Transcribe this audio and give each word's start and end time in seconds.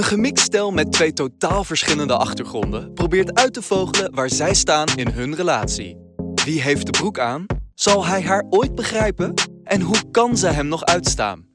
Een 0.00 0.06
gemixt 0.06 0.44
stel 0.44 0.70
met 0.70 0.92
twee 0.92 1.12
totaal 1.12 1.64
verschillende 1.64 2.16
achtergronden 2.16 2.94
probeert 2.94 3.34
uit 3.34 3.52
te 3.52 3.62
vogelen 3.62 4.14
waar 4.14 4.30
zij 4.30 4.54
staan 4.54 4.86
in 4.94 5.08
hun 5.08 5.34
relatie. 5.34 5.96
Wie 6.44 6.62
heeft 6.62 6.86
de 6.86 6.90
broek 6.90 7.18
aan? 7.18 7.46
Zal 7.74 8.06
hij 8.06 8.22
haar 8.22 8.44
ooit 8.50 8.74
begrijpen? 8.74 9.34
En 9.64 9.80
hoe 9.80 10.10
kan 10.10 10.36
ze 10.36 10.46
hem 10.46 10.68
nog 10.68 10.84
uitstaan? 10.84 11.46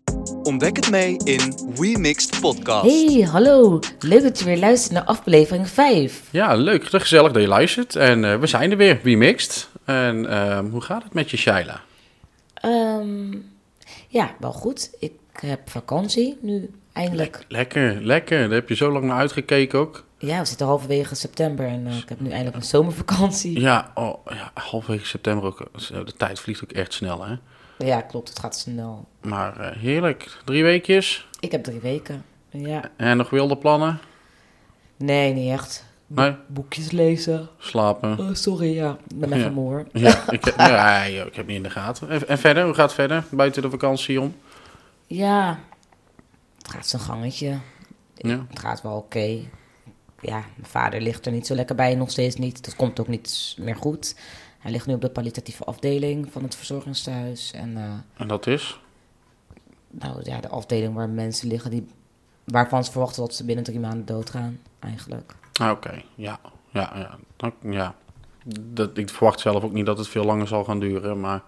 Ontdek 0.44 0.76
het 0.76 0.90
mee 0.90 1.18
in 1.24 1.58
We 1.76 1.96
Mixed 2.00 2.40
Podcast. 2.40 2.86
Hey, 2.86 3.22
hallo. 3.22 3.80
Leuk 4.00 4.22
dat 4.22 4.40
je 4.40 4.46
weer 4.46 4.60
luistert 4.60 4.94
naar 4.94 5.04
aflevering 5.04 5.68
5. 5.68 6.24
Ja, 6.32 6.56
leuk. 6.56 6.86
Gezellig 6.86 7.32
dat 7.32 7.42
je 7.42 7.48
luistert. 7.48 7.96
En 7.96 8.24
uh, 8.24 8.40
we 8.40 8.48
zijn 8.48 8.72
er 8.72 8.78
weer, 8.78 9.00
We 9.04 9.16
Mixed. 9.16 9.70
En 9.86 10.24
uh, 10.24 10.60
hoe 10.72 10.82
gaat 10.82 11.04
het 11.04 11.14
met 11.14 11.32
je, 11.32 11.38
Shaila? 11.38 11.82
Um, 12.66 13.52
ja, 14.08 14.36
wel 14.40 14.54
goed. 14.54 14.90
Ik 15.00 15.14
heb 15.34 15.70
vakantie 15.70 16.38
nu 16.42 16.70
eindelijk. 16.96 17.46
Lekker, 17.48 18.02
lekker. 18.02 18.40
Daar 18.40 18.58
heb 18.58 18.70
je 18.70 18.76
zo 18.76 18.92
lang 18.92 19.06
naar 19.06 19.18
uitgekeken 19.18 19.80
ook. 19.80 20.04
Ja, 20.18 20.40
we 20.40 20.46
zitten 20.46 20.66
halverwege 20.68 21.16
september 21.16 21.68
en 21.68 21.88
uh, 21.88 21.98
ik 21.98 22.10
heb 22.10 22.20
nu 22.20 22.30
eindelijk 22.30 22.56
een 22.56 22.64
zomervakantie. 22.64 23.60
Ja, 23.60 23.92
oh, 23.94 24.26
ja, 24.30 24.52
halverwege 24.54 25.06
september 25.06 25.46
ook. 25.46 25.68
De 26.06 26.14
tijd 26.18 26.40
vliegt 26.40 26.64
ook 26.64 26.72
echt 26.72 26.94
snel, 26.94 27.26
hè? 27.26 27.36
Ja, 27.78 28.02
klopt. 28.02 28.30
Het 28.30 28.40
gaat 28.40 28.56
snel. 28.56 29.06
Maar 29.22 29.60
uh, 29.60 29.68
heerlijk. 29.82 30.38
Drie 30.46 30.64
weekjes? 30.64 31.28
Ik 31.40 31.52
heb 31.52 31.64
drie 31.64 31.80
weken, 31.80 32.24
ja. 32.50 32.90
En 32.98 33.18
nog 33.18 33.30
wilde 33.30 33.58
plannen? 33.58 34.00
Nee, 34.98 35.34
niet 35.34 35.52
echt. 35.52 35.86
Bo 36.08 36.22
Nee? 36.22 36.36
Boekjes 36.48 36.92
lezen. 36.92 37.50
Slapen? 37.58 38.20
Oh, 38.20 38.34
sorry, 38.34 38.76
ja. 38.76 38.98
Ik 39.08 39.20
ben 39.20 39.34
even 39.34 39.88
Ja. 39.92 40.24
Ja, 40.28 40.32
ik, 40.32 40.56
ja, 40.58 41.24
ik 41.24 41.36
heb 41.36 41.48
niet 41.48 41.56
in 41.56 41.64
de 41.64 41.70
gaten. 41.70 42.10
En, 42.10 42.28
en 42.28 42.38
verder, 42.38 42.64
hoe 42.64 42.74
gaat 42.74 42.86
het 42.86 42.94
verder? 42.94 43.24
Buiten 43.32 43.62
de 43.62 43.70
vakantie 43.70 44.22
om? 44.22 44.36
Ja, 45.08 45.60
het 46.66 46.74
gaat 46.74 46.88
zijn 46.88 47.02
gangetje. 47.02 47.60
Ja. 48.16 48.46
Het 48.50 48.60
gaat 48.60 48.82
wel 48.82 48.96
oké. 48.98 49.40
Ja, 50.22 50.38
mijn 50.56 50.70
vader 50.70 51.02
ligt 51.02 51.26
er 51.26 51.32
niet 51.32 51.48
zo 51.48 51.56
lekker 51.56 51.76
bij, 51.76 51.96
nog 51.96 52.12
steeds 52.12 52.36
niet. 52.36 52.66
Dat 52.66 52.76
komt 52.76 53.00
ook 53.00 53.08
niet 53.08 53.56
meer 53.60 53.76
goed. 53.76 54.16
Hij 54.60 54.72
ligt 54.72 54.86
nu 54.86 54.94
op 54.94 55.02
de 55.02 55.10
palliatieve 55.10 55.64
afdeling 55.64 56.32
van 56.32 56.44
het 56.44 56.56
verzorgingstehuis. 56.56 57.52
En 57.52 57.78
eh, 57.78 57.94
En 58.22 58.28
dat 58.28 58.48
is? 58.48 58.80
nou 60.00 60.20
ja, 60.24 60.40
de 60.42 60.50
afdeling 60.50 60.94
waar 60.94 61.10
mensen 61.10 61.48
liggen 61.48 61.72
die, 61.72 61.88
waarvan 62.44 62.84
ze 62.84 62.92
verwachten 62.92 63.22
dat 63.24 63.36
ze 63.36 63.46
binnen 63.46 63.64
drie 63.64 63.80
maanden 63.80 64.06
doodgaan, 64.06 64.60
eigenlijk. 64.80 65.36
Ah, 65.54 65.72
Oké, 65.72 66.02
ja. 66.16 66.40
Ja, 66.70 66.92
ja. 66.96 67.18
Ja. 67.62 67.96
Dat, 68.74 68.98
ik 68.98 69.10
verwacht 69.10 69.40
zelf 69.40 69.64
ook 69.64 69.72
niet 69.74 69.86
dat 69.86 69.98
het 69.98 70.08
veel 70.08 70.24
langer 70.26 70.48
zal 70.48 70.64
gaan 70.64 70.80
duren. 70.80 71.20
Maar 71.20 71.42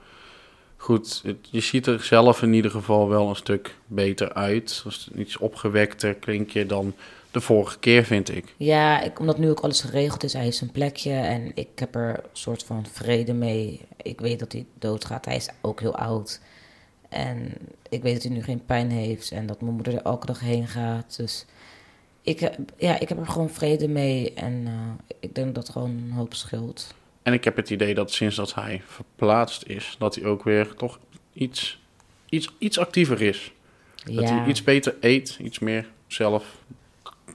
goed, 0.77 1.21
het- 1.23 1.47
je 1.49 1.59
ziet 1.59 1.85
er 1.87 2.03
zelf 2.03 2.41
in 2.41 2.53
ieder 2.53 2.71
geval 2.71 3.09
wel 3.09 3.29
een 3.29 3.35
stuk 3.35 3.75
beter 3.87 4.33
uit. 4.33 4.81
Dus 4.83 5.09
iets 5.15 5.37
opgewekter 5.37 6.13
klink 6.13 6.49
je 6.49 6.65
dan 6.65 6.93
de 7.31 7.41
vorige 7.41 7.79
keer, 7.79 8.03
vind 8.03 8.35
ik. 8.35 8.53
Ja, 8.57 9.03
omdat 9.19 9.37
nu 9.37 9.49
ook 9.49 9.59
alles 9.59 9.81
geregeld 9.81 10.23
is, 10.23 10.33
hij 10.33 10.43
heeft 10.43 10.57
zijn 10.57 10.71
plekje 10.71 11.11
en 11.13 11.51
ik 11.55 11.67
heb 11.75 11.95
er 11.95 12.09
een 12.17 12.23
soort 12.31 12.63
van 12.63 12.85
vrede 12.91 13.33
mee. 13.33 13.81
Ik 14.01 14.19
weet 14.19 14.39
dat 14.39 14.51
hij 14.51 14.65
doodgaat, 14.79 15.25
hij 15.25 15.35
is 15.35 15.49
ook 15.61 15.79
heel 15.79 15.95
oud. 15.95 16.39
En 17.09 17.53
ik 17.89 18.01
weet 18.01 18.13
dat 18.13 18.23
hij 18.23 18.31
nu 18.31 18.43
geen 18.43 18.65
pijn 18.65 18.91
heeft 18.91 19.31
en 19.31 19.45
dat 19.45 19.61
mijn 19.61 19.73
moeder 19.73 19.93
er 19.93 20.01
elke 20.01 20.25
dag 20.25 20.39
heen 20.39 20.67
gaat. 20.67 21.15
Dus 21.17 21.45
ik, 22.21 22.39
ja, 22.77 22.99
ik 22.99 23.09
heb 23.09 23.19
er 23.19 23.27
gewoon 23.27 23.49
vrede 23.49 23.87
mee 23.87 24.33
en 24.33 24.63
eh, 24.65 25.15
ik 25.19 25.35
denk 25.35 25.55
dat 25.55 25.69
gewoon 25.69 25.89
een 25.89 26.11
hoop 26.11 26.33
scheelt. 26.33 26.87
En 27.27 27.33
ik 27.33 27.43
heb 27.43 27.55
het 27.55 27.69
idee 27.69 27.93
dat 27.93 28.11
sinds 28.11 28.35
dat 28.35 28.53
hij 28.53 28.81
verplaatst 28.85 29.63
is, 29.63 29.95
dat 29.99 30.15
hij 30.15 30.25
ook 30.25 30.43
weer 30.43 30.73
toch 30.73 30.99
iets, 31.33 31.79
iets, 32.29 32.49
iets 32.57 32.79
actiever 32.79 33.21
is. 33.21 33.51
Dat 34.03 34.29
hij 34.29 34.45
iets 34.45 34.63
beter 34.63 34.95
eet, 34.99 35.37
iets 35.41 35.59
meer 35.59 35.89
zelf 36.07 36.57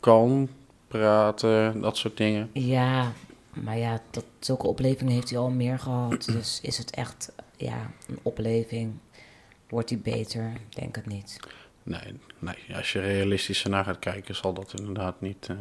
kan 0.01 0.49
praten, 0.89 1.81
dat 1.81 1.97
soort 1.97 2.17
dingen. 2.17 2.51
ja, 2.53 3.13
maar 3.53 3.79
ja, 3.79 4.03
dat, 4.11 4.25
zulke 4.39 4.67
oplevingen 4.67 5.13
heeft 5.13 5.31
hij 5.31 5.39
al 5.39 5.51
meer 5.51 5.79
gehad. 5.79 6.25
Dus 6.37 6.61
is 6.63 6.79
het 6.79 6.91
echt 6.91 7.33
ja, 7.57 7.91
een 8.09 8.19
opleving? 8.23 8.93
Wordt 9.69 9.91
hij 9.91 9.99
beter? 9.99 10.53
Denk 10.69 10.97
het 10.97 11.07
niet. 11.07 11.41
Nee, 11.83 12.15
nee, 12.39 12.77
als 12.77 12.93
je 12.93 13.01
realistisch 13.01 13.65
ernaar 13.65 13.85
gaat 13.85 13.99
kijken, 13.99 14.35
zal 14.35 14.53
dat 14.53 14.75
inderdaad 14.79 15.21
niet 15.21 15.47
eh, 15.49 15.57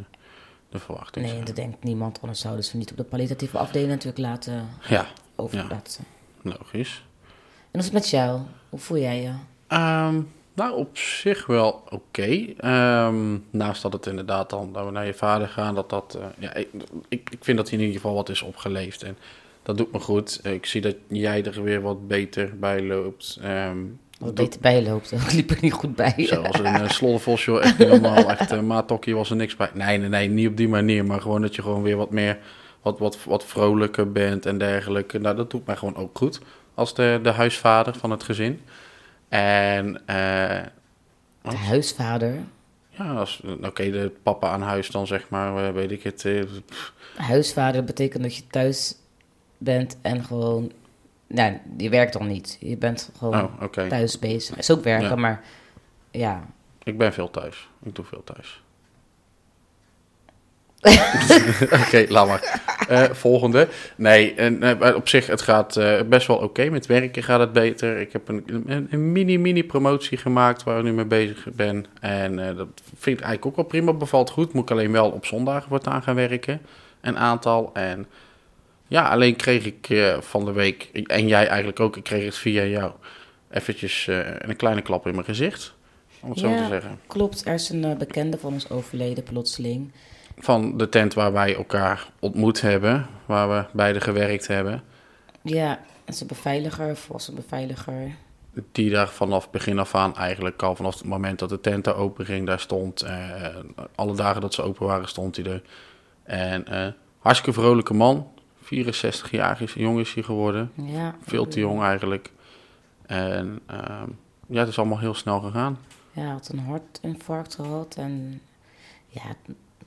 de 0.71 0.79
verwachting 0.79 1.25
Nee, 1.25 1.43
dat 1.43 1.55
denkt 1.55 1.83
niemand, 1.83 2.21
anders 2.21 2.39
zouden 2.39 2.63
ze 2.63 2.77
niet 2.77 2.91
op 2.91 2.97
de 2.97 3.03
palliatieve 3.03 3.57
afdeling 3.57 3.89
natuurlijk 3.89 4.17
laten 4.17 4.67
Ja, 4.87 5.07
overlaten. 5.35 6.03
logisch. 6.41 7.03
En 7.71 7.79
hoe 7.79 7.79
is 7.79 7.85
het 7.85 7.93
met 7.93 8.09
jou? 8.09 8.39
Hoe 8.69 8.79
voel 8.79 8.97
jij 8.97 9.21
je? 9.21 9.31
Ehm, 9.67 10.21
nou, 10.53 10.75
op 10.75 10.97
zich 10.97 11.45
wel 11.45 11.83
oké. 11.89 12.45
Ehm, 12.57 13.37
naast 13.49 13.81
dat 13.81 13.93
het 13.93 14.05
inderdaad 14.05 14.49
dan, 14.49 14.73
dat 14.73 14.85
we 14.85 14.91
naar 14.91 15.05
je 15.05 15.13
vader 15.13 15.47
gaan, 15.47 15.75
dat 15.75 15.89
dat... 15.89 16.17
eh, 16.19 16.25
ja, 16.37 16.53
ik, 16.53 16.67
ik, 17.09 17.29
ik 17.29 17.43
vind 17.43 17.57
dat 17.57 17.69
hij 17.69 17.77
in 17.77 17.83
ieder 17.85 18.01
geval 18.01 18.15
wat 18.15 18.29
is 18.29 18.41
opgeleefd. 18.41 19.03
En 19.03 19.17
dat 19.63 19.77
doet 19.77 19.91
me 19.91 19.99
goed. 19.99 20.45
Ik 20.45 20.65
zie 20.65 20.81
dat 20.81 20.95
jij 21.07 21.45
er 21.45 21.63
weer 21.63 21.81
wat 21.81 22.07
beter 22.07 22.59
bij 22.59 22.83
loopt. 22.83 23.37
Ehm, 23.41 23.77
Wat 24.25 24.35
doet- 24.35 24.45
beter 24.45 24.61
bijloopt, 24.61 25.11
ik 25.11 25.31
liep 25.31 25.49
er 25.49 25.57
niet 25.61 25.73
goed 25.73 25.95
bij. 25.95 26.13
Zoals 26.17 26.59
een 26.59 26.65
uh, 26.81 26.89
sloddervos, 26.89 27.45
joh. 27.45 27.63
Echt 27.63 27.77
niet 27.77 27.87
normaal. 27.87 28.29
Echt, 28.29 28.51
uh, 28.53 28.59
maatokkie 28.61 29.15
was 29.15 29.29
er 29.29 29.35
niks 29.35 29.55
bij. 29.55 29.69
Nee, 29.73 29.97
nee, 29.97 30.09
nee, 30.09 30.29
niet 30.29 30.47
op 30.47 30.57
die 30.57 30.67
manier. 30.69 31.05
Maar 31.05 31.21
gewoon 31.21 31.41
dat 31.41 31.55
je 31.55 31.61
gewoon 31.61 31.81
weer 31.81 31.97
wat 31.97 32.11
meer, 32.11 32.37
wat, 32.81 32.99
wat, 32.99 33.23
wat 33.25 33.45
vrolijker 33.45 34.11
bent 34.11 34.45
en 34.45 34.57
dergelijke. 34.57 35.19
Nou, 35.19 35.35
dat 35.35 35.51
doet 35.51 35.65
mij 35.65 35.75
gewoon 35.75 35.95
ook 35.95 36.17
goed. 36.17 36.39
Als 36.73 36.93
de, 36.95 37.19
de 37.23 37.29
huisvader 37.31 37.93
van 37.95 38.11
het 38.11 38.23
gezin. 38.23 38.61
En, 39.29 40.01
eh, 40.05 40.59
De 41.41 41.55
huisvader. 41.55 42.35
ja, 42.89 43.13
als, 43.13 43.41
oké, 43.61 43.91
de 43.91 44.11
papa 44.23 44.49
aan 44.49 44.61
huis 44.61 44.87
dan 44.89 45.07
zeg 45.07 45.29
maar, 45.29 45.67
eh, 45.67 45.73
weet 45.73 45.91
ik 45.91 46.03
het. 46.03 46.25
eh, 46.25 46.43
Huisvader 47.15 47.83
betekent 47.83 48.23
dat 48.23 48.35
je 48.35 48.47
thuis 48.47 48.95
bent 49.57 49.97
en 50.01 50.23
gewoon... 50.23 50.71
Nou, 51.33 51.57
je 51.77 51.89
werkt 51.89 52.13
dan 52.13 52.27
niet. 52.27 52.57
Je 52.59 52.77
bent 52.77 53.11
gewoon 53.17 53.49
oh, 53.61 53.87
thuis 53.87 54.19
bezig. 54.19 54.57
Is 54.57 54.71
ook 54.71 54.83
werken, 54.83 55.09
Ja. 55.09 55.15
maar 55.15 55.43
ja. 56.11 56.45
Ik 56.83 56.97
ben 56.97 57.13
veel 57.13 57.29
thuis. 57.29 57.69
Ik 57.83 57.95
doe 57.95 58.05
veel 58.05 58.23
thuis. 58.23 58.61
Oké, 61.85 62.05
laat 62.09 62.27
maar. 62.27 62.61
Eh, 62.87 63.03
volgende. 63.11 63.67
Nee, 63.95 64.33
en, 64.33 64.81
eh, 64.81 64.95
op 64.95 65.07
zich, 65.07 65.27
het 65.27 65.41
gaat 65.41 65.77
eh, 65.77 66.01
best 66.01 66.27
wel 66.27 66.37
oké. 66.37 66.69
Met 66.69 66.85
werken 66.85 67.23
gaat 67.23 67.39
het 67.39 67.53
beter. 67.53 67.99
Ik 67.99 68.11
heb 68.11 68.27
een, 68.27 68.43
een, 68.65 68.87
een 68.91 69.11
mini-mini 69.11 69.63
promotie 69.63 70.17
gemaakt 70.17 70.63
waar 70.63 70.77
ik 70.77 70.83
nu 70.83 70.93
mee 70.93 71.05
bezig 71.05 71.47
ben. 71.53 71.85
En 71.99 72.35
dat 72.35 72.67
vind 72.83 73.19
ik 73.19 73.25
eigenlijk 73.25 73.45
ook 73.45 73.55
wel 73.55 73.65
prima. 73.65 73.93
Bevalt 73.93 74.29
goed. 74.29 74.53
Moet 74.53 74.63
ik 74.63 74.71
alleen 74.71 74.91
wel 74.91 75.09
op 75.09 75.25
zondagen 75.25 75.69
voortaan 75.69 76.03
gaan 76.03 76.15
werken. 76.15 76.61
Een 77.01 77.17
aantal. 77.17 77.69
En 77.73 78.07
ja, 78.91 79.09
alleen 79.09 79.35
kreeg 79.35 79.65
ik 79.65 79.89
eh, 79.89 80.21
van 80.21 80.45
de 80.45 80.51
week, 80.51 80.89
en 81.05 81.27
jij 81.27 81.47
eigenlijk 81.47 81.79
ook, 81.79 81.97
ik 81.97 82.03
kreeg 82.03 82.25
het 82.25 82.37
via 82.37 82.63
jou, 82.63 82.91
eventjes 83.49 84.07
eh, 84.07 84.19
een 84.37 84.55
kleine 84.55 84.81
klap 84.81 85.07
in 85.07 85.13
mijn 85.13 85.25
gezicht. 85.25 85.73
Om 86.21 86.29
het 86.29 86.39
zo 86.39 86.55
te 86.55 86.65
zeggen. 86.69 86.99
Klopt, 87.07 87.45
er 87.45 87.53
is 87.53 87.69
een 87.69 87.83
eh, 87.83 87.97
bekende 87.97 88.37
van 88.37 88.53
ons 88.53 88.69
overleden 88.69 89.23
plotseling. 89.23 89.91
Van 90.37 90.77
de 90.77 90.89
tent 90.89 91.13
waar 91.13 91.33
wij 91.33 91.55
elkaar 91.55 92.09
ontmoet 92.19 92.61
hebben, 92.61 93.07
waar 93.25 93.49
we 93.49 93.65
beide 93.73 94.01
gewerkt 94.01 94.47
hebben. 94.47 94.83
Ja, 95.41 95.79
het 96.05 96.15
is 96.15 96.21
een 96.21 96.27
beveiliger, 96.27 96.89
of 96.89 97.07
was 97.07 97.27
een 97.27 97.35
beveiliger. 97.35 98.15
Die 98.71 98.89
daar 98.89 99.09
vanaf 99.09 99.49
begin 99.49 99.79
af 99.79 99.95
aan 99.95 100.15
eigenlijk 100.15 100.63
al 100.63 100.75
vanaf 100.75 100.93
het 100.93 101.07
moment 101.07 101.39
dat 101.39 101.49
de 101.49 101.61
tent 101.61 101.83
daar 101.83 101.95
open 101.95 102.25
ging, 102.25 102.47
daar 102.47 102.59
stond. 102.59 103.05
alle 103.95 104.15
dagen 104.15 104.41
dat 104.41 104.53
ze 104.53 104.61
open 104.61 104.85
waren, 104.85 105.07
stond 105.07 105.35
hij 105.35 105.45
er. 105.45 105.61
En 106.23 106.95
hartstikke 107.19 107.59
vrolijke 107.59 107.93
man. 107.93 108.27
64 108.71 109.31
jaar 109.31 109.61
is, 109.61 109.73
jong 109.73 109.99
is 109.99 110.13
hij 110.13 110.23
geworden. 110.23 110.71
Ja. 110.75 111.15
Veel 111.21 111.47
te 111.47 111.59
jong 111.59 111.81
eigenlijk. 111.81 112.31
En 113.05 113.59
ehm, 113.65 114.09
ja, 114.47 114.59
het 114.59 114.67
is 114.67 114.77
allemaal 114.77 114.99
heel 114.99 115.13
snel 115.13 115.39
gegaan. 115.39 115.77
Ja, 116.11 116.21
hij 116.21 116.31
had 116.31 116.49
een 116.49 116.59
hartinfarct 116.59 117.55
gehad 117.55 117.95
en 117.97 118.41
ja, 119.07 119.21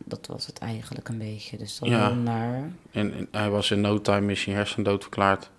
dat 0.05 0.26
was 0.26 0.47
het 0.47 0.59
eigenlijk 0.59 1.09
een 1.09 1.19
beetje. 1.19 1.56
Dus 1.56 1.79
dat 1.79 1.88
Ja. 1.88 2.06
heel 2.06 2.17
naar. 2.17 2.70
En, 2.91 3.14
en 3.14 3.29
hij 3.31 3.50
was 3.50 3.70
in 3.70 3.81
no 3.81 4.00
time 4.00 4.32
is 4.32 4.44
hij 4.44 4.55
hersendood 4.55 5.03
verklaard. 5.03 5.50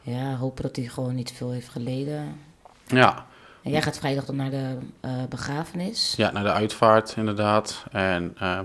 Ja, 0.00 0.34
hopen 0.36 0.62
dat 0.62 0.76
hij 0.76 0.84
gewoon 0.84 1.14
niet 1.14 1.32
veel 1.32 1.50
heeft 1.50 1.68
geleden. 1.68 2.40
Ja, 2.86 3.26
En 3.62 3.70
jij 3.70 3.82
gaat 3.82 3.98
vrijdag 3.98 4.24
dan 4.24 4.36
naar 4.36 4.50
de 4.50 4.78
eh, 5.00 5.24
begrafenis. 5.28 6.14
ja, 6.16 6.30
naar 6.32 6.42
de 6.44 6.52
uitvaart 6.52 7.14
inderdaad. 7.16 7.84
En 7.90 8.34
ehm, 8.38 8.64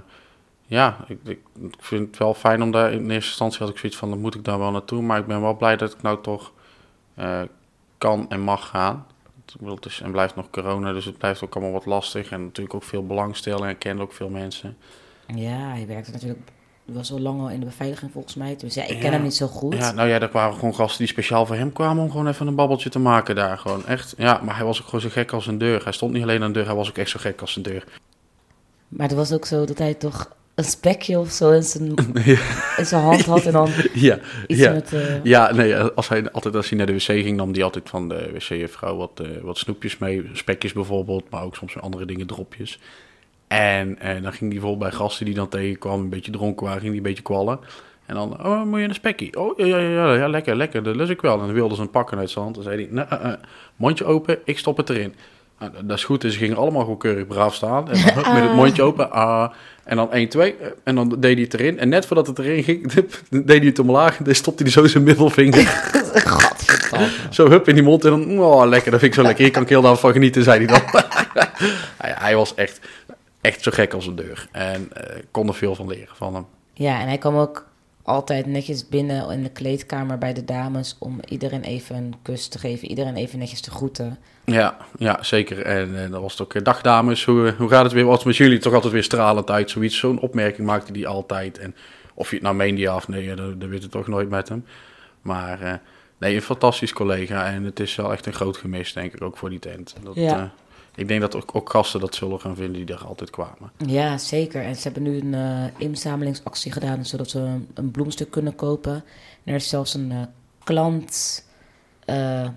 ja, 0.74 0.98
ik, 1.08 1.18
ik, 1.24 1.40
ik 1.62 1.75
vind 1.80 2.08
het 2.08 2.18
wel 2.18 2.34
fijn 2.34 2.64
om 2.64 2.72
daar... 2.72 2.92
In 2.92 3.10
eerste 3.12 3.30
instantie 3.30 3.60
had 3.60 3.70
ik 3.70 3.78
zoiets 3.78 3.98
van, 3.98 4.10
dan 4.10 4.20
moet 4.20 4.36
ik 4.36 4.44
daar 4.44 4.60
wel 4.60 4.72
naartoe. 4.72 5.02
Maar 5.02 5.20
ik 5.20 5.28
ben 5.28 5.42
wel 5.42 5.56
blij 5.58 5.78
dat 5.78 5.94
ik 5.94 6.02
nou 6.02 6.22
toch 6.22 6.52
eh, 7.16 7.42
kan 7.98 8.25
en 8.30 8.40
mag 8.42 8.68
gaan. 8.68 9.06
Ik 9.48 9.60
bedoel, 9.60 9.75
Het 9.75 9.86
is 9.86 10.02
en 10.02 10.12
blijft 10.12 10.36
nog 10.36 10.50
corona, 10.50 10.94
dus 10.94 11.06
het 11.06 11.18
blijft 11.18 11.44
ook 11.44 11.56
allemaal 11.56 11.74
wat 11.74 11.86
lastig. 11.86 12.31
En 12.31 12.44
natuurlijk 12.44 12.75
ook 12.75 12.84
veel 12.84 13.06
belangstelling 13.06 13.64
en 13.64 13.70
ik 13.70 13.80
ken 13.80 14.02
ook 14.02 14.14
veel 14.14 14.30
mensen. 14.30 14.78
Ja, 15.36 15.70
hij 15.70 15.88
werkte 15.88 16.12
natuurlijk 16.12 16.40
was 16.86 17.12
al 17.12 17.19
lang 17.19 17.42
al 17.42 17.50
in 17.50 17.60
de 17.60 17.66
beveiliging 17.66 18.12
volgens 18.12 18.36
mij. 18.36 18.56
Dus 18.56 18.74
ja, 18.74 18.81
ik 18.81 18.88
ken 18.88 19.02
Ja. 19.02 19.12
hem 19.12 19.22
niet 19.22 19.36
zo 19.36 19.48
goed. 19.48 19.74
Ja, 19.76 19.92
nou 19.92 20.10
ja, 20.10 20.19
er 20.19 20.30
waren 20.31 20.54
gewoon 20.54 20.76
gasten 20.76 20.98
die 20.98 21.08
speciaal 21.08 21.46
voor 21.46 21.56
hem 21.56 21.74
kwamen 21.74 22.04
om 22.04 22.12
gewoon 22.12 22.28
even 22.28 22.48
een 22.48 22.56
babbeltje 22.56 22.90
te 22.90 23.00
maken 23.00 23.36
daar. 23.36 23.58
Gewoon 23.58 23.86
echt, 23.86 24.14
ja, 24.18 24.40
maar 24.44 24.56
hij 24.56 24.66
was 24.66 24.80
ook 24.80 24.86
gewoon 24.86 25.02
zo 25.02 25.10
gek 25.10 25.31
als 25.31 25.48
een 25.48 25.58
deur. 25.58 25.84
Hij 25.84 25.92
stond 25.92 26.14
niet 26.14 26.24
alleen 26.24 26.42
aan 26.44 26.48
de 26.48 26.54
deur, 26.54 26.66
hij 26.66 26.76
was 26.76 26.90
ook 26.90 26.98
echt 26.98 27.10
zo 27.10 27.19
gek 27.19 27.42
als 27.42 27.56
een 27.56 27.62
deur. 27.64 27.84
Maar 28.88 29.08
het 29.08 29.18
was 29.18 29.31
ook 29.34 29.46
zo 29.46 29.66
dat 29.66 29.78
hij 29.78 29.94
toch 29.94 30.31
een 30.56 30.64
spekje 30.64 31.20
of 31.20 31.32
zo 31.32 31.52
in 31.52 31.64
zijn, 31.64 31.94
Ja. 32.26 32.40
in 32.78 32.86
zijn 32.86 33.02
hand 33.02 33.26
had 33.26 33.46
en 33.46 33.52
dan 33.52 33.70
Ja, 33.94 34.20
iets 34.48 34.60
ja. 34.60 34.72
met... 34.72 34.94
eh, 34.94 35.24
Ja, 35.24 35.52
nee, 35.54 35.76
als 35.78 36.10
hij, 36.10 36.32
altijd 36.32 36.56
als 36.56 36.70
hij 36.70 36.78
naar 36.78 36.88
de 36.88 36.94
wc 36.94 37.02
ging, 37.02 37.38
nam 37.38 37.54
hij 37.54 37.64
altijd 37.64 37.90
van 37.90 38.10
de 38.10 38.30
wc-juffrouw 38.34 38.96
wat, 38.96 39.20
eh, 39.20 39.28
wat 39.42 39.58
snoepjes 39.58 39.98
mee. 39.98 40.30
Spekjes 40.34 40.74
bijvoorbeeld, 40.74 41.30
maar 41.30 41.44
ook 41.44 41.56
soms 41.56 41.80
andere 41.80 42.06
dingen, 42.06 42.28
dropjes. 42.28 42.80
En 43.48 44.00
eh, 44.00 44.14
dan 44.14 44.32
ging 44.32 44.40
hij 44.52 44.60
bijvoorbeeld 44.60 44.80
bij 44.90 44.92
gasten 45.00 45.26
die 45.26 45.34
dan 45.36 45.50
tegenkwam, 45.50 46.00
een 46.00 46.10
beetje 46.10 46.32
dronken 46.32 46.66
waren, 46.66 46.80
ging 46.82 46.90
hij 46.94 47.02
een 47.02 47.08
beetje 47.10 47.24
kwallen. 47.24 47.60
En 48.06 48.16
dan, 48.16 48.46
oh, 48.46 48.64
moet 48.64 48.80
je 48.80 48.86
een 48.86 48.94
spekkie? 48.94 49.40
Oh, 49.40 49.58
ja, 49.58 49.66
ja, 49.66 49.78
ja, 49.90 50.14
ja, 50.14 50.28
lekker, 50.28 50.56
lekker, 50.56 50.84
dat 50.84 50.96
lust 50.96 51.12
ik 51.12 51.22
wel. 51.22 51.34
En 51.34 51.46
dan 51.46 51.54
wilde 51.54 51.76
ze 51.76 51.82
een 51.82 51.90
pakken 51.90 52.18
uit 52.18 52.30
zijn 52.30 52.44
hand. 52.44 52.56
Dan 52.56 52.64
zei 52.64 52.88
hij, 52.92 53.38
mondje 53.76 54.06
open, 54.06 54.38
ik 54.46 54.58
stop 54.58 54.78
het 54.78 54.90
erin. 54.90 55.16
Nou, 55.60 55.72
dat 55.84 55.98
is 55.98 56.04
goed, 56.04 56.22
dus 56.22 56.34
ze 56.34 56.40
gingen 56.40 56.58
allemaal 56.58 56.82
gewoon 56.82 56.98
keurig 56.98 57.28
braaf 57.28 57.56
staan. 57.56 57.90
En 57.90 58.02
dan, 58.16 58.34
met 58.34 58.44
het 58.44 58.54
mondje 58.54 58.82
open, 58.82 59.12
ah. 59.12 59.52
En 59.84 59.96
dan 59.96 60.12
1, 60.12 60.30
2, 60.30 60.56
eh, 60.58 60.68
en 60.84 60.96
dan 60.96 61.10
deed 61.10 61.34
hij 61.34 61.44
het 61.44 61.54
erin. 61.54 61.80
En 61.80 61.90
net 61.90 62.06
voordat 62.06 62.28
het 62.28 62.40
erin 62.40 62.64
ging, 62.64 62.94
deed 63.30 63.58
hij 63.58 63.68
het 63.68 63.80
omlaag. 63.80 64.18
Dan 64.18 64.36
stopte 64.36 64.64
hij 64.64 64.72
zo 64.72 64.88
zijn 64.88 65.04
middelvinger. 65.04 65.72
Zo 67.30 67.50
hup 67.50 67.68
in 67.68 67.76
die 67.76 67.84
mond 67.84 68.06
en 68.06 68.10
dan, 68.10 68.40
oh 68.40 68.68
lekker, 68.68 68.92
dat 68.92 69.00
vind 69.00 69.12
ik 69.12 69.20
zo 69.20 69.26
lekker. 69.26 69.44
Hier 69.44 69.54
kan 69.54 69.62
ik 69.62 69.70
heel 69.70 69.82
daarvan 69.82 70.12
genieten, 70.12 70.44
zei 70.44 70.66
hij 70.66 70.68
dan. 70.68 71.02
hij, 71.98 72.14
hij 72.18 72.36
was 72.36 72.56
echt, 72.56 72.80
echt 73.42 73.64
zo 73.64 73.72
gek 73.74 73.94
als 73.94 74.08
een 74.08 74.16
deur. 74.16 74.48
En 74.52 74.90
ik 75.16 75.26
kon 75.32 75.48
er 75.48 75.54
veel 75.54 75.76
van 75.76 75.88
leren 75.88 76.16
van 76.16 76.34
hem. 76.34 76.46
Ja, 76.74 77.00
en 77.00 77.08
hij 77.08 77.18
kwam 77.18 77.36
ook 77.36 77.66
altijd 78.04 78.46
netjes 78.46 78.88
binnen 78.90 79.30
in 79.32 79.44
de 79.44 79.50
kleedkamer 79.50 80.18
bij 80.18 80.34
de 80.34 80.46
dames 80.46 80.96
om 81.00 81.20
iedereen 81.30 81.64
even 81.64 81.96
een 81.96 82.14
kus 82.22 82.48
te 82.48 82.60
geven, 82.60 82.88
iedereen 82.88 83.16
even 83.16 83.40
netjes 83.40 83.62
te 83.62 83.72
groeten. 83.72 84.18
Ja, 84.46 84.78
ja 84.98 85.24
zeker. 85.24 85.62
En, 85.62 86.04
eh, 86.04 86.12
dan 86.12 86.22
was 86.22 86.32
het 86.32 86.42
ook, 86.42 86.54
eh, 86.54 86.64
dag 86.64 86.82
dames, 86.82 87.26
hoe, 87.26 87.54
hoe 87.58 87.70
gaat 87.70 87.84
het 87.84 87.94
weer? 87.94 88.06
Wat 88.06 88.26
met 88.26 88.38
jullie? 88.38 88.60
Toch 88.60 88.74
altijd 88.74 88.94
weer 88.94 89.04
stralend 89.04 89.50
uit, 89.50 89.70
zoiets. 89.70 89.98
Zo'n 89.98 90.20
opmerking 90.20 90.68
maakte 90.68 90.92
hij 90.92 91.06
altijd. 91.08 91.58
En 91.58 91.76
of 92.14 92.30
je 92.30 92.36
het 92.36 92.44
nou 92.44 92.56
meende 92.56 92.82
ja 92.82 92.96
of 92.96 93.08
nee, 93.08 93.36
dat, 93.36 93.60
dat 93.62 93.70
weet 93.70 93.82
je 93.84 93.90
toch 93.90 94.08
nooit 94.08 94.30
met 94.30 94.50
hem. 94.50 94.66
Maar 95.22 95.62
eh, 95.62 95.74
nee, 96.18 96.36
een 96.36 96.42
fantastisch 96.42 96.94
collega. 96.94 97.46
En 97.52 97.64
het 97.64 97.80
is 97.80 97.96
wel 97.96 98.12
echt 98.12 98.26
een 98.26 98.34
groot 98.34 98.58
gemis, 98.58 98.94
denk 98.94 99.14
ik, 99.14 99.22
ook 99.22 99.38
voor 99.38 99.50
die 99.50 99.60
tent. 99.60 99.96
Dat, 100.04 100.16
Ja. 100.16 100.38
eh, 100.38 100.44
ik 100.95 101.07
denk 101.07 101.22
dat 101.22 101.36
ook, 101.36 101.56
ook 101.56 101.69
gasten 101.69 102.00
dat 102.00 102.16
zullen 102.16 102.40
gaan 102.40 102.56
vinden 102.56 102.86
die 102.86 102.95
er 102.95 103.06
altijd 103.06 103.30
kwamen. 103.30 103.72
Ja, 103.78 104.18
zeker. 104.18 104.63
En 104.63 104.75
ze 104.75 104.81
hebben 104.81 105.04
nu 105.04 105.19
een 105.19 105.34
eh, 105.34 105.63
inzamelingsactie 105.78 106.72
gedaan, 106.72 107.06
zodat 107.06 107.30
ze 107.30 107.40
een, 107.40 107.68
een 107.74 107.92
bloemstuk 107.92 108.31
kunnen 108.31 108.56
kopen. 108.56 108.94
En 108.94 109.04
er 109.44 109.56
is 109.56 109.69
zelfs 109.69 109.94
een 109.94 110.12
eh, 110.12 110.22
klant 110.63 111.45
eh, 112.06 112.48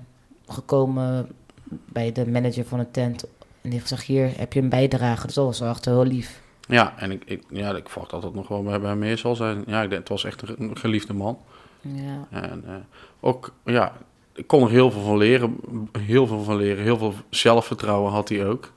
gekomen 0.47 1.29
bij 1.69 2.13
de 2.13 2.27
manager 2.27 2.65
van 2.65 2.79
de 2.79 2.91
tent. 2.91 3.25
En 3.25 3.31
die 3.63 3.73
heeft 3.73 3.89
gezegd, 3.89 4.07
hier 4.07 4.39
heb 4.39 4.53
je 4.53 4.61
een 4.61 4.69
bijdrage. 4.69 5.27
Dus 5.27 5.35
dat 5.35 5.45
was 5.45 5.61
wel 5.61 5.71
echt 5.71 5.85
heel 5.85 6.05
lief. 6.05 6.43
Ja, 6.69 6.99
en 6.99 7.11
ik, 7.11 7.23
ik, 7.25 7.43
ja, 7.51 7.77
ik 7.77 7.89
verwacht 7.89 8.11
dat 8.11 8.23
het 8.23 8.35
nog 8.35 8.49
wel 8.49 8.63
bij 8.63 8.79
hem 8.79 8.99
meer 8.99 9.19
zal 9.19 9.37
zijn. 9.37 9.65
Ja, 9.67 9.83
ik 9.83 9.89
denk, 9.89 10.01
het 10.01 10.09
was 10.09 10.25
echt 10.25 10.59
een, 10.59 10.77
geliefde 10.77 11.13
man. 11.15 11.39
Ja, 11.81 12.27
En 12.31 12.87
ook, 13.21 13.53
ja, 13.65 13.93
ik 14.37 14.47
kon 14.47 14.63
er 14.63 14.71
heel 14.71 14.91
veel 14.91 15.03
van 15.03 15.17
leren. 15.17 15.59
Heel 15.99 16.27
veel 16.27 16.43
van 16.43 16.57
leren. 16.57 16.83
Heel 16.83 16.99
veel 16.99 17.15
zelfvertrouwen 17.31 18.13
had 18.13 18.29
hij 18.29 18.47
ook. 18.47 18.73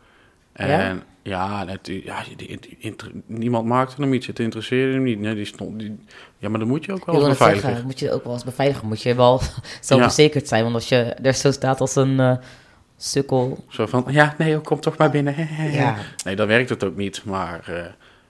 En 0.52 1.04
ja, 1.22 1.66
het, 1.68 1.88
ja 1.88 2.24
die, 2.36 2.60
niemand 3.26 3.66
maakte 3.66 4.02
hem 4.02 4.14
iets. 4.14 4.28
Het 4.28 4.40
interesseerde 4.40 4.94
hem 4.94 5.04
niet. 5.04 5.20
Nee, 5.20 5.36
die 5.36 5.46
stond, 5.46 5.80
die, 5.80 6.00
ja, 6.38 6.50
maar 6.50 6.60
dan 6.60 6.68
moet 6.68 6.86
je 6.86 6.94
ook 6.94 7.06
wel 7.06 7.16
als 7.16 7.28
beveiliger. 7.28 7.70
zeggen, 7.70 7.86
moet 7.86 8.00
je 8.00 8.12
ook 8.12 8.24
wel 8.24 8.34
als 8.34 8.44
beveiliger, 8.44 8.88
moet 8.88 9.02
je 9.02 9.16
wel 9.16 9.42
zelfverzekerd 9.82 10.48
zijn. 10.48 10.64
Want 10.64 10.76
als 10.76 10.90
je 10.90 10.96
er 10.98 11.34
zo 11.34 11.52
staat 11.52 11.82
als 11.82 11.96
een 11.96 12.20
eh, 12.20 12.36
sukkel, 12.98 13.64
Zo 13.70 13.86
van, 13.86 14.06
ja, 14.08 14.36
nee, 14.38 14.60
kom 14.60 14.80
toch 14.80 14.98
maar 14.98 15.10
binnen. 15.10 15.36
ja, 15.72 15.96
Nee, 16.24 16.36
dan 16.36 16.48
werkt 16.48 16.70
het 16.70 16.84
ook 16.84 16.96
niet. 16.96 17.26
Maar 17.26 17.62
eh, 17.66 17.86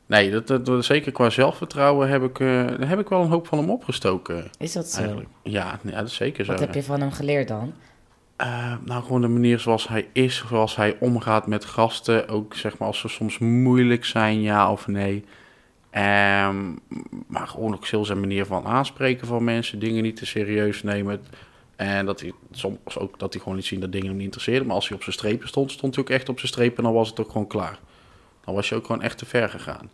nee, 0.09 0.31
dat, 0.31 0.47
dat, 0.47 0.65
dat- 0.65 0.85
zeker 0.85 1.11
qua 1.11 1.29
zelfvertrouwen 1.29 2.09
heb 2.09 2.23
ik, 2.23 2.37
daar 2.37 2.87
heb 2.87 2.99
ik 2.99 3.09
wel 3.09 3.21
een 3.21 3.29
hoop 3.29 3.47
van 3.47 3.57
hem 3.57 3.69
opgestoken. 3.69 4.49
is 4.57 4.73
dat 4.73 4.87
zo? 4.87 4.99
Eigenlijk. 4.99 5.29
Ja, 5.43 5.79
ja, 5.83 5.97
dat 5.97 6.07
is 6.07 6.15
zeker 6.15 6.45
zo. 6.45 6.51
Wat 6.51 6.59
heb 6.59 6.73
je 6.73 6.83
van 6.83 6.99
hem 6.99 7.11
geleerd 7.11 7.47
dan? 7.47 7.73
Eh, 8.35 8.73
nou, 8.85 9.03
gewoon 9.03 9.21
de 9.21 9.27
manier 9.27 9.59
zoals 9.59 9.87
hij 9.87 10.07
is, 10.13 10.43
zoals 10.47 10.75
hij 10.75 10.97
omgaat 10.99 11.47
met 11.47 11.65
gasten. 11.65 12.27
Ook 12.27 12.55
zeg 12.55 12.77
maar 12.77 12.87
als 12.87 12.99
ze 12.99 13.07
soms 13.07 13.37
moeilijk 13.37 14.05
zijn, 14.05 14.41
ja 14.41 14.71
of 14.71 14.87
nee. 14.87 15.23
Ehm, 15.89 16.71
maar 17.27 17.47
gewoon 17.47 17.73
ook 17.73 17.87
heel 17.87 18.05
zijn 18.05 18.19
manier 18.19 18.45
van 18.45 18.65
aanspreken 18.65 19.27
van 19.27 19.43
mensen, 19.43 19.79
dingen 19.79 20.03
niet 20.03 20.15
te 20.15 20.25
serieus 20.25 20.83
nemen. 20.83 21.21
En 21.75 22.05
dat 22.05 22.19
hij 22.21 22.33
soms 22.51 22.97
ook 22.97 23.19
dat 23.19 23.33
hij 23.33 23.41
gewoon 23.41 23.57
niet 23.57 23.67
zien 23.67 23.79
dat 23.79 23.91
dingen 23.91 24.07
hem 24.07 24.15
niet 24.15 24.25
interesseerden. 24.25 24.65
Maar 24.67 24.75
als 24.75 24.87
hij 24.87 24.97
op 24.97 25.03
zijn 25.03 25.15
strepen 25.15 25.47
stond, 25.47 25.71
stond 25.71 25.95
hij 25.95 26.03
ook 26.03 26.09
echt 26.09 26.29
op 26.29 26.37
zijn 26.39 26.51
strepen 26.51 26.77
en 26.77 26.83
dan 26.83 26.93
was 26.93 27.09
het 27.09 27.19
ook 27.19 27.31
gewoon 27.31 27.47
klaar. 27.47 27.79
Dan 28.45 28.53
was 28.55 28.69
je 28.69 28.75
ook 28.75 28.85
gewoon 28.85 29.01
echt 29.01 29.17
te 29.17 29.25
ver 29.25 29.49
gegaan. 29.49 29.89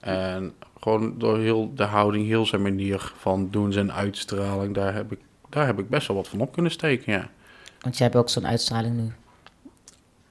En 0.00 0.54
gewoon 0.80 1.18
door 1.18 1.38
heel 1.38 1.74
de 1.74 1.84
houding, 1.84 2.26
heel 2.26 2.46
zijn 2.46 2.62
manier 2.62 3.12
van 3.18 3.48
doen, 3.50 3.72
zijn 3.72 3.92
uitstraling, 3.92 4.74
daar 4.74 4.94
heb 4.94 5.12
ik, 5.12 5.18
daar 5.48 5.66
heb 5.66 5.78
ik 5.78 5.88
best 5.88 6.06
wel 6.06 6.16
wat 6.16 6.28
van 6.28 6.40
op 6.40 6.52
kunnen 6.52 6.72
steken, 6.72 7.12
ja. 7.12 7.28
Want 7.80 7.96
jij 7.96 8.06
hebt 8.06 8.18
ook 8.18 8.28
zo'n 8.28 8.46
uitstraling 8.46 8.96
nu. 8.96 9.12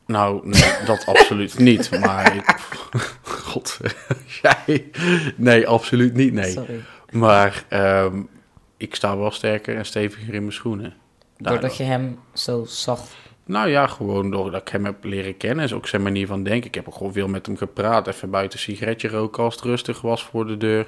Nou, 0.06 0.48
nee, 0.48 0.86
dat 0.86 1.06
absoluut 1.13 1.57
niet. 1.57 2.00
Maar 2.00 2.36
ik... 2.36 2.60
God, 3.50 3.80
jij... 4.42 4.86
Nee, 5.36 5.68
absoluut 5.68 6.13
niet, 6.13 6.33
nee. 6.33 6.51
Sorry. 6.51 6.83
Maar 7.12 7.66
ehm, 7.68 8.21
ik 8.77 8.95
sta 8.95 9.18
wel 9.18 9.31
sterker 9.31 9.77
en 9.77 9.86
steviger 9.86 10.33
in 10.33 10.42
mijn 10.42 10.54
schoenen. 10.54 10.94
Doordat 11.38 11.77
je 11.77 11.83
hem 11.83 12.19
zo 12.33 12.66
zag. 12.68 13.01
Nou 13.49 13.69
ja, 13.69 13.87
gewoon 13.87 14.31
doordat 14.31 14.61
ik 14.61 14.67
hem 14.67 14.85
heb 14.85 15.03
leren 15.03 15.37
kennen. 15.37 15.65
Is 15.65 15.73
ook 15.73 15.87
zijn 15.87 16.01
manier 16.01 16.27
van 16.27 16.43
denken. 16.43 16.67
Ik 16.67 16.75
heb 16.75 16.87
ook 16.87 16.95
gewoon 16.95 17.13
veel 17.13 17.27
met 17.27 17.45
hem 17.45 17.57
gepraat. 17.57 18.07
Even 18.07 18.29
buiten 18.29 18.57
een 18.59 18.63
sigaretje 18.63 19.07
roken 19.07 19.43
als 19.43 19.55
het 19.55 19.63
rustig 19.63 20.01
was 20.01 20.23
voor 20.23 20.47
de 20.47 20.57
deur. 20.57 20.87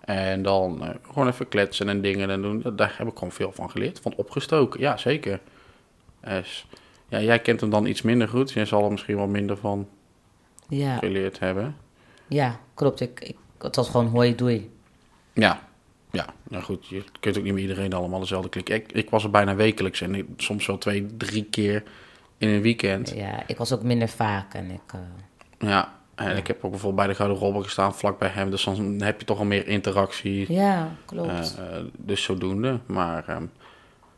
En 0.00 0.42
dan 0.42 0.84
eh, 0.84 0.90
gewoon 1.10 1.28
even 1.28 1.48
kletsen 1.48 1.88
en 1.88 2.00
dingen 2.00 2.30
en 2.30 2.42
doen. 2.42 2.62
Daar 2.76 2.94
heb 2.98 3.06
ik 3.06 3.14
gewoon 3.14 3.32
veel 3.32 3.52
van 3.52 3.70
geleerd. 3.70 4.00
Van 4.00 4.14
opgestoken, 4.16 4.80
ja 4.80 4.96
zeker. 4.96 5.40
Dus, 6.20 6.66
ja, 7.08 7.20
jij 7.20 7.38
kent 7.38 7.60
hem 7.60 7.70
dan 7.70 7.86
iets 7.86 8.02
minder 8.02 8.28
goed. 8.28 8.52
Jij 8.52 8.64
zal 8.64 8.84
er 8.84 8.90
misschien 8.90 9.16
wel 9.16 9.26
minder 9.28 9.56
van 9.56 9.88
Ja, 10.68 10.96
geleerd 10.96 11.38
hebben. 11.38 11.76
ja 12.26 12.60
klopt. 12.74 13.00
Ik, 13.00 13.20
ik, 13.20 13.36
het 13.58 13.76
was 13.76 13.88
gewoon 13.90 14.06
hoi 14.06 14.34
doei. 14.34 14.70
Ja, 15.32 15.67
ja. 16.10 16.26
Nou 16.48 16.62
goed, 16.64 16.86
je 16.86 17.04
kunt 17.20 17.38
ook 17.38 17.44
niet 17.44 17.52
met 17.52 17.62
iedereen 17.62 17.92
allemaal 17.92 18.20
dezelfde 18.20 18.48
klikken. 18.48 18.74
Ik, 18.74 18.92
ik 18.92 19.10
was 19.10 19.24
er 19.24 19.30
bijna 19.30 19.54
wekelijks 19.54 20.00
en 20.00 20.14
ik- 20.14 20.26
soms 20.36 20.66
wel 20.66 20.78
twee, 20.78 21.06
drie 21.16 21.44
keer 21.44 21.82
in 22.38 22.48
een 22.48 22.60
weekend. 22.62 23.12
Ja, 23.16 23.42
ik 23.46 23.56
was 23.56 23.72
ook 23.72 23.82
minder 23.82 24.08
vaak. 24.08 24.54
En 24.54 24.70
ik, 24.70 24.92
eh, 24.92 25.68
Ja, 25.68 25.92
en 26.14 26.36
ik 26.36 26.46
heb 26.46 26.64
ook 26.64 26.70
bijvoorbeeld 26.70 26.94
bij 27.06 27.06
de 27.06 27.14
Gouden 27.14 27.38
Robber 27.38 27.62
gestaan, 27.64 27.94
vlak 27.94 28.18
bij 28.18 28.28
hem. 28.28 28.50
Dus 28.50 28.64
dan 28.64 29.00
heb 29.02 29.20
je 29.20 29.26
toch 29.26 29.38
al 29.38 29.44
meer 29.44 29.66
interactie. 29.66 30.52
ja, 30.52 30.90
klopt. 31.04 31.56
Eh, 31.58 31.76
eh, 31.76 31.84
dus 31.96 32.22
zodoende. 32.22 32.78
Maar 32.86 33.28
ehm, 33.28 33.44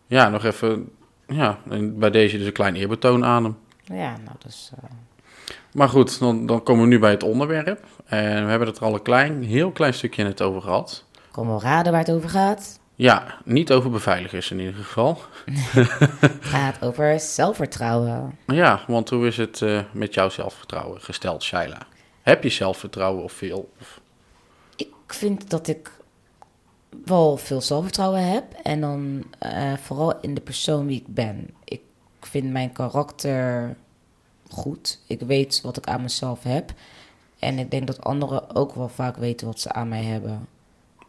ja, 0.07 0.29
nog 0.29 0.45
even... 0.45 0.89
Ja, 1.27 1.59
en 1.69 1.99
bij 1.99 2.11
deze 2.11 2.37
dus 2.39 2.47
een 2.47 2.53
klein 2.53 2.75
eerbetoon 2.77 3.25
aan 3.25 3.45
hem. 3.45 3.57
ja, 3.85 4.11
nou 4.25 4.37
dus... 4.45 4.71
eh, 4.83 4.91
Maar 5.73 5.89
goed, 5.89 6.19
dan, 6.19 6.47
dan 6.47 6.63
komen 6.63 6.83
we 6.83 6.89
nu 6.89 6.99
bij 6.99 7.11
het 7.11 7.23
onderwerp. 7.23 7.85
En 8.07 8.45
we 8.45 8.51
hebben 8.51 8.69
het 8.69 8.77
er 8.77 8.85
al 8.85 8.95
een 8.95 9.03
klein, 9.03 9.43
heel 9.43 9.71
klein 9.71 9.95
stukje 9.95 10.25
net 10.25 10.43
over 10.43 10.63
gehad. 10.63 11.05
Kom 11.31 11.47
wel 11.47 11.63
raden 11.63 11.93
waar 11.93 12.01
het 12.01 12.11
over 12.11 12.29
gaat. 12.29 12.79
Ja, 12.95 13.35
niet 13.45 13.73
over 13.73 13.91
beveiligers 13.91 14.51
in 14.51 14.59
ieder 14.59 14.75
geval. 14.75 15.19
Het 16.21 16.37
gaat 16.41 16.83
over 16.83 17.21
zelfvertrouwen. 17.21 18.39
Ja, 18.47 18.81
want 18.87 19.11
hoe 19.11 19.27
is 19.27 19.37
het 19.37 19.63
eh, 19.63 19.81
met 19.93 20.15
jouw 20.15 20.29
zelfvertrouwen 20.29 21.01
gesteld, 21.01 21.43
Shaila? 21.43 21.87
Heb 22.23 22.43
je 22.43 22.49
zelfvertrouwen 22.49 23.25
of 23.25 23.33
veel? 23.33 23.71
Ik 24.77 24.93
vind 25.07 25.51
dat 25.51 25.69
ik 25.69 25.91
wel 27.05 27.37
veel 27.37 27.61
zelfvertrouwen 27.61 28.33
heb. 28.33 28.45
En 28.63 28.81
dan 28.81 29.25
eh, 29.39 29.73
vooral 29.83 30.21
in 30.21 30.35
de 30.35 30.41
persoon 30.41 30.87
wie 30.87 31.01
ik 31.01 31.15
ben. 31.15 31.51
Ik 31.65 31.83
vind 32.21 32.51
mijn 32.51 32.73
karakter 32.73 33.77
goed. 34.49 35.01
Ik 35.07 35.21
weet 35.21 35.61
wat 35.61 35.77
ik 35.77 35.87
aan 35.87 36.03
mezelf 36.03 36.43
heb. 36.43 36.73
En 37.39 37.59
ik 37.59 37.71
denk 37.71 37.87
dat 37.87 38.05
anderen 38.05 38.55
ook 38.57 38.75
wel 38.75 38.89
vaak 38.89 39.17
weten 39.17 39.47
wat 39.47 39.61
ze 39.61 39.73
aan 39.73 39.89
mij 39.89 40.05
hebben. 40.05 40.47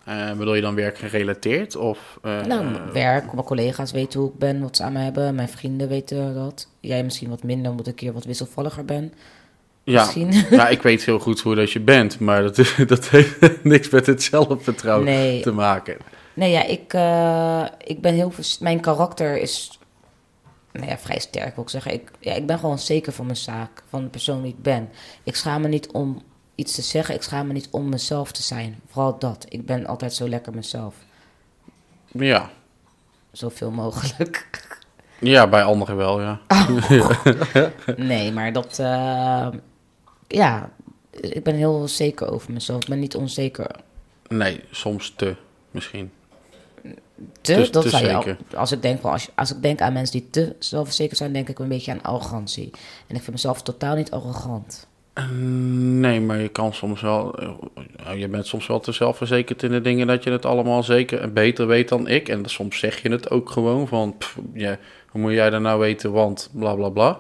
Eh, 0.05 0.31
bedoel 0.34 0.53
je 0.55 0.62
dan 0.62 0.75
werkgerelateerd? 0.75 1.75
Of, 1.75 2.20
eh, 2.24 2.41
nou, 2.46 2.65
werk, 2.93 3.34
mijn 3.34 3.46
collega's 3.46 3.91
weten 3.91 4.20
hoe 4.20 4.29
ik 4.29 4.38
ben, 4.38 4.62
wat 4.62 4.75
ze 4.75 4.84
aan 4.84 4.93
mij 4.93 5.03
hebben. 5.03 5.36
Mijn 5.36 5.50
vrienden 5.50 5.88
weten 5.88 6.34
dat. 6.34 6.67
Jij 6.79 7.03
misschien 7.03 7.29
wat 7.29 7.43
minder, 7.43 7.72
omdat 7.72 7.88
ik 7.88 8.00
hier 8.00 8.13
wat 8.13 8.24
wisselvalliger 8.25 8.86
ben. 8.86 9.13
ja, 9.84 10.00
Misschien. 10.01 10.31
ja, 10.58 10.67
ik 10.67 10.81
weet 10.81 11.05
heel 11.05 11.20
goed 11.20 11.39
hoe 11.41 11.55
dat 11.55 11.72
je 11.72 11.79
bent, 11.79 12.20
maar 12.20 12.41
dat, 12.41 12.58
is- 12.58 12.75
dat 12.88 13.10
heeft 13.10 13.39
niks 13.63 13.89
met 13.89 14.05
het 14.05 14.24
zelfvertrouwen 14.24 15.05
Nee, 15.05 15.41
te 15.41 15.51
maken. 15.51 15.98
Nee, 16.34 16.51
ja, 16.51 16.63
ik, 16.65 16.93
eh, 16.93 17.65
ik 17.84 18.01
ben 18.01 18.13
heel... 18.13 18.31
Mijn 18.60 18.79
karakter 18.79 19.38
is 19.41 19.79
nou 20.72 20.88
ja, 20.88 20.98
vrij 20.98 21.20
sterk, 21.20 21.55
wil 21.55 21.63
ik 21.63 21.70
zeggen. 21.70 21.93
Ik, 21.93 22.12
ja, 22.20 22.34
ik 22.34 22.46
ben 22.46 22.60
gewoon 22.60 22.79
zeker 22.79 23.12
van 23.13 23.25
mijn 23.25 23.38
zaak, 23.38 23.84
van 23.89 24.03
de 24.03 24.10
persoon 24.10 24.41
die 24.41 24.51
ik 24.51 24.62
ben. 24.62 24.89
Ik 25.24 25.36
schaam 25.36 25.62
me 25.62 25.67
niet 25.67 25.91
om 25.91 26.22
iets 26.61 26.75
te 26.75 26.81
zeggen. 26.81 27.15
Ik 27.15 27.21
schaam 27.21 27.47
me 27.47 27.53
niet 27.53 27.67
om 27.71 27.89
mezelf 27.89 28.31
te 28.31 28.41
zijn. 28.41 28.79
Vooral 28.89 29.19
dat. 29.19 29.45
Ik 29.49 29.65
ben 29.65 29.85
altijd 29.87 30.13
zo 30.13 30.29
lekker 30.29 30.53
mezelf. 30.53 30.95
Ja, 32.11 32.49
Zoveel 33.31 33.71
mogelijk. 33.71 34.47
ja 35.19 35.47
bij 35.47 35.63
anderen 35.63 35.95
wel, 35.95 36.21
ja. 36.21 36.39
Nee, 37.95 38.31
maar 38.31 38.53
dat... 38.53 38.79
eh, 38.79 39.47
ja, 40.27 40.69
ik 41.11 41.43
ben 41.43 41.55
heel 41.55 41.87
zeker 41.87 42.31
over 42.31 42.53
mezelf. 42.53 42.81
Ik 42.83 42.89
ben 42.89 42.99
niet 42.99 43.15
onzeker. 43.15 43.75
Nee, 44.27 44.63
soms 44.71 45.13
te, 45.15 45.35
misschien. 45.71 46.11
Te, 47.41 47.53
Te- 47.63 47.69
dat 47.71 47.83
te 47.83 47.89
zou 47.89 48.03
je 48.03 48.09
zeker. 48.11 48.37
al- 48.53 48.57
als 48.59 48.71
ik 48.71 48.81
denk, 48.81 49.03
als, 49.03 49.29
als 49.35 49.51
ik 49.55 49.61
denk 49.61 49.81
aan 49.81 49.93
mensen 49.93 50.19
die 50.19 50.29
te 50.29 50.55
zelfverzekerd 50.59 51.17
zijn, 51.17 51.33
denk 51.33 51.49
ik 51.49 51.59
een 51.59 51.67
beetje 51.67 51.91
aan 51.91 52.01
arrogantie. 52.03 52.69
En 53.07 53.15
ik 53.15 53.21
vind 53.21 53.31
mezelf 53.31 53.61
totaal 53.61 53.95
niet 53.95 54.11
arrogant. 54.11 54.87
Eh, 55.13 55.29
Nee, 55.29 56.21
maar 56.21 56.39
je 56.39 56.47
kan 56.47 56.73
soms 56.73 57.01
wel. 57.01 57.35
eh, 58.05 58.19
Je 58.19 58.27
bent 58.27 58.45
soms 58.47 58.67
wel 58.67 58.79
te 58.79 58.91
zelfverzekerd 58.91 59.63
in 59.63 59.71
de 59.71 59.81
dingen 59.81 60.07
dat 60.07 60.23
je 60.23 60.31
het 60.31 60.45
allemaal 60.45 60.83
zeker 60.83 61.19
en 61.19 61.33
beter 61.33 61.67
weet 61.67 61.89
dan 61.89 62.07
ik. 62.07 62.29
En 62.29 62.45
soms 62.45 62.79
zeg 62.79 63.01
je 63.01 63.09
het 63.11 63.29
ook 63.29 63.49
gewoon 63.49 63.87
van. 63.87 64.15
pff, 64.17 64.37
ja, 64.53 64.77
hoe 65.09 65.21
moet 65.21 65.31
jij 65.33 65.49
dat 65.49 65.61
nou 65.61 65.79
weten? 65.79 66.11
Want 66.11 66.49
bla 66.53 66.73
bla 66.75 66.89
bla. 66.89 67.19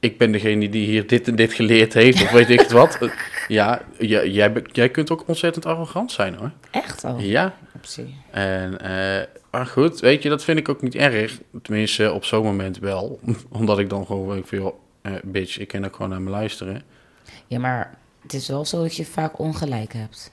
Ik 0.00 0.18
ben 0.18 0.32
degene 0.32 0.68
die 0.68 0.86
hier 0.86 1.06
dit 1.06 1.28
en 1.28 1.36
dit 1.36 1.52
geleerd 1.52 1.94
heeft, 1.94 2.22
of 2.22 2.30
weet 2.30 2.50
ik 2.50 2.60
het 2.60 2.72
wat. 2.72 2.98
Ja, 3.48 3.82
jij, 3.98 4.28
jij, 4.28 4.52
jij 4.72 4.88
kunt 4.88 5.10
ook 5.10 5.24
ontzettend 5.26 5.66
arrogant 5.66 6.12
zijn 6.12 6.34
hoor. 6.34 6.50
Echt 6.70 7.04
al? 7.04 7.18
Ja, 7.18 7.54
Optie. 7.76 8.14
en, 8.30 8.80
eh, 8.80 9.26
maar 9.50 9.66
goed, 9.66 10.00
weet 10.00 10.22
je, 10.22 10.28
dat 10.28 10.44
vind 10.44 10.58
ik 10.58 10.68
ook 10.68 10.82
niet 10.82 10.94
erg. 10.94 11.38
Tenminste, 11.62 12.12
op 12.12 12.24
zo'n 12.24 12.44
moment 12.44 12.78
wel. 12.78 13.20
Omdat 13.58 13.78
ik 13.78 13.88
dan 13.90 14.06
gewoon 14.06 14.42
van, 14.44 14.58
joh, 14.58 14.74
eh, 15.02 15.12
bitch, 15.22 15.58
ik 15.58 15.68
kan 15.68 15.84
ook 15.84 15.94
gewoon 15.96 16.10
naar 16.10 16.22
me 16.22 16.30
luisteren. 16.30 16.82
Ja, 17.46 17.58
maar 17.58 17.94
het 18.22 18.32
is 18.34 18.48
wel 18.48 18.64
zo 18.64 18.82
dat 18.82 18.96
je 18.96 19.04
vaak 19.04 19.38
ongelijk 19.38 19.92
hebt. 19.92 20.32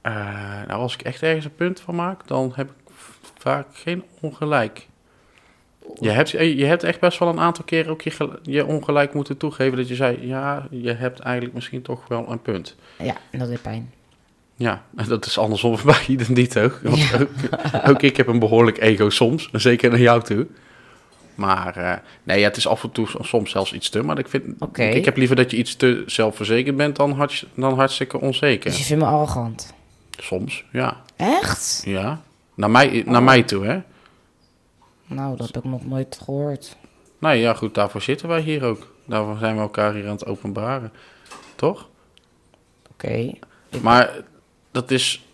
Eh, 0.00 0.14
nou, 0.66 0.80
als 0.80 0.94
ik 0.94 1.00
echt 1.02 1.22
ergens 1.22 1.44
een 1.44 1.54
punt 1.54 1.80
van 1.80 1.94
maak, 1.94 2.26
dan 2.26 2.52
heb 2.54 2.68
ik 2.70 2.92
vaak 3.38 3.66
geen 3.72 4.02
ongelijk. 4.20 4.86
Je 6.00 6.10
hebt, 6.10 6.30
je 6.30 6.64
hebt 6.64 6.82
echt 6.82 7.00
best 7.00 7.18
wel 7.18 7.28
een 7.28 7.40
aantal 7.40 7.64
keren 7.64 7.90
ook 7.92 8.02
je, 8.02 8.38
je 8.42 8.66
ongelijk 8.66 9.14
moeten 9.14 9.36
toegeven 9.36 9.76
dat 9.76 9.88
je 9.88 9.94
zei, 9.94 10.26
ja, 10.26 10.66
je 10.70 10.92
hebt 10.92 11.18
eigenlijk 11.20 11.54
misschien 11.54 11.82
toch 11.82 12.08
wel 12.08 12.30
een 12.30 12.42
punt. 12.42 12.76
Ja, 12.98 13.14
en 13.30 13.38
dat 13.38 13.48
is 13.48 13.60
pijn. 13.60 13.92
Ja, 14.56 14.82
en 14.96 15.08
dat 15.14 15.26
is 15.26 15.38
andersom 15.38 15.76
mij 15.84 16.16
dan 16.16 16.26
niet 16.32 16.58
ook. 16.58 16.80
Want 16.82 16.98
Ja. 16.98 17.18
ook, 17.20 17.28
ook 17.88 18.02
ik 18.02 18.16
heb 18.16 18.26
een 18.26 18.38
behoorlijk 18.38 18.78
ego 18.80 19.10
soms, 19.10 19.48
zeker 19.52 19.90
naar 19.90 20.00
jou 20.00 20.22
toe. 20.22 20.46
Maar 21.38 21.76
eh, 21.76 21.96
nee, 22.22 22.38
ja, 22.40 22.46
het 22.48 22.56
is 22.56 22.66
af 22.66 22.82
en 22.82 22.90
toe 22.92 23.06
soms 23.20 23.50
zelfs 23.50 23.72
iets 23.72 23.88
te. 23.88 24.02
Maar 24.02 24.18
ik, 24.18 24.28
vind, 24.28 24.44
ik, 24.72 24.94
ik 24.94 25.04
heb 25.04 25.16
liever 25.16 25.36
dat 25.36 25.50
je 25.50 25.56
iets 25.56 25.76
te 25.76 26.02
zelfverzekerd 26.06 26.76
bent 26.76 26.96
dan, 26.96 27.12
hartst- 27.12 27.46
dan 27.54 27.74
hartstikke 27.74 28.20
onzeker. 28.20 28.70
Dus 28.70 28.78
je 28.78 28.84
vindt 28.84 29.04
me 29.04 29.08
arrogant. 29.10 29.74
Soms, 30.18 30.64
ja. 30.72 31.02
Echt? 31.16 31.82
Ja, 31.84 32.20
naar 32.54 32.70
mij, 32.70 33.02
naar 33.06 33.22
mij 33.22 33.42
toe, 33.42 33.64
hè? 33.66 33.80
Nou, 35.06 35.36
dat 35.36 35.46
heb 35.46 35.56
ik 35.64 35.70
nog 35.70 35.86
nooit 35.86 36.20
gehoord. 36.24 36.76
Nou 37.18 37.36
ja, 37.36 37.54
goed, 37.54 37.74
daarvoor 37.74 38.02
zitten 38.02 38.28
wij 38.28 38.40
hier 38.40 38.64
ook. 38.64 38.94
Daarvoor 39.04 39.36
zijn 39.38 39.54
we 39.54 39.60
elkaar 39.60 39.94
hier 39.94 40.04
aan 40.04 40.10
het 40.10 40.26
openbaren. 40.26 40.92
Toch? 41.54 41.88
Oké. 42.92 43.32
Maar 43.82 44.10
dat 44.70 44.90
is. 44.90 45.26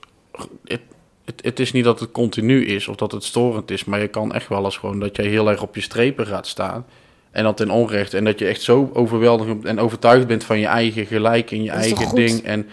Het, 1.42 1.60
is 1.60 1.72
niet 1.72 1.84
dat 1.84 2.00
het 2.00 2.10
continu 2.10 2.66
is 2.66 2.88
of 2.88 2.96
dat 2.96 3.12
het 3.12 3.24
storend 3.24 3.70
is. 3.70 3.84
Maar 3.84 4.00
je 4.00 4.08
kan 4.08 4.32
echt 4.32 4.48
wel 4.48 4.64
eens 4.64 4.76
gewoon 4.76 5.00
dat 5.00 5.16
jij 5.16 5.26
heel 5.26 5.50
erg 5.50 5.62
op 5.62 5.74
je 5.74 5.80
strepen 5.80 6.26
gaat 6.26 6.46
staan. 6.46 6.86
En 7.30 7.44
dat 7.44 7.60
in 7.60 7.70
onrecht. 7.70 8.14
En 8.14 8.24
dat 8.24 8.38
je 8.38 8.46
echt 8.46 8.62
zo 8.62 8.90
overweldigend 8.92 9.64
en 9.64 9.80
overtuigd 9.80 10.26
bent 10.26 10.44
van 10.44 10.58
je 10.58 10.66
eigen 10.66 11.06
gelijk 11.06 11.50
en 11.50 11.62
je 11.62 11.70
eigen 11.70 12.14
ding. 12.14 12.42
En 12.42 12.68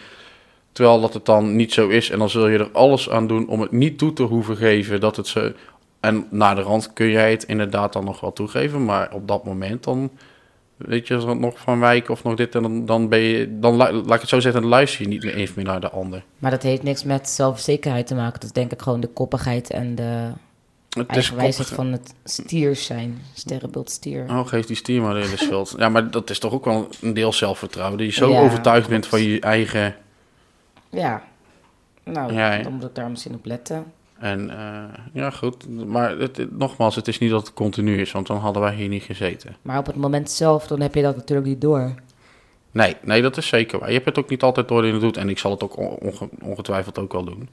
terwijl 0.71 1.01
dat 1.01 1.13
het 1.13 1.25
dan 1.25 1.55
niet 1.55 1.73
zo 1.73 1.87
is. 1.87 2.09
En 2.09 2.19
dan 2.19 2.29
zul 2.29 2.47
je 2.47 2.57
er 2.57 2.71
alles 2.71 3.09
aan 3.09 3.27
doen 3.27 3.47
om 3.47 3.61
het 3.61 3.71
niet 3.71 3.97
toe 3.97 4.13
te 4.13 4.23
hoeven 4.23 4.57
geven 4.57 4.99
dat 4.99 5.15
het 5.15 5.27
zo. 5.27 5.51
En 5.99 6.27
na 6.29 6.53
de 6.53 6.61
rand 6.61 6.93
kun 6.93 7.09
jij 7.09 7.31
het 7.31 7.43
inderdaad 7.43 7.93
dan 7.93 8.03
nog 8.03 8.19
wel 8.19 8.33
toegeven. 8.33 8.85
Maar 8.85 9.13
op 9.13 9.27
dat 9.27 9.45
moment 9.45 9.83
dan. 9.83 10.11
Weet 10.85 11.07
je, 11.07 11.15
als 11.15 11.23
er 11.23 11.35
nog 11.35 11.59
van 11.59 11.79
wijken 11.79 12.13
of 12.13 12.23
nog 12.23 12.35
dit 12.35 12.55
en 12.55 12.61
dan, 12.61 12.85
dan 12.85 13.09
ben 13.09 13.19
je. 13.19 13.59
Dan 13.59 13.75
laat 13.75 13.93
ik 14.13 14.19
het 14.19 14.29
zo 14.29 14.39
zeggen, 14.39 14.61
dan 14.61 14.69
luister 14.69 15.01
je 15.01 15.07
niet 15.07 15.23
meer 15.23 15.35
eens 15.35 15.53
meer 15.53 15.65
naar 15.65 15.81
de 15.81 15.89
ander. 15.89 16.23
Maar 16.39 16.51
dat 16.51 16.63
heeft 16.63 16.83
niks 16.83 17.03
met 17.03 17.29
zelfzekerheid 17.29 18.07
te 18.07 18.15
maken. 18.15 18.33
Dat 18.33 18.43
is 18.43 18.51
denk 18.51 18.71
ik 18.71 18.81
gewoon 18.81 18.99
de 18.99 19.07
koppigheid 19.07 19.69
en 19.69 19.95
de 19.95 20.31
Het 20.89 21.09
is 21.09 21.15
eigen 21.15 21.35
wijsheid 21.35 21.67
koppig. 21.67 21.75
van 21.85 21.91
het 21.91 22.13
stiers 22.23 22.85
zijn. 22.85 23.21
Sterrenbeeld 23.33 23.89
stier. 23.91 24.25
Oh, 24.29 24.47
geef 24.47 24.65
die 24.65 24.75
stier 24.75 25.01
maar 25.01 25.13
de 25.13 25.19
hele 25.19 25.37
schuld. 25.37 25.73
Ja, 25.77 25.89
maar 25.89 26.11
dat 26.11 26.29
is 26.29 26.39
toch 26.39 26.53
ook 26.53 26.65
wel 26.65 26.87
een 27.01 27.13
deel 27.13 27.33
zelfvertrouwen. 27.33 27.97
Dat 27.97 28.07
je 28.07 28.13
zo 28.13 28.31
Ja, 28.31 28.41
overtuigd 28.41 28.89
bent 28.89 29.07
van 29.07 29.21
je 29.23 29.39
eigen... 29.39 29.95
Ja. 30.89 31.23
Nou, 32.03 32.33
ja. 32.33 32.57
dan 32.57 32.73
moet 32.73 32.83
ik 32.83 32.95
daar 32.95 33.09
misschien 33.09 33.33
op 33.35 33.45
letten. 33.45 33.85
En 34.21 34.49
eh, 34.49 34.83
ja, 35.13 35.29
goed. 35.29 35.85
Maar 35.87 36.17
het, 36.17 36.37
het- 36.37 36.57
nogmaals, 36.57 36.95
het 36.95 37.07
is 37.07 37.17
niet 37.17 37.29
dat 37.29 37.41
het 37.45 37.53
continu 37.53 37.99
is. 37.99 38.11
Want 38.11 38.27
dan 38.27 38.37
hadden 38.37 38.61
wij 38.61 38.73
hier 38.75 38.87
niet 38.87 39.03
gezeten. 39.03 39.55
Maar 39.61 39.77
op 39.77 39.85
het 39.85 39.95
moment 39.95 40.31
zelf, 40.31 40.67
dan 40.67 40.81
heb 40.81 40.95
je 40.95 41.01
dat 41.01 41.15
natuurlijk 41.15 41.47
niet 41.47 41.61
door. 41.61 41.93
Nee, 42.71 42.95
nee, 43.01 43.21
dat 43.21 43.37
is 43.37 43.47
zeker 43.47 43.79
waar. 43.79 43.87
Je 43.87 43.93
hebt 43.93 44.05
het 44.05 44.17
ook 44.19 44.29
niet 44.29 44.43
altijd 44.43 44.67
door 44.67 44.85
je 44.85 44.91
het 44.91 45.01
doet. 45.01 45.17
En 45.17 45.29
ik 45.29 45.37
zal 45.39 45.51
het 45.51 45.63
ook 45.63 45.77
onge- 45.77 46.29
ongetwijfeld 46.41 46.99
ook 46.99 47.11
wel 47.11 47.23
doen. 47.23 47.49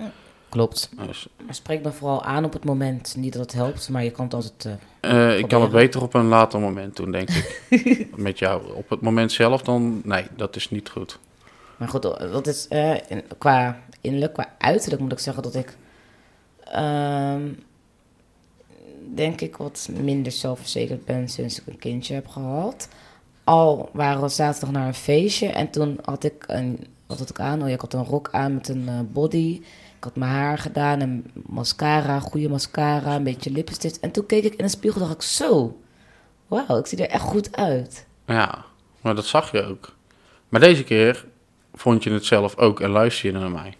Klopt. 0.48 0.90
Dus, 1.06 1.28
Maar 1.46 1.54
spreek 1.54 1.82
me 1.84 1.92
vooral 1.92 2.24
aan 2.24 2.44
op 2.44 2.52
het 2.52 2.64
moment. 2.64 3.14
Niet 3.18 3.32
dat 3.32 3.42
het 3.42 3.52
helpt, 3.52 3.88
maar 3.88 4.04
je 4.04 4.10
kan 4.10 4.24
het 4.24 4.34
altijd... 4.34 4.78
eh, 5.00 5.38
ik 5.38 5.48
kan 5.48 5.62
het 5.62 5.70
beter 5.70 6.02
op 6.02 6.14
een 6.14 6.26
later 6.28 6.60
moment 6.60 6.96
doen, 6.96 7.10
denk 7.10 7.28
ik. 7.30 8.06
Met 8.16 8.38
jou. 8.38 8.72
Op 8.74 8.90
het 8.90 9.00
moment 9.00 9.32
zelf 9.32 9.62
dan... 9.62 10.00
Nee, 10.04 10.24
dat 10.36 10.56
is 10.56 10.70
niet 10.70 10.88
goed. 10.88 11.18
Maar 11.76 11.88
goed, 11.88 12.02
dat 12.02 12.46
is 12.46 12.66
in- 13.08 13.22
qua 13.38 13.80
innerlijk, 14.00 14.32
qua 14.32 14.54
uiterlijk 14.58 15.02
moet 15.02 15.12
ik 15.12 15.18
zeggen 15.18 15.42
dat 15.42 15.54
ik, 15.54 15.76
ehm, 16.72 17.42
denk 19.14 19.40
ik, 19.40 19.56
wat 19.56 19.88
minder 20.00 20.32
zelfverzekerd 20.32 21.04
ben 21.04 21.28
sinds 21.28 21.60
ik 21.60 21.66
een 21.66 21.78
kindje 21.78 22.14
heb 22.14 22.28
gehad. 22.28 22.88
Al 23.44 23.90
waren 23.92 24.22
we 24.22 24.28
zaterdag 24.28 24.70
naar 24.70 24.86
een 24.86 24.94
feestje 24.94 25.48
en 25.48 25.70
toen 25.70 25.98
had 26.04 26.24
ik 26.24 26.44
een, 26.46 26.86
wat 27.06 27.18
had 27.18 27.30
ik 27.30 27.40
aan? 27.40 27.62
Oh 27.62 27.68
ja, 27.68 27.74
ik 27.74 27.80
had 27.80 27.92
een 27.92 28.04
rok 28.04 28.28
aan 28.32 28.54
met 28.54 28.68
een 28.68 28.88
eh, 28.88 29.00
body. 29.12 29.60
Ik 29.96 30.04
had 30.04 30.16
mijn 30.16 30.30
haar 30.30 30.58
gedaan 30.58 31.00
en 31.00 31.30
mascara, 31.46 32.20
goede 32.20 32.48
mascara, 32.48 33.14
een 33.14 33.22
beetje 33.22 33.50
lipstick. 33.50 33.94
En 34.00 34.10
toen 34.10 34.26
keek 34.26 34.44
ik 34.44 34.54
in 34.54 34.64
de 34.64 34.70
spiegel 34.70 35.00
dacht 35.00 35.14
ik, 35.14 35.22
zo, 35.22 35.80
wauw, 36.46 36.78
ik 36.78 36.86
zie 36.86 36.98
er 36.98 37.10
echt 37.10 37.22
goed 37.22 37.56
uit. 37.56 38.06
Ja, 38.26 38.64
maar 39.00 39.14
dat 39.14 39.26
zag 39.26 39.52
je 39.52 39.62
ook. 39.62 39.96
Maar 40.48 40.60
deze 40.60 40.84
keer 40.84 41.26
vond 41.74 42.02
je 42.02 42.10
het 42.10 42.24
zelf 42.24 42.56
ook 42.56 42.80
en 42.80 42.90
luister 42.90 43.32
je 43.32 43.38
naar 43.38 43.50
mij. 43.50 43.76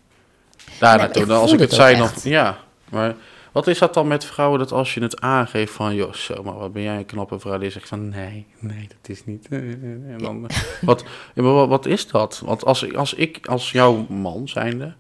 Daar 0.79 0.99
Nee, 0.99 1.27
Dan 1.27 1.41
als 1.41 1.53
ik 1.53 1.59
het 1.59 1.71
het 1.71 1.79
zei, 1.79 2.03
echt. 2.03 2.23
Ja, 2.23 2.59
maar 2.91 3.15
wat 3.53 3.67
is 3.67 3.79
dat 3.79 3.95
dan 3.95 4.07
met 4.09 4.25
vrouwen 4.25 4.59
dat 4.59 4.73
als 4.73 4.95
je 4.95 5.01
het 5.03 5.21
aangeeft 5.21 5.73
van... 5.73 5.95
joh, 5.95 6.13
zo, 6.13 6.43
maar 6.43 6.55
wat 6.55 6.73
ben 6.73 6.83
jij 6.83 6.97
een 6.97 7.07
knappe 7.07 7.39
vrouw? 7.39 7.59
Die 7.59 7.71
zegt 7.71 7.89
van, 7.89 8.09
nee, 8.09 8.47
nee, 8.59 8.89
dat 8.89 9.09
is 9.17 9.25
niet... 9.25 9.47
En 9.49 10.15
dan, 10.19 10.47
wat, 10.81 11.05
ja, 11.35 11.43
wat, 11.43 11.69
wat 11.69 11.87
is 11.87 12.07
dat? 12.09 12.43
Want 12.45 12.65
als, 12.65 12.83
ik- 12.83 12.95
als 12.95 13.15
ik, 13.15 13.47
als 13.47 13.73
jouw 13.73 14.07
man 14.09 14.49
zijnde... 14.49 14.95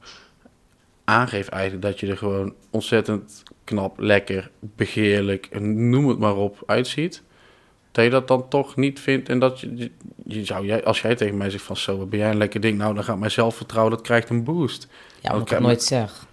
aangeef 1.04 1.48
eigenlijk 1.48 1.82
dat 1.82 2.00
je 2.00 2.06
er 2.06 2.16
gewoon 2.16 2.54
ontzettend 2.70 3.42
knap, 3.64 3.98
lekker, 3.98 4.50
begeerlijk... 4.60 5.60
noem 5.60 6.08
het 6.08 6.18
maar 6.18 6.36
op, 6.36 6.62
uitziet... 6.66 7.22
Dat 7.92 8.04
je 8.06 8.10
dat 8.12 8.28
dan 8.28 8.48
toch 8.48 8.76
niet 8.76 9.00
vindt 9.00 9.28
en 9.28 9.38
dat 9.38 9.60
je, 9.60 9.90
je, 10.24 10.44
zou 10.44 10.66
jij, 10.66 10.84
als 10.84 11.00
jij 11.00 11.14
tegen 11.14 11.36
mij 11.36 11.50
zegt 11.50 11.64
van 11.64 11.76
zo, 11.76 11.98
wat 11.98 12.10
ben 12.10 12.18
jij 12.18 12.30
een 12.30 12.36
lekker 12.36 12.60
ding, 12.60 12.78
nou 12.78 12.94
dan 12.94 13.04
gaat 13.04 13.18
mijn 13.18 13.30
zelfvertrouwen, 13.30 13.92
dat 13.96 14.02
krijgt 14.04 14.30
een 14.30 14.44
boost. 14.44 14.88
Ja, 15.20 15.36
Oké, 15.38 15.54
ik 15.54 15.60
nooit 15.60 15.82
zeg. 15.82 16.26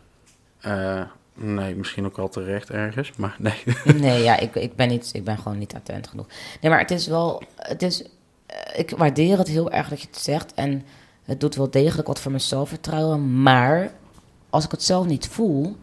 Eh, 0.60 1.02
nee, 1.36 1.76
misschien 1.76 2.06
ook 2.06 2.18
al 2.18 2.30
terecht 2.30 2.70
ergens, 2.70 3.12
maar 3.16 3.36
nee. 3.48 3.64
Nee, 3.96 4.24
ja, 4.24 4.38
ik, 4.40 4.56
ik, 4.56 4.76
ben 4.76 4.88
niet, 4.88 5.10
ik 5.14 5.24
ben 5.24 5.38
gewoon 5.38 5.58
niet 5.58 5.74
attent 5.74 6.08
genoeg. 6.08 6.28
Nee, 6.62 6.72
maar 6.72 6.80
het 6.80 6.92
is 6.92 7.08
wel, 7.08 7.44
het 7.56 7.82
is, 7.82 8.04
eh, 8.46 8.80
ik 8.80 8.90
waardeer 8.90 9.38
het 9.38 9.48
heel 9.48 9.72
erg 9.72 9.90
dat 9.90 10.02
je 10.02 10.08
het 10.08 10.18
zegt. 10.18 10.54
En 10.54 10.84
het 11.24 11.40
doet 11.40 11.56
wel 11.56 11.70
degelijk 11.70 12.08
wat 12.08 12.20
voor 12.20 12.32
mijn 12.32 12.44
zelfvertrouwen. 12.44 13.42
Maar 13.42 13.92
als 14.50 14.66
ik 14.66 14.72
het 14.72 14.84
zelf 14.84 15.06
niet 15.06 15.28
voel, 15.28 15.76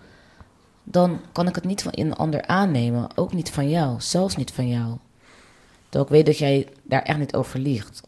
dan 0.85 1.21
kan 1.33 1.49
ik 1.49 1.55
het 1.55 1.65
niet 1.65 1.83
van 1.83 1.93
een 1.95 2.15
ander 2.15 2.47
aannemen. 2.47 3.17
Ook 3.17 3.33
niet 3.33 3.51
van 3.51 3.71
jou, 3.71 4.01
zelfs 4.01 4.37
niet 4.37 4.51
van 4.53 4.69
jou. 4.69 4.97
Terwijl 5.89 6.05
ik 6.05 6.11
weet 6.11 6.27
dat 6.27 6.39
jij 6.39 6.69
daar 6.83 7.03
echt 7.03 7.19
niet 7.19 7.35
over 7.35 7.59
liegt. 7.59 8.01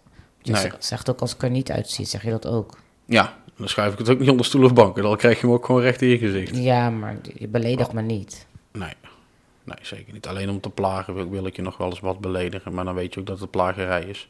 Je 0.43 0.53
Nee. 0.53 0.71
zegt 0.79 1.11
ook 1.11 1.21
als 1.21 1.35
ik 1.35 1.43
er 1.43 1.51
niet 1.51 1.71
uitzie, 1.71 2.05
zeg 2.07 2.23
je 2.23 2.31
dat 2.31 2.47
ook. 2.47 2.79
Ja, 3.05 3.35
dan 3.57 3.69
schuif 3.69 3.93
ik 3.93 3.99
het 3.99 4.09
ook 4.09 4.19
niet 4.19 4.31
onder 4.31 4.47
stoel 4.47 4.65
of 4.65 4.73
banken, 4.73 5.03
dan 5.03 5.17
krijg 5.17 5.41
je 5.41 5.47
hem 5.47 5.55
ook 5.55 5.65
gewoon 5.65 5.81
recht 5.81 6.03
in 6.03 6.09
je 6.09 6.19
gezicht. 6.19 6.57
Ja, 6.57 6.91
maar 6.91 7.17
je 7.35 7.49
beledigt 7.49 7.93
me 7.93 8.03
niet. 8.03 8.47
Nee, 8.73 8.95
nee, 9.65 9.77
zeker 9.83 10.13
niet. 10.13 10.27
Alleen 10.27 10.51
om 10.51 10.61
te 10.61 10.71
plagen 10.71 11.15
wil, 11.15 11.31
wil 11.31 11.47
ik 11.47 11.57
je 11.57 11.63
nog 11.63 11.77
wel 11.77 11.89
eens 11.89 12.01
wat 12.01 12.21
beledigen, 12.21 12.75
maar 12.75 12.85
dan 12.85 12.95
weet 12.95 13.15
je 13.15 13.21
ook 13.21 13.27
dat 13.27 13.41
het 13.41 13.51
plagerij 13.51 14.05
is. 14.05 14.29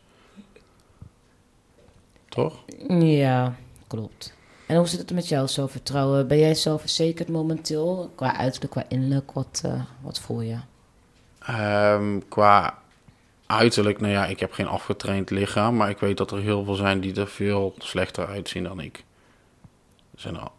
Toch? 2.29 2.65
Ja, 2.89 3.57
klopt. 3.87 4.35
En 4.67 4.77
hoe 4.77 4.87
zit 4.87 4.99
het 4.99 5.13
met 5.13 5.29
jouw 5.29 5.47
zelfvertrouwen? 5.47 6.29
Ben 6.29 6.39
jij 6.39 6.55
zelfverzekerd 6.55 7.29
momenteel? 7.29 8.13
Qua 8.15 8.37
uiterlijk, 8.37 8.73
qua 8.73 8.85
innerlijk, 8.89 9.33
wat, 9.33 9.61
eh, 9.65 9.83
wat 10.01 10.21
voel 10.21 10.41
je? 10.41 10.57
Ehm, 11.39 12.19
qua 12.29 12.79
uiterlijk, 13.47 14.01
nou 14.01 14.13
ja, 14.13 14.27
ik 14.27 14.41
heb 14.41 14.53
geen 14.53 14.67
afgetraind 14.67 15.31
lichaam, 15.31 15.77
maar 15.77 15.91
ik 15.91 15.99
weet 15.99 16.17
dat 16.17 16.31
er 16.31 16.41
heel 16.41 16.65
veel 16.65 16.75
zijn 16.75 17.01
die 17.01 17.15
er 17.21 17.29
veel 17.29 17.75
slechter 17.79 18.27
uitzien 18.27 18.65
dan 18.65 18.81
ik. 18.81 19.05
Zijn 20.17 20.37
al- 20.39 20.53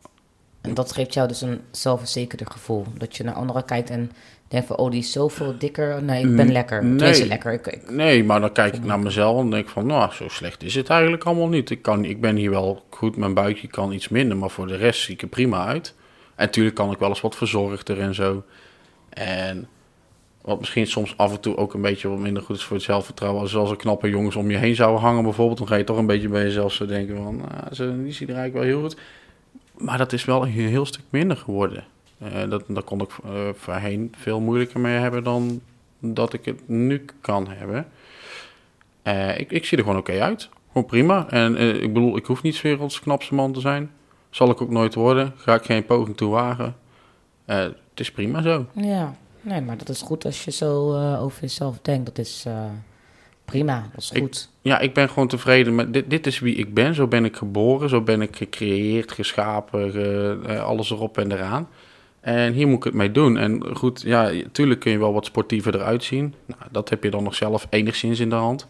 En 0.62 0.74
dat 0.74 0.92
geeft 0.92 1.14
jou 1.14 1.28
dus 1.28 1.42
een 1.42 1.62
zelfverzekerder 1.72 2.48
gevoel. 2.52 2.86
Dat 2.98 3.16
je 3.18 3.24
naar 3.24 3.34
anderen 3.34 3.66
kijkt 3.66 3.90
en 3.90 4.12
denkt 4.48 4.68
van, 4.68 4.78
oh, 4.78 4.92
die 4.92 5.00
is 5.00 5.12
zoveel 5.12 5.56
dikker. 5.58 6.04
Nee, 6.04 6.24
ik 6.24 6.36
ben 6.36 6.52
lekker. 6.52 6.84
nee. 6.86 7.28
Lekker. 7.28 7.54
Ik, 7.54 7.68
ik- 7.68 7.90
Nee, 7.92 8.24
maar 8.24 8.40
dan 8.40 8.52
kijk 8.52 8.76
ik 8.76 8.84
naar 8.84 9.00
mezelf 9.00 9.40
en 9.42 9.50
denk 9.50 9.70
van, 9.70 9.86
nou, 9.86 10.12
zo 10.14 10.28
slecht 10.28 10.64
is 10.64 10.76
het 10.76 10.90
eigenlijk 10.90 11.24
allemaal 11.24 11.48
niet. 11.48 11.70
Ik, 11.70 11.82
kan, 11.82 12.06
ik 12.06 12.22
ben 12.22 12.36
hier 12.36 12.50
wel 12.50 12.86
goed, 12.90 13.18
mijn 13.18 13.34
buikje 13.34 13.68
kan 13.68 13.92
iets 13.92 14.10
minder, 14.10 14.38
maar 14.38 14.50
voor 14.50 14.68
de 14.68 14.76
rest 14.76 15.02
zie 15.02 15.14
ik 15.14 15.22
er 15.22 15.28
prima 15.28 15.66
uit. 15.66 15.94
En 16.36 16.46
natuurlijk 16.46 16.76
kan 16.76 16.92
ik 16.92 17.00
wel 17.00 17.10
eens 17.10 17.22
wat 17.22 17.36
verzorgder 17.36 18.00
en 18.00 18.16
zo. 18.16 18.44
En 19.10 19.68
wat 20.42 20.60
misschien 20.60 20.88
soms 20.88 21.18
af 21.18 21.32
en 21.32 21.40
toe 21.40 21.58
ook 21.58 21.74
een 21.74 21.82
beetje 21.82 22.08
wat 22.08 22.18
minder 22.20 22.44
goed 22.44 22.56
is 22.56 22.64
voor 22.64 22.76
het 22.76 22.86
zelfvertrouwen. 22.86 23.42
Als, 23.42 23.56
als 23.56 23.70
er 23.72 23.76
knappe 23.78 24.10
jongens 24.10 24.36
om 24.36 24.52
je 24.52 24.58
heen 24.58 24.76
zouden 24.76 25.02
hangen 25.02 25.24
bijvoorbeeld, 25.24 25.58
dan 25.58 25.68
ga 25.68 25.76
je 25.76 25.84
toch 25.84 25.98
een 25.98 26.06
beetje 26.06 26.30
bij 26.30 26.44
jezelf 26.44 26.74
zo 26.74 26.86
denken 26.86 27.16
van, 27.24 27.36
nou, 27.38 27.74
ze, 27.76 28.04
die 28.04 28.12
ziet 28.14 28.30
er 28.30 28.36
eigenlijk 28.36 28.54
wel 28.66 28.76
heel 28.76 28.88
goed. 28.90 28.98
Maar 29.77 29.98
dat 29.98 30.13
is 30.13 30.25
wel 30.25 30.41
een 30.41 30.51
heel 30.51 30.86
stuk 30.86 31.03
minder 31.10 31.38
geworden. 31.38 31.84
Eh, 32.17 32.50
dat, 32.50 32.63
daar 32.67 32.84
kon 32.84 33.01
ik 33.01 33.10
eh, 33.24 33.32
voorheen 33.53 34.13
veel 34.17 34.39
moeilijker 34.39 34.79
mee 34.79 34.98
hebben 34.98 35.24
dan 35.24 35.62
dat 36.00 36.34
ik 36.34 36.46
het 36.46 36.67
nu 36.67 37.05
kan 37.22 37.48
hebben. 37.50 37.88
Eh, 39.01 39.39
ik, 39.39 39.51
ik 39.51 39.65
zie 39.65 39.77
er 39.77 39.84
gewoon 39.84 40.00
oké 40.00 40.22
uit. 40.22 40.50
Gewoon 40.67 40.88
prima. 40.88 41.29
En 41.29 41.58
ik 41.58 41.94
bedoel, 41.94 42.17
ik 42.17 42.25
hoef 42.25 42.41
niet 42.41 42.62
werelds 42.62 43.00
knapste 43.00 43.36
man 43.36 43.53
te 43.53 43.60
zijn. 43.60 43.91
Zal 44.29 44.50
ik 44.50 44.62
ook 44.62 44.70
nooit 44.70 44.96
worden. 44.96 45.34
Ga 45.36 45.53
ik 45.53 45.63
geen 45.63 45.86
poging 45.86 46.17
toe 46.17 46.32
wagen. 46.32 46.75
Het 47.46 47.75
is 47.96 48.12
prima 48.12 48.41
zo. 48.41 48.65
ja, 48.74 49.15
nee, 49.41 49.62
maar 49.62 49.77
dat 49.77 49.89
is 49.89 50.01
goed 50.01 50.25
als 50.25 50.44
je 50.44 50.51
zo 50.51 50.98
over 51.17 51.41
jezelf 51.41 51.79
denkt. 51.82 52.05
Dat 52.05 52.17
is 52.17 52.46
prima, 53.46 53.90
dat 53.94 54.02
is 54.02 54.12
Ik- 54.12 54.22
goed. 54.22 54.50
Ja, 54.62 54.80
ik 54.80 54.94
ben 54.94 55.10
gewoon 55.10 55.28
tevreden 55.28 55.75
met 55.75 55.94
dit. 55.94 56.10
Dit 56.10 56.28
is 56.28 56.40
wie 56.40 56.56
ik 56.56 56.74
ben. 56.74 56.96
Zo 56.96 57.08
ben 57.08 57.25
ik 57.25 57.36
geboren. 57.36 57.90
Zo 57.90 58.02
ben 58.02 58.22
ik 58.22 58.36
gecreëerd, 58.36 59.12
geschapen. 59.12 59.92
ge- 59.92 60.40
eh, 60.48 60.64
alles 60.64 60.92
erop 60.92 61.18
en 61.18 61.32
eraan. 61.32 61.70
En 62.22 62.54
hier 62.54 62.68
moet 62.68 62.78
ik 62.78 62.84
het 62.84 62.94
mee 62.94 63.12
doen. 63.12 63.38
En 63.38 63.75
goed, 63.75 64.02
ja, 64.02 64.32
tuurlijk 64.52 64.80
kun 64.80 64.92
je 64.92 64.98
wel 64.98 65.14
wat 65.14 65.25
sportiever 65.25 65.75
eruit 65.75 66.04
zien. 66.04 66.34
Nou, 66.46 66.62
dat 66.72 66.90
heb 66.90 67.04
je 67.04 67.10
dan 67.10 67.24
nog 67.24 67.36
zelf 67.36 67.68
enigszins 67.70 68.20
in 68.20 68.30
de 68.30 68.36
hand. 68.36 68.68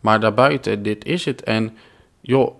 Maar 0.00 0.20
daarbuiten, 0.20 0.82
dit 0.82 1.04
is 1.04 1.24
het. 1.24 1.42
En 1.42 1.76
joh, 2.20 2.54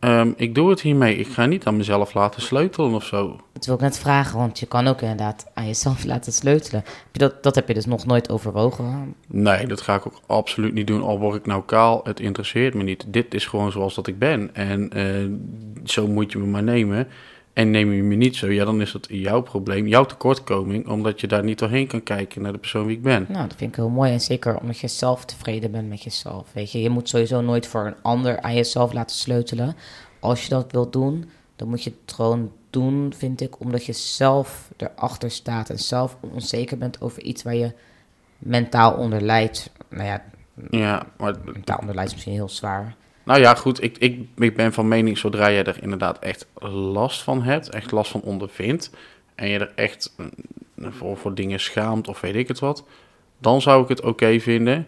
ehm, 0.00 0.32
ik 0.36 0.54
doe 0.54 0.70
het 0.70 0.80
hiermee. 0.80 1.16
Ik 1.16 1.26
ga 1.26 1.46
niet 1.46 1.66
aan 1.66 1.76
mezelf 1.76 2.14
laten 2.14 2.42
sleutelen 2.42 2.94
of 2.94 3.04
zo. 3.04 3.40
Dat 3.52 3.66
wil 3.66 3.74
ik 3.74 3.80
net 3.80 3.98
vragen, 3.98 4.38
want 4.38 4.58
je 4.58 4.66
kan 4.66 4.86
ook 4.86 5.00
inderdaad 5.00 5.46
aan 5.54 5.66
jezelf 5.66 6.04
laten 6.12 6.32
sleutelen. 6.32 6.84
Dat, 7.12 7.42
dat 7.42 7.54
heb 7.54 7.68
je 7.68 7.74
dus 7.74 7.86
nog 7.86 8.06
nooit 8.06 8.30
overwogen. 8.30 9.14
Nee, 9.26 9.66
dat 9.66 9.80
ga 9.80 9.94
ik 9.94 10.06
ook 10.06 10.20
absoluut 10.26 10.72
niet 10.72 10.86
doen. 10.86 11.02
Al 11.02 11.18
word 11.18 11.36
ik 11.36 11.46
nou 11.46 11.62
kaal, 11.66 12.00
het 12.04 12.20
interesseert 12.20 12.74
me 12.74 12.82
niet. 12.82 13.04
Dit 13.06 13.34
is 13.34 13.46
gewoon 13.46 13.72
zoals 13.72 13.94
dat 13.94 14.06
ik 14.06 14.18
ben. 14.18 14.54
En 14.54 14.90
eh, 14.90 15.04
zo 15.84 16.06
moet 16.06 16.32
je 16.32 16.38
me 16.38 16.46
maar 16.46 16.62
nemen. 16.62 17.08
En 17.52 17.70
neem 17.70 17.92
je 17.92 18.02
me 18.02 18.14
niet 18.14 18.36
zo, 18.36 18.50
ja, 18.50 18.64
dan 18.64 18.80
is 18.80 18.92
dat 18.92 19.06
jouw 19.10 19.40
probleem, 19.40 19.86
jouw 19.86 20.04
tekortkoming, 20.04 20.88
omdat 20.88 21.20
je 21.20 21.26
daar 21.26 21.44
niet 21.44 21.58
doorheen 21.58 21.86
kan 21.86 22.02
kijken 22.02 22.42
naar 22.42 22.52
de 22.52 22.58
persoon 22.58 22.86
wie 22.86 22.96
ik 22.96 23.02
ben. 23.02 23.26
Nou, 23.28 23.48
dat 23.48 23.56
vind 23.56 23.70
ik 23.70 23.76
heel 23.76 23.88
mooi. 23.88 24.12
En 24.12 24.20
zeker 24.20 24.58
omdat 24.58 24.78
je 24.78 24.88
zelf 24.88 25.24
tevreden 25.24 25.70
bent 25.70 25.88
met 25.88 26.02
jezelf. 26.02 26.52
Weet 26.52 26.72
je, 26.72 26.82
je 26.82 26.90
moet 26.90 27.08
sowieso 27.08 27.40
nooit 27.40 27.66
voor 27.66 27.86
een 27.86 28.02
ander 28.02 28.40
aan 28.40 28.54
jezelf 28.54 28.92
laten 28.92 29.16
sleutelen. 29.16 29.76
Als 30.20 30.42
je 30.42 30.48
dat 30.48 30.72
wilt 30.72 30.92
doen, 30.92 31.30
dan 31.56 31.68
moet 31.68 31.84
je 31.84 31.92
het 32.04 32.14
gewoon 32.14 32.52
doen, 32.70 33.12
vind 33.16 33.40
ik, 33.40 33.60
omdat 33.60 33.84
je 33.84 33.92
zelf 33.92 34.70
erachter 34.76 35.30
staat 35.30 35.70
en 35.70 35.78
zelf 35.78 36.16
onzeker 36.20 36.78
bent 36.78 37.00
over 37.00 37.22
iets 37.22 37.42
waar 37.42 37.54
je 37.54 37.72
mentaal 38.38 38.92
onder 38.92 39.20
lijdt. 39.20 39.70
Nou 39.88 40.04
ja, 40.04 40.24
Ja, 40.70 41.06
maar 41.18 41.34
mentaal 41.44 41.78
onder 41.78 41.94
lijdt 41.94 42.10
is 42.10 42.14
misschien 42.14 42.34
heel 42.34 42.48
zwaar. 42.48 42.96
Nou 43.30 43.42
ja, 43.42 43.54
goed, 43.54 43.82
ik, 43.82 43.98
ik, 43.98 44.18
ik 44.36 44.56
ben 44.56 44.72
van 44.72 44.88
mening, 44.88 45.18
zodra 45.18 45.46
je 45.46 45.62
er 45.62 45.82
inderdaad 45.82 46.18
echt 46.18 46.46
last 46.92 47.22
van 47.22 47.42
hebt, 47.42 47.68
echt 47.68 47.90
last 47.90 48.10
van 48.10 48.20
ondervindt, 48.20 48.90
en 49.34 49.48
je 49.48 49.58
er 49.58 49.72
echt 49.74 50.14
mm, 50.16 50.92
voor, 50.92 51.16
voor 51.16 51.34
dingen 51.34 51.60
schaamt 51.60 52.08
of 52.08 52.20
weet 52.20 52.34
ik 52.34 52.48
het 52.48 52.58
wat, 52.58 52.84
dan 53.38 53.60
zou 53.60 53.82
ik 53.82 53.88
het 53.88 54.02
oké 54.02 54.40
vinden. 54.40 54.86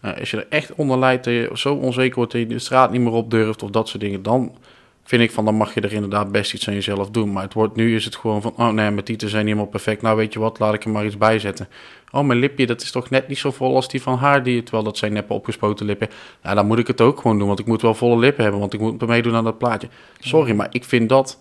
Eh, 0.00 0.18
als 0.18 0.30
je 0.30 0.36
er 0.36 0.46
echt 0.48 0.74
onder 0.74 0.98
lijdt, 0.98 1.24
dat 1.24 1.34
je 1.34 1.50
zo 1.52 1.74
onzeker 1.74 2.14
wordt 2.14 2.32
dat 2.32 2.40
je 2.40 2.46
de 2.46 2.58
straat 2.58 2.90
niet 2.90 3.00
meer 3.00 3.12
op 3.12 3.30
durft 3.30 3.62
of 3.62 3.70
dat 3.70 3.88
soort 3.88 4.02
dingen, 4.02 4.22
dan 4.22 4.56
vind 5.04 5.22
ik 5.22 5.30
van, 5.30 5.44
dan 5.44 5.54
mag 5.54 5.74
je 5.74 5.80
er 5.80 5.92
inderdaad 5.92 6.32
best 6.32 6.54
iets 6.54 6.68
aan 6.68 6.74
jezelf 6.74 7.10
doen. 7.10 7.32
Maar 7.32 7.42
het 7.42 7.54
wordt, 7.54 7.76
nu 7.76 7.94
is 7.94 8.04
het 8.04 8.16
gewoon 8.16 8.42
van, 8.42 8.52
oh 8.56 8.68
nee, 8.68 8.90
mijn 8.90 9.04
tieten 9.04 9.28
zijn 9.28 9.44
niet 9.44 9.52
helemaal 9.52 9.72
perfect, 9.72 10.02
nou 10.02 10.16
weet 10.16 10.32
je 10.32 10.38
wat, 10.38 10.58
laat 10.58 10.74
ik 10.74 10.84
er 10.84 10.90
maar 10.90 11.06
iets 11.06 11.18
bij 11.18 11.38
zetten. 11.38 11.68
Oh, 12.10 12.24
mijn 12.24 12.38
lipje, 12.38 12.66
dat 12.66 12.82
is 12.82 12.90
toch 12.90 13.10
net 13.10 13.28
niet 13.28 13.38
zo 13.38 13.50
vol 13.50 13.74
als 13.74 13.88
die 13.88 14.02
van 14.02 14.18
haar, 14.18 14.42
die, 14.42 14.62
terwijl 14.62 14.84
dat 14.84 14.98
zijn 14.98 15.12
neppe 15.12 15.32
opgespoten 15.32 15.86
lippen. 15.86 16.08
Nou, 16.42 16.54
dan 16.54 16.66
moet 16.66 16.78
ik 16.78 16.86
het 16.86 17.00
ook 17.00 17.20
gewoon 17.20 17.38
doen, 17.38 17.46
want 17.46 17.58
ik 17.58 17.66
moet 17.66 17.82
wel 17.82 17.94
volle 17.94 18.18
lippen 18.18 18.42
hebben, 18.42 18.60
want 18.60 18.72
ik 18.72 18.80
moet 18.80 19.06
meedoen 19.06 19.34
aan 19.34 19.44
dat 19.44 19.58
plaatje. 19.58 19.88
Sorry, 20.18 20.54
maar 20.54 20.68
ik 20.70 20.84
vind 20.84 21.08
dat 21.08 21.40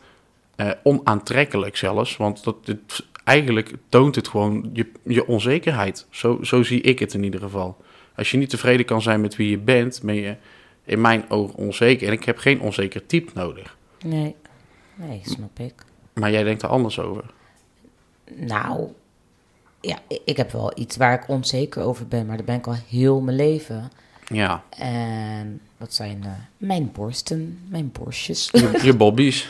eh, 0.56 0.70
onaantrekkelijk 0.84 1.78
zelfs, 1.78 2.18
want 2.18 2.44
dat, 2.44 2.56
het, 2.66 3.06
eigenlijk 3.24 3.74
toont 3.90 4.16
het 4.16 4.28
gewoon 4.28 4.70
je, 4.74 4.92
je 5.04 5.28
onzekerheid. 5.28 6.08
Zo, 6.10 6.40
zo 6.42 6.64
zie 6.64 6.82
ik 6.82 7.00
het 7.00 7.14
in 7.14 7.24
ieder 7.24 7.40
geval. 7.40 7.78
Als 8.16 8.32
je 8.32 8.38
niet 8.38 8.50
tevreden 8.50 8.86
kan 8.86 9.02
zijn 9.02 9.22
met 9.22 9.36
wie 9.36 9.50
je 9.50 9.58
bent, 9.58 10.02
ben 10.04 10.16
je 10.16 10.36
in 10.86 11.02
mijn 11.02 11.30
ogen 11.30 11.56
onzeker. 11.56 12.08
En 12.08 12.14
ik 12.14 12.24
heb 12.24 12.38
geen 12.38 12.62
onzeker 12.62 13.06
type 13.06 13.32
nodig. 13.34 13.78
Nee, 14.06 14.36
nee, 14.96 15.22
snap 15.26 15.60
ik. 15.60 15.74
Maar 16.14 16.32
jij 16.32 16.44
denkt 16.44 16.62
er 16.62 16.70
anders 16.70 17.00
over. 17.00 17.24
Nou, 18.36 18.88
ja, 19.82 19.98
ik 20.26 20.38
heb 20.38 20.52
wel 20.52 20.72
iets 20.76 20.98
waar 20.98 21.14
ik 21.14 21.28
onzeker 21.28 21.84
over 21.84 22.08
ben, 22.08 22.26
maar 22.26 22.38
dat 22.38 22.46
ben 22.46 22.56
ik 22.56 22.68
al 22.68 22.76
heel 22.90 23.22
mijn 23.22 23.38
leven. 23.38 23.92
Ja, 24.28 24.64
En 24.78 25.62
dat 25.78 25.94
zijn 25.94 26.24
eh, 26.24 26.32
mijn 26.58 26.92
borsten, 26.92 27.60
mijn 27.68 27.92
borstjes. 27.92 28.50
je, 28.52 28.80
je 28.84 28.96
bobby's. 29.04 29.50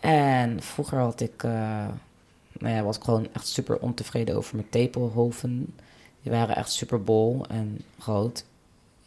en 0.00 0.62
vroeger 0.62 0.98
had 0.98 1.20
ik, 1.20 1.42
eh, 1.42 1.50
nou 2.58 2.74
ja, 2.74 2.82
was 2.82 2.96
ik 2.96 3.02
gewoon 3.02 3.28
echt 3.32 3.46
super 3.46 3.78
ontevreden 3.78 4.36
over 4.36 4.56
mijn 4.56 4.68
tepelhoven. 4.68 5.74
Die 6.22 6.32
waren 6.32 6.56
echt 6.56 6.72
super 6.72 7.02
bol 7.02 7.44
en 7.48 7.80
groot 7.98 8.44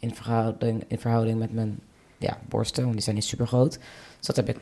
in 0.00 0.14
verhouding, 0.14 0.84
in 0.88 0.98
verhouding 0.98 1.38
met 1.38 1.52
mijn 1.52 1.80
ja, 2.18 2.38
borsten, 2.48 2.82
want 2.82 2.94
die 2.94 3.02
zijn 3.04 3.14
niet 3.16 3.24
super 3.24 3.46
groot. 3.46 3.78
Dus 4.18 4.26
dat 4.26 4.36
heb 4.36 4.48
ik, 4.48 4.56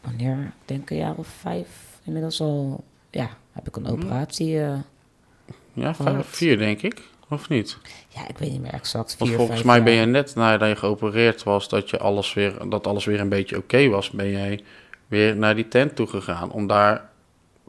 wanneer, 0.00 0.38
ik 0.38 0.68
denk 0.68 0.90
een 0.90 0.96
jaar 0.96 1.14
of 1.14 1.26
vijf 1.26 1.98
inmiddels 2.04 2.40
al, 2.40 2.84
ja, 3.10 3.28
heb 3.52 3.68
ik 3.68 3.76
een 3.76 3.86
operatie. 3.86 4.60
eh, 4.62 4.78
Ja, 5.72 5.94
vier 6.22 6.58
denk 6.58 6.82
ik. 6.82 7.02
Of 7.28 7.48
niet? 7.48 7.78
ja, 8.08 8.28
ik 8.28 8.38
weet 8.38 8.50
niet 8.50 8.60
meer 8.60 8.72
exact. 8.72 9.16
Want 9.18 9.30
volgens 9.30 9.62
mij 9.62 9.82
ben 9.82 9.92
je 9.92 10.04
net 10.06 10.34
nadat 10.34 10.68
je 10.68 10.76
geopereerd 10.76 11.42
was, 11.42 11.68
dat, 11.68 11.90
je 11.90 11.98
alles 11.98 12.34
weer, 12.34 12.68
dat 12.68 12.86
alles 12.86 13.04
weer 13.04 13.20
een 13.20 13.28
beetje 13.28 13.56
oké 13.56 13.88
was, 13.88 14.10
ben 14.10 14.30
jij 14.30 14.60
weer 15.06 15.36
naar 15.36 15.54
die 15.54 15.68
tent 15.68 15.96
toe 15.96 16.06
gegaan 16.06 16.50
om 16.52 16.66
daar 16.66 17.10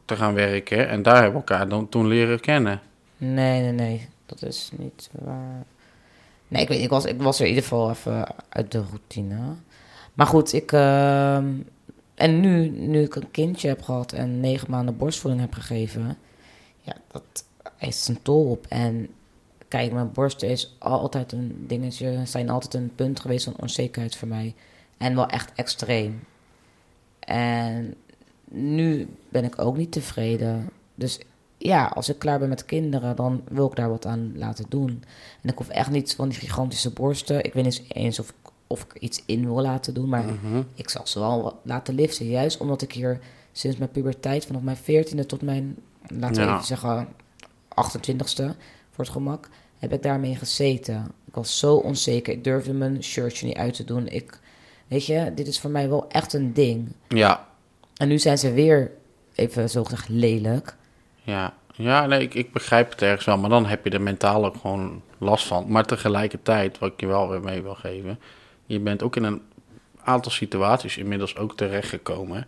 te 0.05 0.15
gaan 0.15 0.33
werken. 0.33 0.87
En 0.87 1.01
daar 1.01 1.13
hebben 1.15 1.31
we 1.31 1.37
elkaar 1.47 1.69
dan 1.69 1.89
toen 1.89 2.07
leren 2.07 2.39
kennen. 2.39 2.81
Nee, 3.17 3.61
nee, 3.61 3.71
nee. 3.71 4.09
Dat 4.25 4.41
is 4.43 4.71
niet 4.77 5.09
waar. 5.11 5.63
Nee, 6.47 6.61
ik 6.61 6.67
weet. 6.67 6.81
Ik 6.81 6.89
was, 6.89 7.05
ik 7.05 7.21
was 7.21 7.37
er 7.39 7.43
in 7.43 7.49
ieder 7.49 7.63
geval 7.63 7.89
even 7.89 8.27
uit 8.49 8.71
de 8.71 8.83
routine. 8.89 9.39
Maar 10.13 10.27
goed, 10.27 10.53
ik... 10.53 10.71
ehm, 10.71 11.53
en 12.15 12.39
nu, 12.39 12.69
nu 12.69 13.01
ik 13.01 13.15
een 13.15 13.31
kindje 13.31 13.67
heb 13.67 13.81
gehad 13.81 14.11
en 14.11 14.39
negen 14.39 14.71
maanden 14.71 14.97
borstvoeding 14.97 15.43
heb 15.43 15.53
gegeven... 15.53 16.17
Ja, 16.81 16.95
dat 17.11 17.45
eist 17.77 18.03
zijn 18.03 18.21
tol 18.21 18.49
op. 18.49 18.65
En 18.69 19.09
kijk, 19.67 19.91
mijn 19.91 20.11
borsten 20.11 20.49
is 20.49 20.75
altijd 20.79 21.31
een 21.31 21.65
dingetje... 21.67 22.25
zijn 22.25 22.49
altijd 22.49 22.73
een 22.73 22.91
punt 22.95 23.19
geweest 23.19 23.43
van 23.45 23.55
onzekerheid 23.59 24.15
voor 24.15 24.27
mij. 24.27 24.55
En 24.97 25.15
wel 25.15 25.27
echt 25.27 25.51
extreem. 25.55 26.23
En 27.19 27.95
nu 28.45 29.07
ben 29.29 29.43
ik 29.43 29.59
ook 29.59 29.77
niet 29.77 29.91
tevreden. 29.91 30.69
Dus 30.95 31.19
ja, 31.65 31.85
als 31.85 32.09
ik 32.09 32.19
klaar 32.19 32.39
ben 32.39 32.49
met 32.49 32.65
kinderen, 32.65 33.15
dan 33.15 33.41
wil 33.49 33.67
ik 33.67 33.75
daar 33.75 33.89
wat 33.89 34.05
aan 34.05 34.31
laten 34.35 34.65
doen. 34.69 35.03
En 35.41 35.49
ik 35.49 35.57
hoef 35.57 35.67
echt 35.69 35.89
niet 35.91 36.15
van 36.15 36.29
die 36.29 36.37
gigantische 36.39 36.89
borsten. 36.91 37.43
Ik 37.43 37.53
weet 37.53 37.63
niet 37.63 37.83
eens 37.87 38.19
of, 38.19 38.29
ik- 38.29 38.51
of 38.67 38.83
ik 38.83 39.01
iets 39.01 39.23
in 39.25 39.45
wil 39.45 39.61
laten 39.61 39.93
doen, 39.93 40.09
maar 40.09 40.23
Mhm. 40.23 40.61
ik 40.75 40.89
zal 40.89 41.07
ze 41.07 41.19
wel 41.19 41.59
laten 41.63 41.93
liften. 41.95 42.25
Juist 42.29 42.57
omdat 42.57 42.81
ik 42.81 42.91
hier 42.91 43.19
sinds 43.51 43.77
mijn 43.77 43.91
puberteit, 43.91 44.45
vanaf 44.45 44.61
mijn 44.61 44.77
veertiende 44.77 45.25
tot 45.25 45.41
mijn, 45.41 45.75
laten 46.07 46.35
we 46.35 46.47
Ja. 46.47 46.53
even 46.53 46.65
zeggen, 46.65 47.07
28ste 47.69 48.55
voor 48.91 49.03
het 49.03 49.13
gemak, 49.13 49.49
heb 49.77 49.93
ik 49.93 50.03
daarmee 50.03 50.35
gezeten. 50.35 51.11
Ik 51.27 51.35
was 51.35 51.59
zo 51.59 51.75
onzeker. 51.75 52.33
Ik 52.33 52.43
durfde 52.43 52.73
mijn 52.73 53.03
shirtje 53.03 53.45
niet 53.47 53.57
uit 53.57 53.73
te 53.73 53.83
doen. 53.83 54.07
Ik, 54.07 54.39
weet 54.87 55.05
je, 55.05 55.31
dit 55.35 55.47
is 55.47 55.59
voor 55.59 55.69
mij 55.69 55.89
wel 55.89 56.07
echt 56.09 56.33
een 56.33 56.53
ding. 56.53 56.91
Ja, 57.07 57.47
En 57.95 58.07
nu 58.07 58.19
zijn 58.19 58.37
ze 58.37 58.51
weer, 58.53 58.91
even 59.35 59.69
zo 59.69 59.83
gezegd, 59.83 60.09
lelijk. 60.09 60.75
Ja. 61.25 61.53
Ja, 61.77 62.05
nee, 62.05 62.21
ik, 62.21 62.33
ik 62.33 62.51
begrijp 62.51 62.89
het 62.89 63.01
ergens 63.01 63.25
wel, 63.25 63.37
maar 63.37 63.49
dan 63.49 63.65
heb 63.65 63.83
je 63.83 63.89
er 63.89 64.01
mentaal 64.01 64.45
ook 64.45 64.55
gewoon 64.61 65.01
last 65.17 65.47
van. 65.47 65.65
Maar 65.67 65.85
tegelijkertijd, 65.85 66.79
wat 66.79 66.91
ik 66.91 66.99
je 66.99 67.07
wel 67.07 67.29
weer 67.29 67.41
mee 67.41 67.61
wil 67.61 67.75
geven, 67.75 68.19
je 68.65 68.79
bent 68.79 69.03
ook 69.03 69.15
in 69.15 69.23
een 69.23 69.41
aantal 70.03 70.31
situaties 70.31 70.97
inmiddels 70.97 71.37
ook 71.37 71.55
terechtgekomen, 71.57 72.47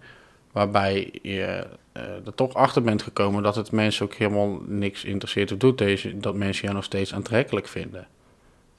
waarbij 0.52 1.12
je 1.22 1.68
eh, 1.92 2.04
er 2.26 2.36
toch 2.36 2.54
achter 2.54 2.82
bent 2.82 3.02
gekomen 3.02 3.44
dat 3.44 3.56
het 3.56 3.72
mensen 3.72 4.06
ook 4.06 4.14
helemaal 4.14 4.62
niks 4.66 5.04
interesseert 5.04 5.52
of 5.52 5.58
doet, 5.58 5.78
deze, 5.78 6.18
dat 6.18 6.36
mensen 6.36 6.64
jou 6.64 6.76
nog 6.76 6.84
steeds 6.84 7.14
aantrekkelijk 7.14 7.68
vinden. 7.68 8.08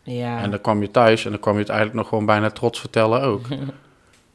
Ja. 0.02 0.42
En 0.42 0.50
dan 0.50 0.60
kwam 0.60 0.80
je 0.82 0.90
thuis 0.90 1.24
en 1.24 1.30
dan 1.30 1.40
kwam 1.40 1.54
je 1.54 1.60
het 1.60 1.68
eigenlijk 1.68 2.00
nog 2.00 2.08
gewoon 2.08 2.26
bijna 2.26 2.50
trots 2.50 2.80
vertellen 2.80 3.22
ook. 3.22 3.46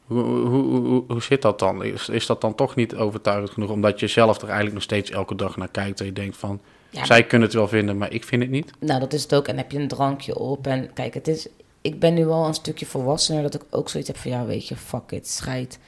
Hoe, 0.05 0.23
hoe, 0.23 0.63
hoe, 0.63 1.03
hoe 1.07 1.21
zit 1.21 1.41
dat 1.41 1.59
dan? 1.59 1.83
Is, 1.83 2.09
is 2.09 2.25
dat 2.25 2.41
dan 2.41 2.55
toch 2.55 2.75
niet 2.75 2.95
overtuigend 2.95 3.49
genoeg? 3.49 3.69
Omdat 3.69 3.99
je 3.99 4.07
zelf 4.07 4.37
er 4.37 4.43
eigenlijk 4.43 4.73
nog 4.73 4.83
steeds 4.83 5.09
elke 5.09 5.35
dag 5.35 5.57
naar 5.57 5.71
kijkt 5.71 5.99
en 5.99 6.05
je 6.05 6.13
denkt 6.13 6.37
van... 6.37 6.61
Ja, 6.89 7.05
Zij 7.05 7.23
kunnen 7.23 7.47
het 7.47 7.57
wel 7.57 7.67
vinden, 7.67 7.97
maar 7.97 8.11
ik 8.11 8.23
vind 8.23 8.41
het 8.41 8.51
niet. 8.51 8.71
Nou, 8.79 8.99
dat 8.99 9.13
is 9.13 9.23
het 9.23 9.35
ook. 9.35 9.47
En 9.47 9.57
heb 9.57 9.71
je 9.71 9.79
een 9.79 9.87
drankje 9.87 10.39
op. 10.39 10.67
En 10.67 10.93
kijk, 10.93 11.13
het 11.13 11.27
is, 11.27 11.47
ik 11.81 11.99
ben 11.99 12.13
nu 12.13 12.25
wel 12.25 12.45
een 12.45 12.53
stukje 12.53 12.85
volwassener. 12.85 13.41
Dat 13.41 13.53
ik 13.53 13.63
ook 13.69 13.89
zoiets 13.89 14.09
heb 14.09 14.17
van, 14.17 14.31
ja, 14.31 14.45
weet 14.45 14.67
je, 14.67 14.75
fuck 14.75 15.11
it, 15.11 15.27
scheid. 15.27 15.79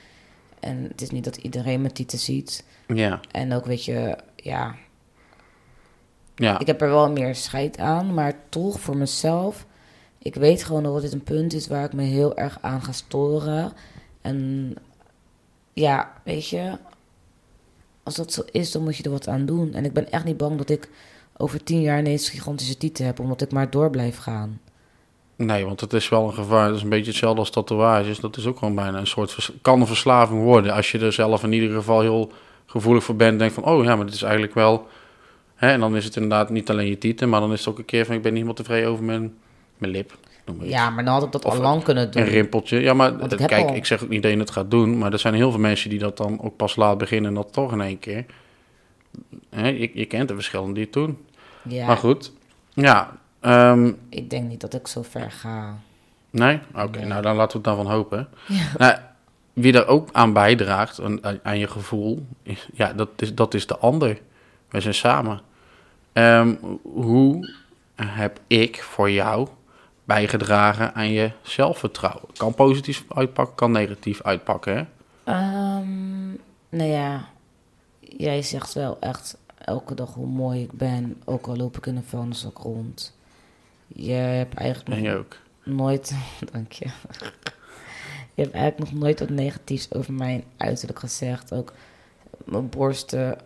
En 0.59 0.83
het 0.83 1.01
is 1.01 1.09
niet 1.09 1.23
dat 1.23 1.35
iedereen 1.35 1.81
mijn 1.81 1.93
tieten 1.93 2.19
ziet. 2.19 2.65
Ja, 2.87 3.19
En 3.31 3.53
ook, 3.53 3.65
weet 3.65 3.85
je, 3.85 4.17
ja, 4.35 4.75
ja. 6.35 6.59
ik 6.59 6.67
heb 6.67 6.81
er 6.81 6.89
wel 6.89 7.11
meer 7.11 7.35
scheid 7.35 7.77
aan. 7.77 8.13
Maar 8.13 8.33
toch, 8.49 8.79
voor 8.79 8.97
mezelf, 8.97 9.65
ik 10.17 10.35
weet 10.35 10.63
gewoon 10.63 10.83
dat 10.83 11.01
dit 11.01 11.13
een 11.13 11.23
punt 11.23 11.53
is 11.53 11.67
waar 11.67 11.85
ik 11.85 11.93
me 11.93 12.03
heel 12.03 12.37
erg 12.37 12.57
aan 12.61 12.81
ga 12.81 12.91
storen. 12.91 13.73
En 14.25 14.73
ja, 15.73 16.13
weet 16.23 16.49
je, 16.49 16.77
als 18.03 18.15
dat 18.15 18.33
zo 18.33 18.41
is, 18.51 18.71
dan 18.71 18.83
moet 18.83 18.97
je 18.97 19.03
er 19.03 19.11
wat 19.11 19.27
aan 19.27 19.45
doen. 19.45 19.73
En 19.73 19.85
ik 19.85 19.93
ben 19.93 20.11
echt 20.11 20.25
niet 20.25 20.37
bang 20.37 20.57
dat 20.57 20.69
ik 20.69 20.89
over 21.37 21.63
tien 21.63 21.81
jaar 21.81 21.99
ineens 21.99 22.29
gigantische 22.29 22.77
tieten 22.77 23.05
heb, 23.05 23.19
omdat 23.19 23.41
ik 23.41 23.51
maar 23.51 23.69
door 23.69 23.89
blijf 23.89 24.17
gaan. 24.17 24.59
Nee, 25.35 25.65
want 25.65 25.81
het 25.81 25.93
is 25.93 26.09
wel 26.09 26.27
een 26.27 26.33
gevaar. 26.33 26.67
Het 26.67 26.75
is 26.75 26.81
een 26.81 26.89
beetje 26.89 27.11
hetzelfde 27.11 27.39
als 27.39 27.49
tatoeages. 27.49 28.19
Dat 28.19 28.37
is 28.37 28.45
ook 28.45 28.57
gewoon 28.57 28.75
bijna 28.75 28.97
een 28.97 29.07
soort... 29.07 29.31
vers- 29.31 29.51
kan 29.61 29.81
een 29.81 29.87
verslaving 29.87 30.43
worden. 30.43 30.73
Als 30.73 30.91
je 30.91 30.99
er 30.99 31.13
zelf 31.13 31.43
in 31.43 31.53
ieder 31.53 31.75
geval 31.75 32.01
heel 32.01 32.31
gevoelig 32.65 33.03
voor 33.03 33.15
bent. 33.15 33.39
Denk 33.39 33.51
van, 33.51 33.65
oh 33.65 33.83
ja, 33.83 33.95
maar 33.95 34.05
dit 34.05 34.15
is 34.15 34.21
eigenlijk 34.21 34.53
wel... 34.53 34.87
Hè, 35.55 35.71
en 35.71 35.79
dan 35.79 35.95
is 35.95 36.05
het 36.05 36.15
inderdaad 36.15 36.49
niet 36.49 36.69
alleen 36.69 36.87
je 36.87 36.97
tieten. 36.97 37.29
Maar 37.29 37.39
dan 37.39 37.51
is 37.51 37.59
het 37.59 37.67
ook 37.67 37.77
een 37.77 37.85
keer 37.85 38.05
van, 38.05 38.15
ik 38.15 38.21
ben 38.21 38.33
niet 38.33 38.41
helemaal 38.41 38.63
tevreden 38.63 38.89
over 38.89 39.03
mijn, 39.03 39.37
mijn 39.77 39.91
lip. 39.91 40.17
Noem 40.45 40.55
maar 40.55 40.65
iets. 40.65 40.75
Ja, 40.75 40.89
maar 40.89 41.05
dan 41.05 41.13
had 41.13 41.23
ik 41.23 41.31
dat 41.31 41.45
al 41.45 41.57
lang 41.57 41.83
kunnen 41.83 42.11
doen. 42.11 42.21
Een 42.21 42.27
rimpeltje. 42.27 42.79
Ja, 42.79 42.93
maar 42.93 43.21
ik 43.31 43.37
kijk, 43.47 43.67
al- 43.67 43.75
ik 43.75 43.85
zeg 43.85 44.03
ook 44.03 44.09
niet 44.09 44.23
dat 44.23 44.31
je 44.31 44.37
het 44.37 44.51
gaat 44.51 44.71
doen. 44.71 44.97
Maar 44.97 45.13
er 45.13 45.19
zijn 45.19 45.33
heel 45.33 45.51
veel 45.51 45.59
mensen 45.59 45.89
die 45.89 45.99
dat 45.99 46.17
dan 46.17 46.41
ook 46.41 46.55
pas 46.55 46.75
laat 46.75 46.97
beginnen. 46.97 47.29
En 47.29 47.35
dat 47.35 47.53
toch 47.53 47.71
in 47.71 47.81
één 47.81 47.99
keer. 47.99 48.25
Hè, 49.49 49.67
je, 49.67 49.91
je 49.93 50.05
kent 50.05 50.27
de 50.27 50.33
verschillen 50.33 50.73
die 50.73 50.83
het 50.83 50.93
doen. 50.93 51.17
Ja, 51.63 51.87
Maar 51.87 51.97
goed. 51.97 52.31
Ja, 52.73 53.17
ehm, 53.39 53.91
ik 54.09 54.29
denk 54.29 54.47
niet 54.49 54.61
dat 54.61 54.73
ik 54.73 54.87
zo 54.87 55.01
ver 55.01 55.31
ga. 55.31 55.77
Nee? 56.29 56.59
Oké, 56.75 56.97
Nee. 56.99 57.07
nou 57.07 57.21
dan 57.21 57.35
laten 57.35 57.61
we 57.61 57.67
het 57.69 57.75
daarvan 57.77 57.93
hopen. 57.95 58.27
Nou, 58.77 58.95
wie 59.53 59.71
daar 59.71 59.87
ook 59.87 60.09
aan 60.11 60.33
bijdraagt, 60.33 61.01
aan, 61.01 61.25
aan- 61.25 61.39
aan 61.43 61.57
je 61.59 61.67
gevoel, 61.67 62.25
is, 62.43 62.67
ja, 62.73 62.93
dat 62.93 63.09
is, 63.17 63.35
dat 63.35 63.53
is 63.53 63.67
de 63.67 63.77
ander. 63.77 64.19
Wij 64.69 64.81
zijn 64.81 64.93
samen. 64.93 65.41
Ehm, 66.13 66.53
hoe 66.83 67.53
heb 67.95 68.39
ik 68.47 68.83
voor 68.83 69.11
jou 69.11 69.47
bijgedragen 70.05 70.93
aan 70.93 71.11
je 71.11 71.31
zelfvertrouwen? 71.41 72.29
Kan 72.37 72.53
positief 72.53 73.05
uitpakken, 73.09 73.55
kan 73.55 73.71
negatief 73.71 74.21
uitpakken, 74.21 74.75
hè? 74.75 74.83
Ehm, 75.23 76.27
nou 76.69 76.89
ja, 76.89 77.29
jij 77.99 78.41
zegt 78.41 78.73
wel 78.73 78.97
echt 78.99 79.37
elke 79.57 79.95
dag 79.95 80.13
hoe 80.13 80.27
mooi 80.27 80.61
ik 80.61 80.71
ben, 80.71 81.21
ook 81.25 81.47
al 81.47 81.55
loop 81.55 81.77
ik 81.77 81.85
in 81.85 81.95
een 81.95 82.03
vuilniszak 82.03 82.57
rond. 82.57 83.17
Je 83.87 84.11
hebt 84.13 84.53
eigenlijk 84.53 84.97
En 84.97 85.03
nog 85.03 85.13
ook. 85.15 85.37
nooit, 85.63 86.15
dank 86.51 86.71
je. 86.71 86.85
Je 88.33 88.41
hebt 88.41 88.53
eigenlijk 88.53 88.91
nog 88.91 89.01
nooit 89.01 89.19
wat 89.19 89.29
negatiefs 89.29 89.93
over 89.93 90.13
mijn 90.13 90.43
uiterlijk 90.57 90.99
gezegd. 90.99 91.53
Ook 91.53 91.73
mijn 92.45 92.69
borsten 92.69 93.37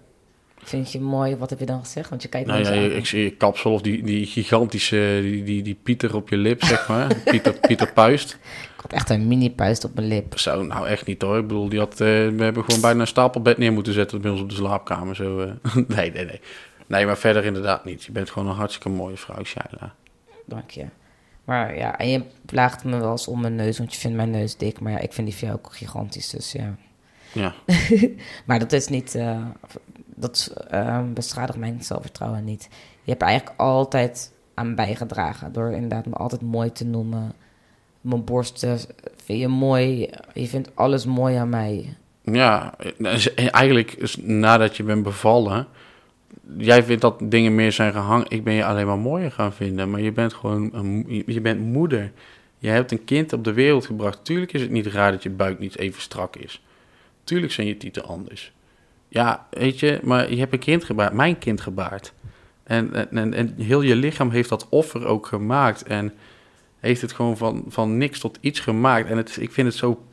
vind 0.64 0.92
je 0.92 1.00
mooi. 1.00 1.36
Wat 1.36 1.50
heb 1.50 1.60
je 1.60 1.66
dan 1.66 1.80
gezegd? 1.80 2.10
Want 2.10 2.22
je 2.22 2.28
kijkt 2.28 2.48
Nou 2.48 2.60
me 2.64 2.66
ja, 2.68 2.74
je- 2.82 2.96
ik 2.96 3.06
zie 3.06 3.24
je 3.24 3.32
kapsel 3.32 3.74
of 3.74 3.82
die, 3.82 4.04
die 4.04 4.26
gigantische, 4.26 5.20
die, 5.22 5.44
die, 5.44 5.62
die 5.62 5.78
Pieter 5.84 6.16
op 6.16 6.30
je 6.30 6.38
lip, 6.38 6.64
zeg 6.64 6.88
maar. 6.88 7.16
Pieter, 7.32 7.54
Pieter 7.54 7.94
Puist. 7.94 8.38
Ik 8.76 8.82
had 8.82 8.94
echt 8.94 9.10
een 9.10 9.28
mini-puist 9.28 9.84
op 9.84 9.94
mijn 9.96 10.08
lip. 10.08 10.38
Zo, 10.40 10.64
nou 10.64 10.88
echt 10.88 11.06
niet 11.06 11.22
hoor. 11.22 11.38
Ik 11.38 11.48
bedoel, 11.48 11.70
die 11.70 11.80
had, 11.80 11.92
eh, 11.92 11.98
we 12.08 12.36
hebben 12.44 12.64
gewoon 12.64 12.82
bijna 12.82 13.02
een 13.02 13.08
stapelbed 13.08 13.58
neer 13.58 13.74
moeten 13.74 13.94
zetten 13.94 14.22
bij 14.22 14.32
ons 14.32 14.42
op 14.42 14.50
de 14.50 14.56
slaapkamer. 14.56 15.16
Zo, 15.16 15.40
eh. 15.40 15.52
nee, 15.88 16.12
nee, 16.12 16.26
nee. 16.26 16.40
Nee, 16.88 17.06
maar 17.06 17.18
verder 17.18 17.46
inderdaad 17.46 17.86
niet. 17.86 18.04
Je 18.04 18.12
bent 18.12 18.30
gewoon 18.30 18.48
een 18.50 18.56
hartstikke 18.56 18.90
mooie 18.90 19.18
vrouw, 19.18 19.44
Shaila. 19.44 19.96
Dank 20.46 20.70
je. 20.72 20.86
Maar 21.46 21.78
ja, 21.78 21.98
en 21.98 22.10
je 22.10 22.22
plaagt 22.46 22.84
me 22.84 22.98
wel 23.00 23.12
eens 23.12 23.28
om 23.28 23.42
mijn 23.42 23.56
neus, 23.56 23.78
want 23.78 23.94
je 23.94 24.00
vindt 24.00 24.16
mijn 24.18 24.30
neus 24.30 24.58
dik. 24.58 24.80
Maar 24.80 24.92
ja, 24.92 25.00
ik 25.00 25.14
vind 25.14 25.28
die 25.28 25.36
van 25.38 25.48
jou 25.48 25.60
ook 25.60 25.74
gigantisch, 25.74 26.30
dus 26.30 26.52
ja. 26.52 26.76
Ja, 27.34 27.54
Maar 28.46 28.60
dat 28.60 28.72
is 28.72 28.88
niet, 28.88 29.16
eh, 29.16 29.46
dat 30.20 30.54
eh, 30.70 31.02
beschadigt 31.14 31.58
mijn 31.58 31.84
zelfvertrouwen 31.84 32.44
niet. 32.44 32.68
Je 33.04 33.12
hebt 33.12 33.22
eigenlijk 33.22 33.60
altijd 33.60 34.32
aan 34.54 34.76
bijgedragen 34.76 35.54
door 35.54 35.72
inderdaad 35.72 36.06
me 36.06 36.16
altijd 36.16 36.42
mooi 36.42 36.72
te 36.72 36.86
noemen. 36.86 37.34
Mijn 38.02 38.24
borsten 38.24 38.80
vind 39.24 39.40
je 39.40 39.48
mooi, 39.48 40.10
je 40.34 40.48
vindt 40.48 40.76
alles 40.76 41.06
mooi 41.06 41.36
aan 41.36 41.50
mij. 41.50 41.98
ja 42.22 42.74
eh, 42.98 43.54
eigenlijk 43.56 43.92
is 43.92 44.18
nadat 44.18 44.78
je 44.78 44.84
bent 44.84 45.04
bevallen... 45.04 45.68
Jij 46.58 46.84
vindt 46.84 47.02
dat 47.02 47.20
dingen 47.24 47.56
meer 47.56 47.72
zijn 47.72 47.92
gehangen. 47.92 48.26
Ik 48.30 48.44
ben 48.44 48.54
je 48.54 48.66
alleen 48.66 48.86
maar 48.86 48.98
mooier 48.98 49.32
gaan 49.32 49.54
vinden. 49.54 49.90
Maar 49.90 50.02
je 50.02 50.12
bent 50.12 50.34
gewoon 50.34 51.06
je 51.26 51.42
bent 51.42 51.60
moeder. 51.60 52.12
Je 52.58 52.70
hebt 52.70 52.92
een 52.92 53.04
kind 53.04 53.34
op 53.34 53.44
de 53.44 53.54
wereld 53.54 53.86
gebracht. 53.86 54.26
Tuurlijk 54.26 54.54
is 54.54 54.62
het 54.62 54.70
niet 54.70 54.88
raar 54.88 55.12
dat 55.12 55.24
je 55.24 55.30
buik 55.30 55.60
niet 55.60 55.78
even 55.78 56.02
strak 56.02 56.36
is. 56.36 56.64
Tuurlijk 57.24 57.52
zijn 57.52 57.68
je 57.68 57.78
tieten 57.78 58.04
anders. 58.04 58.52
Ja, 59.10 59.48
weet 59.50 59.80
je, 59.80 60.00
maar 60.04 60.32
je 60.32 60.40
hebt 60.40 60.54
een 60.54 60.60
kind 60.60 60.84
gebaard, 60.84 61.14
mijn 61.14 61.38
kind 61.38 61.62
gebaard. 61.62 62.14
En, 62.64 63.10
en, 63.12 63.34
en, 63.34 63.54
heel 63.58 63.82
je 63.82 63.96
lichaam 63.96 64.30
heeft 64.30 64.50
dat 64.50 64.68
offer 64.70 65.06
ook 65.06 65.26
gemaakt. 65.28 65.84
En 65.84 66.14
heeft 66.80 67.02
het 67.02 67.12
gewoon 67.12 67.38
van, 67.38 67.64
van 67.68 67.98
niks 67.98 68.20
tot 68.20 68.38
iets 68.42 68.60
gemaakt. 68.60 69.10
En 69.10 69.18
het, 69.18 69.38
ik 69.40 69.52
vind 69.52 69.68
het 69.68 69.76
zo 69.76 70.04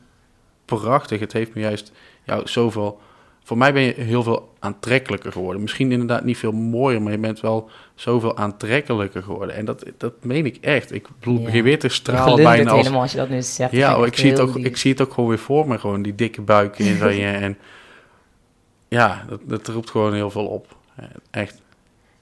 prachtig. 0.65 1.19
Het 1.19 1.33
heeft 1.33 1.53
me 1.53 1.61
juist 1.61 1.91
jou 2.23 2.47
zoveel... 2.47 2.99
Voor 3.43 3.57
mij 3.57 3.73
ben 3.73 3.81
je 3.81 3.93
heel 3.93 4.23
veel 4.23 4.53
aantrekkelijker 4.59 5.31
geworden. 5.31 5.61
Misschien 5.61 5.91
inderdaad 5.91 6.23
niet 6.23 6.37
veel 6.37 6.51
mooier, 6.51 7.01
maar 7.01 7.11
je 7.11 7.17
bent 7.17 7.39
wel 7.39 7.69
zoveel 7.95 8.37
aantrekkelijker 8.37 9.23
geworden. 9.23 9.55
En 9.55 9.65
dat, 9.65 9.85
dat 9.97 10.13
meen 10.23 10.45
ik 10.45 10.57
echt. 10.61 10.93
Ik 10.93 11.07
bedoel, 11.19 11.37
Ja. 11.37 11.45
begin 11.45 11.63
weer 11.63 11.79
te 11.79 11.87
Je 11.87 11.93
stralen 11.93 12.43
bijna 12.43 12.71
als, 12.71 12.79
helemaal 12.79 13.01
als 13.01 13.11
je 13.11 13.17
dat 13.17 13.29
nu 13.29 13.41
zegt. 13.41 13.71
Ja, 13.71 13.95
echt 13.95 14.05
ik, 14.07 14.17
zie 14.17 14.29
het 14.29 14.39
ook, 14.39 14.55
lief. 14.55 14.65
ik 14.65 14.77
zie 14.77 14.91
het 14.91 15.01
ook 15.01 15.13
gewoon 15.13 15.29
weer 15.29 15.39
voor 15.39 15.67
me, 15.67 15.79
gewoon 15.79 16.01
die 16.01 16.15
dikke 16.15 16.41
buik 16.41 16.79
in 16.79 16.95
van 16.95 17.15
je. 17.15 17.25
En 17.47 17.57
ja, 18.87 19.25
dat, 19.27 19.41
dat 19.45 19.67
roept 19.67 19.89
gewoon 19.89 20.13
heel 20.13 20.29
veel 20.29 20.47
op. 20.47 20.77
Echt. 21.31 21.61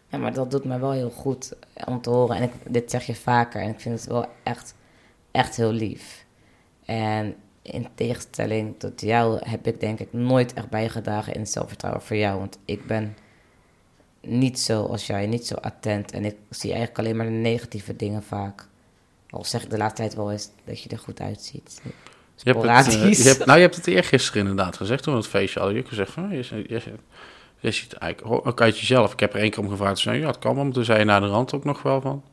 Ja, 0.07 0.17
maar 0.17 0.33
dat 0.33 0.51
doet 0.51 0.63
me 0.63 0.79
wel 0.79 0.91
heel 0.91 1.09
goed 1.09 1.53
om 1.85 2.01
te 2.01 2.09
horen. 2.09 2.35
En 2.35 2.43
ik, 2.43 2.51
dit 2.69 2.91
zeg 2.91 3.05
je 3.05 3.15
vaker. 3.15 3.61
En 3.61 3.69
ik 3.69 3.79
vind 3.79 3.99
het 3.99 4.09
wel 4.09 4.25
echt, 4.43 4.75
echt 5.31 5.55
heel 5.55 5.71
lief. 5.71 6.25
En 6.85 7.35
in 7.61 7.87
tegenstelling 7.95 8.79
tot 8.79 9.01
jou 9.01 9.49
heb 9.49 9.67
ik 9.67 9.79
denk 9.79 9.99
ik 9.99 10.13
nooit 10.13 10.53
echt 10.53 10.69
bijgedragen 10.69 11.33
in 11.33 11.39
het 11.39 11.51
zelfvertrouwen 11.51 12.03
voor 12.03 12.15
jou. 12.15 12.39
Want 12.39 12.57
ik 12.65 12.87
ben 12.87 13.17
niet 14.21 14.59
zo 14.59 14.85
als 14.85 15.07
jij, 15.07 15.27
niet 15.27 15.47
zo 15.47 15.55
attent. 15.55 16.11
En 16.11 16.25
ik 16.25 16.35
zie 16.49 16.69
eigenlijk 16.69 16.99
alleen 16.99 17.15
maar 17.15 17.25
de 17.25 17.31
negatieve 17.31 17.95
dingen 17.95 18.23
vaak. 18.23 18.67
Al 19.29 19.43
zeg 19.43 19.63
ik 19.63 19.69
de 19.69 19.77
laatste 19.77 20.01
tijd 20.01 20.15
wel 20.15 20.31
eens 20.31 20.49
dat 20.63 20.81
je 20.81 20.89
er 20.89 20.99
goed 20.99 21.19
uitziet. 21.19 21.81
Je 22.35 22.51
hebt, 22.51 22.61
het, 22.61 22.71
eh, 22.71 22.79
Sporadisch. 22.79 23.23
je 23.23 23.29
hebt, 23.29 23.45
nou, 23.45 23.57
je 23.57 23.63
hebt 23.63 23.75
het 23.75 23.87
eergisteren 23.87 24.41
inderdaad 24.41 24.77
gezegd, 24.77 25.03
toen 25.03 25.13
we 25.13 25.19
het 25.19 25.29
feestje 25.29 25.59
hadden. 25.59 25.77
Je 25.77 25.81
hebt 25.81 25.93
gezegd 25.93 26.11
van, 26.11 26.23
oh, 26.23 26.31
je, 26.31 26.37
je, 26.37 26.65
je, 26.67 26.81
je 27.59 27.71
ziet 27.71 27.93
eigenlijk 27.93 28.47
ook 28.47 28.61
uit 28.61 28.79
jezelf. 28.79 29.13
Ik 29.13 29.19
heb 29.19 29.33
er 29.33 29.39
één 29.39 29.49
keer 29.49 29.63
om 29.63 29.69
gevraagd, 29.69 29.99
zei, 29.99 30.19
ja, 30.19 30.27
het 30.27 30.39
kan 30.39 30.55
wel. 30.55 30.63
Maar 30.63 30.73
toen 30.73 30.85
zei 30.85 30.99
je 30.99 31.05
naar 31.05 31.21
de 31.21 31.27
rand 31.27 31.53
ook 31.53 31.63
nog 31.63 31.81
wel 31.81 32.01
van, 32.01 32.23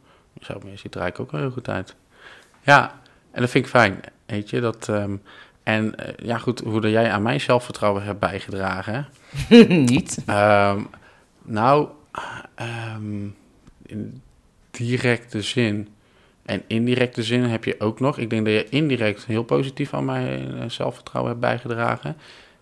je 0.41 0.77
ziet 0.77 0.95
er 0.95 1.01
eigenlijk 1.01 1.19
ook 1.19 1.31
wel 1.31 1.41
heel 1.41 1.51
goed 1.51 1.69
uit. 1.69 1.95
Ja, 2.62 3.01
en 3.31 3.41
dat 3.41 3.51
vind 3.51 3.65
ik 3.65 3.71
fijn, 3.71 4.01
weet 4.27 4.51
je. 4.51 4.61
Dat, 4.61 4.88
ehm, 4.88 5.17
en 5.62 5.97
eh, 5.97 6.27
ja, 6.27 6.38
goed, 6.38 6.61
hoe 6.61 6.81
dat 6.81 6.91
jij 6.91 7.11
aan 7.11 7.23
mijn 7.23 7.41
zelfvertrouwen 7.41 8.03
hebt 8.03 8.19
bijgedragen, 8.19 9.09
niet. 9.69 10.23
Ehm, 10.27 10.81
nou, 11.43 11.88
ehm, 12.55 13.27
in 13.83 14.23
directe 14.71 15.43
zin 15.43 15.88
en 16.42 16.62
indirecte 16.66 17.22
zin 17.22 17.42
heb 17.42 17.64
je 17.64 17.81
ook 17.81 18.00
nog. 18.00 18.18
Ik 18.18 18.31
denk 18.31 18.44
dat 18.44 18.55
je 18.55 18.68
indirect 18.68 19.26
heel 19.26 19.42
positief 19.42 19.94
aan 19.94 20.05
mijn 20.05 20.59
eh, 20.59 20.68
zelfvertrouwen 20.68 21.31
hebt 21.33 21.44
bijgedragen. 21.44 22.16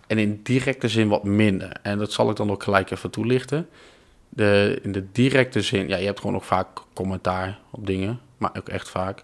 En 0.07 0.19
in 0.19 0.41
directe 0.43 0.89
zin 0.89 1.09
wat 1.09 1.25
minder. 1.25 1.77
En 1.83 1.99
dat 1.99 2.13
zal 2.13 2.31
ik 2.31 2.37
dan 2.37 2.51
ook 2.51 2.63
gelijk 2.63 2.91
even 2.91 3.11
toelichten. 3.11 3.69
De, 4.29 4.79
in 4.83 4.93
de 4.93 5.05
directe 5.13 5.63
zin, 5.63 5.89
ja, 5.89 5.97
je 5.97 6.07
hebt 6.07 6.19
gewoon 6.19 6.33
nog 6.33 6.47
vaak 6.47 6.69
commentaar 6.93 7.59
op 7.71 7.87
dingen, 7.87 8.21
maar 8.39 8.51
ook 8.57 8.69
echt 8.69 8.89
vaak. 8.89 9.23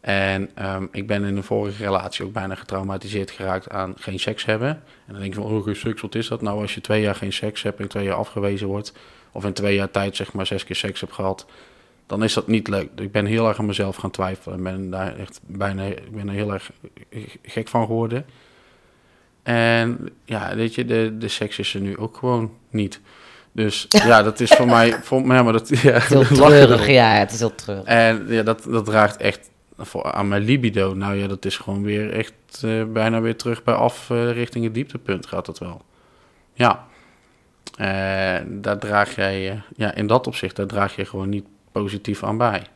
En 0.00 0.50
ehm, 0.54 0.86
ik 0.92 1.06
ben 1.06 1.24
in 1.24 1.36
een 1.36 1.42
vorige 1.42 1.82
relatie 1.82 2.24
ook 2.24 2.32
bijna 2.32 2.54
getraumatiseerd 2.54 3.30
geraakt 3.30 3.70
aan 3.70 3.94
geen 3.98 4.18
seks 4.18 4.44
hebben. 4.44 4.68
En 4.68 5.12
dan 5.12 5.20
denk 5.20 5.34
je 5.34 5.40
van, 5.40 5.50
oh, 5.50 5.64
geen 5.64 5.76
seks, 5.76 6.00
wat 6.00 6.14
is 6.14 6.28
dat? 6.28 6.42
Nou, 6.42 6.60
als 6.60 6.74
je 6.74 6.80
twee 6.80 7.02
jaar 7.02 7.14
geen 7.14 7.32
seks 7.32 7.62
hebt 7.62 7.80
en 7.80 7.88
twee 7.88 8.04
jaar 8.04 8.14
afgewezen 8.14 8.66
wordt... 8.66 8.92
of 9.32 9.44
in 9.44 9.52
twee 9.52 9.74
jaar 9.74 9.90
tijd 9.90 10.16
zeg 10.16 10.32
maar 10.32 10.46
zes 10.46 10.64
keer 10.64 10.76
seks 10.76 11.00
hebt 11.00 11.12
gehad... 11.12 11.46
dan 12.06 12.22
is 12.22 12.34
dat 12.34 12.46
niet 12.46 12.68
leuk. 12.68 12.88
Ik 12.96 13.12
ben 13.12 13.26
heel 13.26 13.48
erg 13.48 13.58
aan 13.58 13.66
mezelf 13.66 13.96
gaan 13.96 14.10
twijfelen. 14.10 14.58
Ik 14.58 14.64
ben 14.64 14.90
daar 14.90 15.16
echt 15.16 15.40
bijna 15.46 15.82
ik 15.82 16.12
ben 16.12 16.28
er 16.28 16.34
heel 16.34 16.52
erg 16.52 16.70
gek 17.42 17.68
van 17.68 17.86
geworden. 17.86 18.24
En 19.42 20.08
ja, 20.24 20.54
weet 20.54 20.74
je, 20.74 20.84
de, 20.84 21.14
de 21.18 21.28
seks 21.28 21.58
is 21.58 21.74
er 21.74 21.80
nu 21.80 21.96
ook 21.96 22.16
gewoon 22.16 22.52
niet. 22.70 23.00
Dus 23.52 23.86
ja, 24.06 24.22
dat 24.22 24.40
is 24.40 24.50
voor 24.50 24.66
mij... 24.66 25.02
Voor, 25.02 25.20
ja, 25.20 25.42
maar 25.42 25.52
dat, 25.52 25.68
ja, 25.78 25.92
Het 25.92 26.02
is 26.02 26.08
heel 26.08 26.18
lachen 26.30 26.36
treurig, 26.36 26.88
ja, 26.88 27.10
het 27.10 27.32
is 27.32 27.38
heel 27.38 27.54
treurig. 27.54 27.84
En 27.84 28.24
ja, 28.28 28.42
dat, 28.42 28.62
dat 28.62 28.84
draagt 28.84 29.16
echt 29.16 29.50
voor, 29.78 30.12
aan 30.12 30.28
mijn 30.28 30.42
libido, 30.42 30.94
nou 30.94 31.14
ja, 31.14 31.26
dat 31.26 31.44
is 31.44 31.56
gewoon 31.56 31.82
weer 31.82 32.12
echt 32.12 32.62
eh, 32.62 32.84
bijna 32.84 33.20
weer 33.20 33.36
terug 33.36 33.62
bij 33.62 33.74
af 33.74 34.10
eh, 34.10 34.32
richting 34.32 34.64
het 34.64 34.74
dieptepunt 34.74 35.26
gaat 35.26 35.46
dat 35.46 35.58
wel. 35.58 35.82
Ja, 36.54 36.86
Eh, 37.76 38.40
daar 38.46 38.78
draag 38.78 39.14
jij, 39.14 39.62
ja, 39.76 39.94
in 39.94 40.06
dat 40.06 40.26
opzicht, 40.26 40.56
daar 40.56 40.66
draag 40.66 40.96
je 40.96 41.04
gewoon 41.04 41.28
niet 41.28 41.46
positief 41.72 42.22
aan 42.22 42.36
bij. 42.36 42.66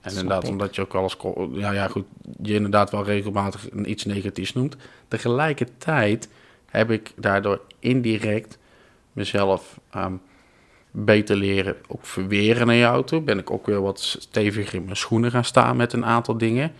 En 0.00 0.10
inderdaad, 0.10 0.48
omdat 0.48 0.74
je 0.74 0.82
ook 0.82 0.94
alles, 0.94 1.16
ja, 1.52 1.70
ja 1.70 1.88
goed, 1.88 2.04
je 2.42 2.54
inderdaad 2.54 2.90
wel 2.90 3.04
regelmatig 3.04 3.70
iets 3.70 4.04
negatiefs 4.04 4.52
noemt. 4.52 4.76
Tegelijkertijd 5.08 6.28
heb 6.66 6.90
ik 6.90 7.12
daardoor 7.16 7.60
indirect 7.78 8.58
mezelf 9.12 9.80
ehm, 9.90 10.14
beter 10.90 11.36
leren 11.36 11.76
ook 11.88 12.06
verweren 12.06 12.66
naar 12.66 12.76
jou 12.76 13.04
toe. 13.04 13.20
Ben 13.20 13.38
ik 13.38 13.50
ook 13.50 13.66
weer 13.66 13.82
wat 13.82 14.00
steviger 14.00 14.74
in 14.74 14.84
mijn 14.84 14.96
schoenen 14.96 15.30
gaan 15.30 15.44
staan 15.44 15.76
met 15.76 15.92
een 15.92 16.04
aantal 16.04 16.38
dingen. 16.38 16.72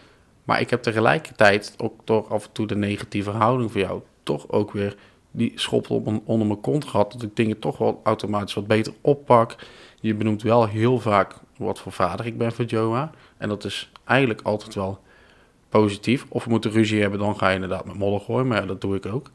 Maar 0.45 0.61
ik 0.61 0.71
heb 0.71 0.83
tegelijkertijd 0.83 1.75
ook 1.77 2.01
door 2.05 2.27
af 2.29 2.45
en 2.45 2.53
toe 2.53 2.67
de 2.67 2.77
negatieve 2.77 3.31
houding 3.31 3.73
voor 3.73 3.81
jou 3.81 4.01
toch 4.23 4.51
ook 4.51 4.73
weer 4.73 4.97
die 5.31 5.53
schop 5.55 5.91
onder 6.25 6.47
mijn 6.47 6.61
kont 6.61 6.85
gehad. 6.85 7.13
Dat 7.13 7.23
ik 7.23 7.37
dingen 7.37 7.59
toch 7.59 7.79
wel 7.79 8.01
automatisch 8.05 8.55
wat 8.55 8.67
beter 8.67 8.93
oppak. 9.01 9.57
Je 10.01 10.15
benoemt 10.15 10.43
wel 10.43 10.67
heel 10.67 10.99
vaak 10.99 11.35
wat 11.57 11.81
voor 11.81 11.93
vader 11.93 12.27
ik 12.27 12.39
ben 12.39 12.53
voor 12.53 12.65
Joa. 12.65 13.11
En 13.37 13.49
dat 13.49 13.65
is 13.65 13.91
eigenlijk 14.05 14.41
altijd 14.43 14.75
wel 14.75 15.01
positief. 15.69 16.27
Of 16.29 16.45
we 16.45 16.51
moeten 16.51 16.71
ruzie 16.71 17.01
hebben, 17.01 17.19
dan 17.19 17.37
ga 17.37 17.49
je 17.49 17.55
inderdaad 17.55 17.85
met 17.85 17.99
modder 17.99 18.21
gooien. 18.21 18.47
Maar 18.47 18.61
ja, 18.61 18.67
dat 18.67 18.81
doe 18.81 18.97
ik 18.97 19.07
ook. 19.07 19.31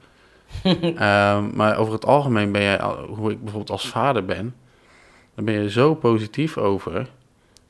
Ehm, 0.63 1.55
maar 1.55 1.77
over 1.77 1.93
het 1.93 2.05
algemeen 2.05 2.51
ben 2.51 2.61
jij, 2.61 2.81
hoe 3.07 3.31
ik 3.31 3.39
bijvoorbeeld 3.39 3.71
als 3.71 3.87
vader 3.87 4.25
ben, 4.25 4.55
dan 5.35 5.45
ben 5.45 5.53
je 5.53 5.69
zo 5.69 5.95
positief 5.95 6.57
over. 6.57 7.09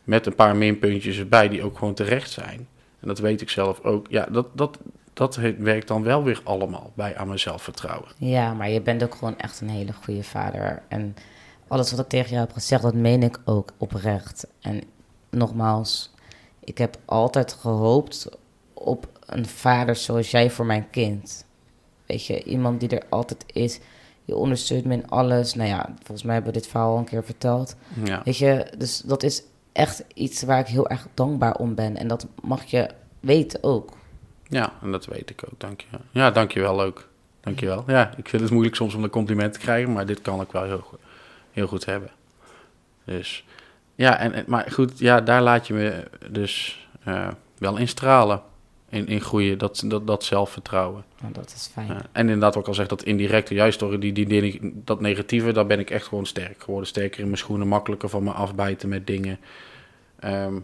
Met 0.03 0.25
een 0.25 0.35
paar 0.35 0.55
minpuntjes 0.55 1.17
erbij 1.17 1.49
die 1.49 1.63
ook 1.63 1.77
gewoon 1.77 1.93
terecht 1.93 2.31
zijn. 2.31 2.67
En 2.99 3.07
dat 3.07 3.19
weet 3.19 3.41
ik 3.41 3.49
zelf 3.49 3.83
ook. 3.83 4.05
Ja, 4.09 4.27
dat, 4.31 4.47
dat, 4.53 4.79
dat 5.13 5.35
werkt 5.57 5.87
dan 5.87 6.03
wel 6.03 6.23
weer 6.23 6.41
allemaal 6.43 6.91
bij 6.95 7.17
aan 7.17 7.27
mijn 7.27 7.39
zelfvertrouwen. 7.39 8.09
Ja, 8.17 8.53
maar 8.53 8.69
je 8.69 8.81
bent 8.81 9.03
ook 9.03 9.15
gewoon 9.15 9.37
echt 9.37 9.61
een 9.61 9.69
hele 9.69 9.93
goede 9.93 10.23
vader. 10.23 10.81
En 10.87 11.15
alles 11.69 11.91
wat 11.91 11.99
ik 11.99 12.07
tegen 12.07 12.29
jou 12.29 12.41
heb 12.41 12.51
gezegd, 12.53 12.81
dat 12.81 12.93
meen 12.93 13.23
ik 13.23 13.39
ook 13.45 13.69
oprecht. 13.77 14.47
En 14.61 14.81
nogmaals, 15.29 16.11
ik 16.59 16.77
heb 16.77 16.97
altijd 17.05 17.53
gehoopt 17.53 18.29
op 18.73 19.07
een 19.25 19.45
vader 19.45 19.95
zoals 19.95 20.31
jij 20.31 20.49
voor 20.49 20.65
mijn 20.65 20.89
kind. 20.89 21.45
Weet 22.05 22.25
je, 22.25 22.43
iemand 22.43 22.79
die 22.79 22.89
er 22.89 23.05
altijd 23.09 23.45
is. 23.53 23.79
Je 24.25 24.35
ondersteunt 24.35 24.85
me 24.85 24.93
in 24.93 25.09
alles. 25.09 25.53
Nou 25.53 25.69
ja, 25.69 25.93
volgens 25.95 26.23
mij 26.23 26.33
hebben 26.35 26.53
we 26.53 26.59
dit 26.59 26.67
verhaal 26.69 26.91
al 26.91 26.97
een 26.97 27.03
keer 27.05 27.23
verteld. 27.23 27.75
Ja, 28.03 28.21
Weet 28.25 28.37
je, 28.37 28.71
dus 28.77 28.97
dat 28.97 29.23
is 29.23 29.43
echt 29.71 30.03
iets 30.13 30.41
waar 30.43 30.59
ik 30.59 30.67
heel 30.67 30.89
erg 30.89 31.07
dankbaar 31.13 31.55
om 31.55 31.75
ben. 31.75 31.97
En 31.97 32.07
dat 32.07 32.27
mag 32.41 32.63
je 32.63 32.89
weten 33.19 33.63
ook. 33.63 33.93
ja 34.47 34.73
en 34.81 34.91
dat 34.91 35.05
weet 35.05 35.29
ik 35.29 35.41
ook. 35.51 35.59
Dank 35.59 35.81
je. 35.81 35.97
Ja, 36.11 36.31
dank 36.31 36.51
je 36.51 36.59
wel 36.59 36.81
ook. 36.81 37.07
Dank 37.41 37.59
je 37.59 37.65
wel. 37.65 37.83
Ja, 37.87 38.13
ik 38.17 38.29
vind 38.29 38.41
het 38.41 38.51
moeilijk 38.51 38.75
soms 38.75 38.93
om 38.93 39.03
een 39.03 39.09
compliment 39.09 39.53
te 39.53 39.59
krijgen, 39.59 39.93
maar 39.93 40.05
dit 40.05 40.21
kan 40.21 40.41
ik 40.41 40.51
wel 40.51 40.63
heel, 40.63 40.79
goed- 40.79 40.99
heel 41.51 41.67
goed 41.67 41.85
hebben. 41.85 42.09
Dus 43.03 43.45
ja, 43.95 44.17
en, 44.17 44.43
maar 44.47 44.71
goed, 44.71 44.99
ja, 44.99 45.21
daar 45.21 45.41
laat 45.41 45.67
je 45.67 45.73
me 45.73 46.03
dus 46.29 46.87
eh, 47.03 47.27
wel 47.57 47.77
in 47.77 47.87
stralen. 47.87 48.41
In, 48.89 49.07
in 49.07 49.21
groeien, 49.21 49.57
dat, 49.57 49.83
dat, 49.85 50.07
dat 50.07 50.23
zelfvertrouwen. 50.23 51.03
Nou, 51.21 51.33
dat 51.33 51.53
is 51.55 51.69
fijn. 51.73 51.89
En 52.11 52.25
inderdaad, 52.25 52.55
ik 52.55 52.67
al 52.67 52.73
zeg, 52.73 52.87
dat 52.87 53.03
indirecte, 53.03 53.53
juist 53.53 53.79
door 53.79 53.99
die, 53.99 54.13
die, 54.13 54.25
die, 54.25 54.71
dat 54.75 55.01
negatieve, 55.01 55.51
daar 55.51 55.65
ben 55.65 55.79
ik 55.79 55.89
echt 55.89 56.07
gewoon 56.07 56.25
sterk 56.25 56.63
geworden. 56.63 56.87
Sterker 56.87 57.19
in 57.19 57.25
mijn 57.25 57.37
schoenen, 57.37 57.67
makkelijker 57.67 58.09
van 58.09 58.23
me 58.23 58.31
afbijten 58.31 58.89
met 58.89 59.07
dingen. 59.07 59.39
Ehm, 60.19 60.59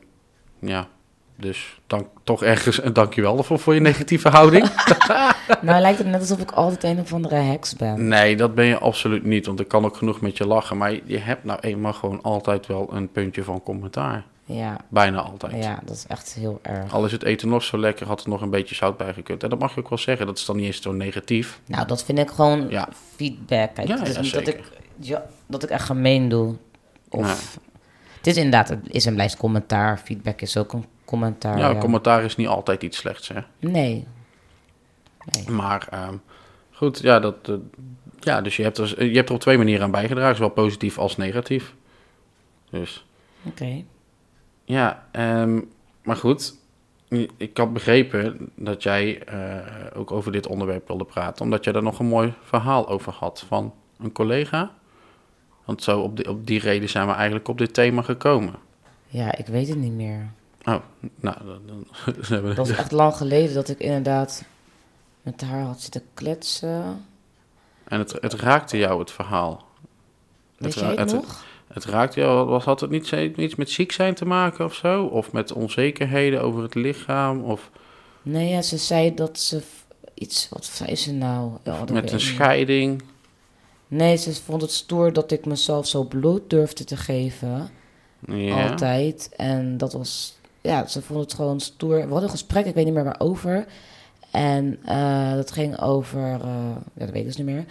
ja, 0.59 0.87
dus 1.35 1.79
dank, 1.87 2.07
toch 2.23 2.43
ergens 2.43 2.83
een 2.83 2.93
dankjewel 2.93 3.37
ervoor 3.37 3.59
voor 3.59 3.73
je 3.73 3.79
negatieve 3.79 4.29
houding. 4.29 4.69
Nou 5.61 5.81
lijkt 5.81 5.97
het 5.97 6.07
net 6.07 6.19
alsof 6.19 6.39
ik 6.39 6.51
altijd 6.51 6.83
een 6.83 6.99
of 6.99 7.13
andere 7.13 7.35
heks 7.35 7.75
ben. 7.75 8.07
nee, 8.07 8.35
dat 8.37 8.55
ben 8.55 8.65
je 8.65 8.77
absoluut 8.77 9.23
niet, 9.23 9.45
want 9.45 9.59
ik 9.59 9.67
kan 9.67 9.85
ook 9.85 9.97
genoeg 9.97 10.21
met 10.21 10.37
je 10.37 10.47
lachen. 10.47 10.77
Maar 10.77 10.91
je 11.05 11.17
hebt 11.17 11.43
nou 11.43 11.59
eenmaal 11.59 11.93
gewoon 11.93 12.21
altijd 12.21 12.67
wel 12.67 12.89
een 12.93 13.11
puntje 13.11 13.43
van 13.43 13.63
commentaar. 13.63 14.23
Ja, 14.45 14.77
Bijna 14.89 15.21
altijd. 15.21 15.63
ja, 15.63 15.79
dat 15.85 15.95
is 15.95 16.05
echt 16.07 16.33
heel 16.33 16.59
erg. 16.61 16.93
Al 16.93 17.05
is 17.05 17.11
het 17.11 17.23
eten 17.23 17.49
nog 17.49 17.63
zo 17.63 17.77
lekker, 17.77 18.07
had 18.07 18.23
er 18.23 18.29
nog 18.29 18.41
een 18.41 18.49
beetje 18.49 18.75
zout 18.75 18.97
bij 18.97 19.13
gekund. 19.13 19.43
En 19.43 19.49
dat 19.49 19.59
mag 19.59 19.73
je 19.75 19.79
ook 19.79 19.89
wel 19.89 19.97
zeggen, 19.97 20.25
dat 20.25 20.37
is 20.37 20.45
dan 20.45 20.55
niet 20.55 20.65
eens 20.65 20.81
zo 20.81 20.91
negatief. 20.91 21.59
Nou, 21.65 21.87
dat 21.87 22.03
vind 22.03 22.19
ik 22.19 22.29
gewoon 22.29 22.69
Ja. 22.69 22.87
feedback. 23.15 23.73
Kijk, 23.75 23.87
Ja, 23.87 23.97
het 23.99 24.07
is 24.07 24.15
ja, 24.15 24.21
niet 24.21 24.33
dat 24.33 24.47
ik, 24.47 24.59
ja, 24.99 25.25
dat 25.47 25.63
ik 25.63 25.69
echt 25.69 25.85
gemeen 25.85 26.29
doe. 26.29 26.55
Of. 27.09 27.57
Het 28.17 28.27
is 28.27 28.35
inderdaad, 28.35 28.69
het 28.69 28.79
is 28.87 29.05
en 29.05 29.13
blijft 29.13 29.37
commentaar. 29.37 29.97
Feedback 30.03 30.41
is 30.41 30.57
ook 30.57 30.73
een 30.73 30.85
commentaar. 31.05 31.57
ja, 31.57 31.69
ja. 31.69 31.79
commentaar 31.79 32.23
is 32.23 32.35
niet 32.35 32.47
altijd 32.47 32.83
iets 32.83 32.97
slechts, 32.97 33.27
hè. 33.27 33.39
Nee. 33.59 34.07
Nee. 35.31 35.49
Maar 35.49 35.87
ehm, 35.89 36.15
goed, 36.71 36.99
ja, 36.99 37.19
dat, 37.19 37.35
eh, 37.49 37.55
ja 38.19 38.41
dus 38.41 38.55
je 38.55 38.63
hebt, 38.63 38.77
er, 38.77 39.05
je 39.05 39.15
hebt 39.15 39.29
er 39.29 39.35
op 39.35 39.41
twee 39.41 39.57
manieren 39.57 39.83
aan 39.83 39.91
bijgedragen, 39.91 40.35
zowel 40.35 40.49
positief 40.49 40.97
als 40.97 41.17
negatief. 41.17 41.75
Dus 42.69 43.05
Oké. 43.43 43.83
ja, 44.63 45.07
ehm, 45.11 45.61
maar 46.03 46.15
goed, 46.15 46.55
ik 47.37 47.57
had 47.57 47.73
begrepen 47.73 48.49
dat 48.55 48.83
jij 48.83 49.23
eh, 49.23 49.99
ook 49.99 50.11
over 50.11 50.31
dit 50.31 50.47
onderwerp 50.47 50.87
wilde 50.87 51.05
praten, 51.05 51.45
omdat 51.45 51.63
jij 51.63 51.73
daar 51.73 51.83
nog 51.83 51.99
een 51.99 52.05
mooi 52.05 52.33
verhaal 52.43 52.87
over 52.87 53.13
had 53.13 53.43
van 53.47 53.73
een 53.99 54.11
collega. 54.11 54.71
Want 55.65 55.83
zo 55.83 55.99
op 55.99 56.17
die, 56.17 56.29
op 56.29 56.47
die 56.47 56.59
reden 56.59 56.89
zijn 56.89 57.07
we 57.07 57.13
eigenlijk 57.13 57.47
op 57.47 57.57
dit 57.57 57.73
thema 57.73 58.01
gekomen. 58.01 58.53
Ja, 59.07 59.37
ik 59.37 59.47
weet 59.47 59.67
het 59.67 59.77
niet 59.77 59.91
meer. 59.91 60.31
Oh, 60.65 60.75
nou, 61.19 61.37
dan, 61.45 61.61
dan 61.65 61.87
hebben 62.27 62.49
we 62.49 62.55
Dat 62.55 62.67
is 62.69 62.75
echt 62.77 62.91
lang 62.91 63.15
geleden 63.15 63.53
dat 63.53 63.69
ik 63.69 63.79
inderdaad 63.79 64.43
met 65.21 65.41
haar 65.41 65.61
had 65.61 65.81
zitten 65.81 66.01
kletsen. 66.13 67.05
En 67.83 67.99
het, 67.99 68.11
het 68.19 68.33
raakte 68.33 68.77
jou, 68.77 68.99
het 68.99 69.11
verhaal. 69.11 69.65
Weet 70.57 70.75
Het- 70.75 70.83
het 70.83 70.97
het- 70.99 71.11
nog? 71.13 71.45
Het 71.73 71.85
raakte 71.85 72.19
jou, 72.19 72.47
was, 72.47 72.63
had 72.63 72.79
het 72.79 72.89
niet 72.89 73.11
iets 73.11 73.55
met 73.55 73.69
ziek 73.69 73.91
zijn 73.91 74.13
te 74.13 74.25
maken 74.25 74.65
of 74.65 74.73
zo? 74.73 75.03
Of 75.05 75.31
met 75.31 75.51
onzekerheden 75.53 76.41
over 76.41 76.63
het 76.63 76.75
lichaam? 76.75 77.43
Of 77.43 77.69
Nee, 78.21 78.49
ja, 78.49 78.61
ze 78.61 78.77
zei 78.77 79.13
dat 79.13 79.39
ze 79.39 79.61
iets... 80.13 80.49
Wat 80.49 80.65
zei 80.65 80.95
ze 80.95 81.13
nou? 81.13 81.51
Ja, 81.63 81.83
met 81.91 82.11
een 82.11 82.19
scheiding? 82.19 83.03
Nee, 83.87 84.15
ze 84.17 84.33
vond 84.33 84.61
het 84.61 84.71
stoer 84.71 85.13
dat 85.13 85.31
ik 85.31 85.45
mezelf 85.45 85.87
zo 85.87 86.03
bloed 86.03 86.49
durfde 86.49 86.83
te 86.83 86.97
geven. 86.97 87.69
Ja. 88.27 88.69
Altijd. 88.69 89.29
En 89.35 89.77
dat 89.77 89.93
was... 89.93 90.37
Ja, 90.65 90.87
ze 90.87 91.01
vond 91.01 91.19
het 91.19 91.33
gewoon 91.33 91.59
stoer. 91.59 91.95
We 91.95 92.01
hadden 92.01 92.23
een 92.23 92.29
gesprek, 92.29 92.65
ik 92.65 92.73
weet 92.73 92.85
niet 92.85 92.93
meer 92.93 93.03
waarover. 93.03 93.65
En 94.31 94.79
eh, 94.85 95.33
dat 95.33 95.51
ging 95.51 95.81
over... 95.81 96.23
eh, 96.23 96.75
ja, 96.93 97.05
dat 97.05 97.09
weet 97.09 97.21
ik 97.21 97.25
dus 97.25 97.37
niet 97.37 97.45
meer. 97.45 97.65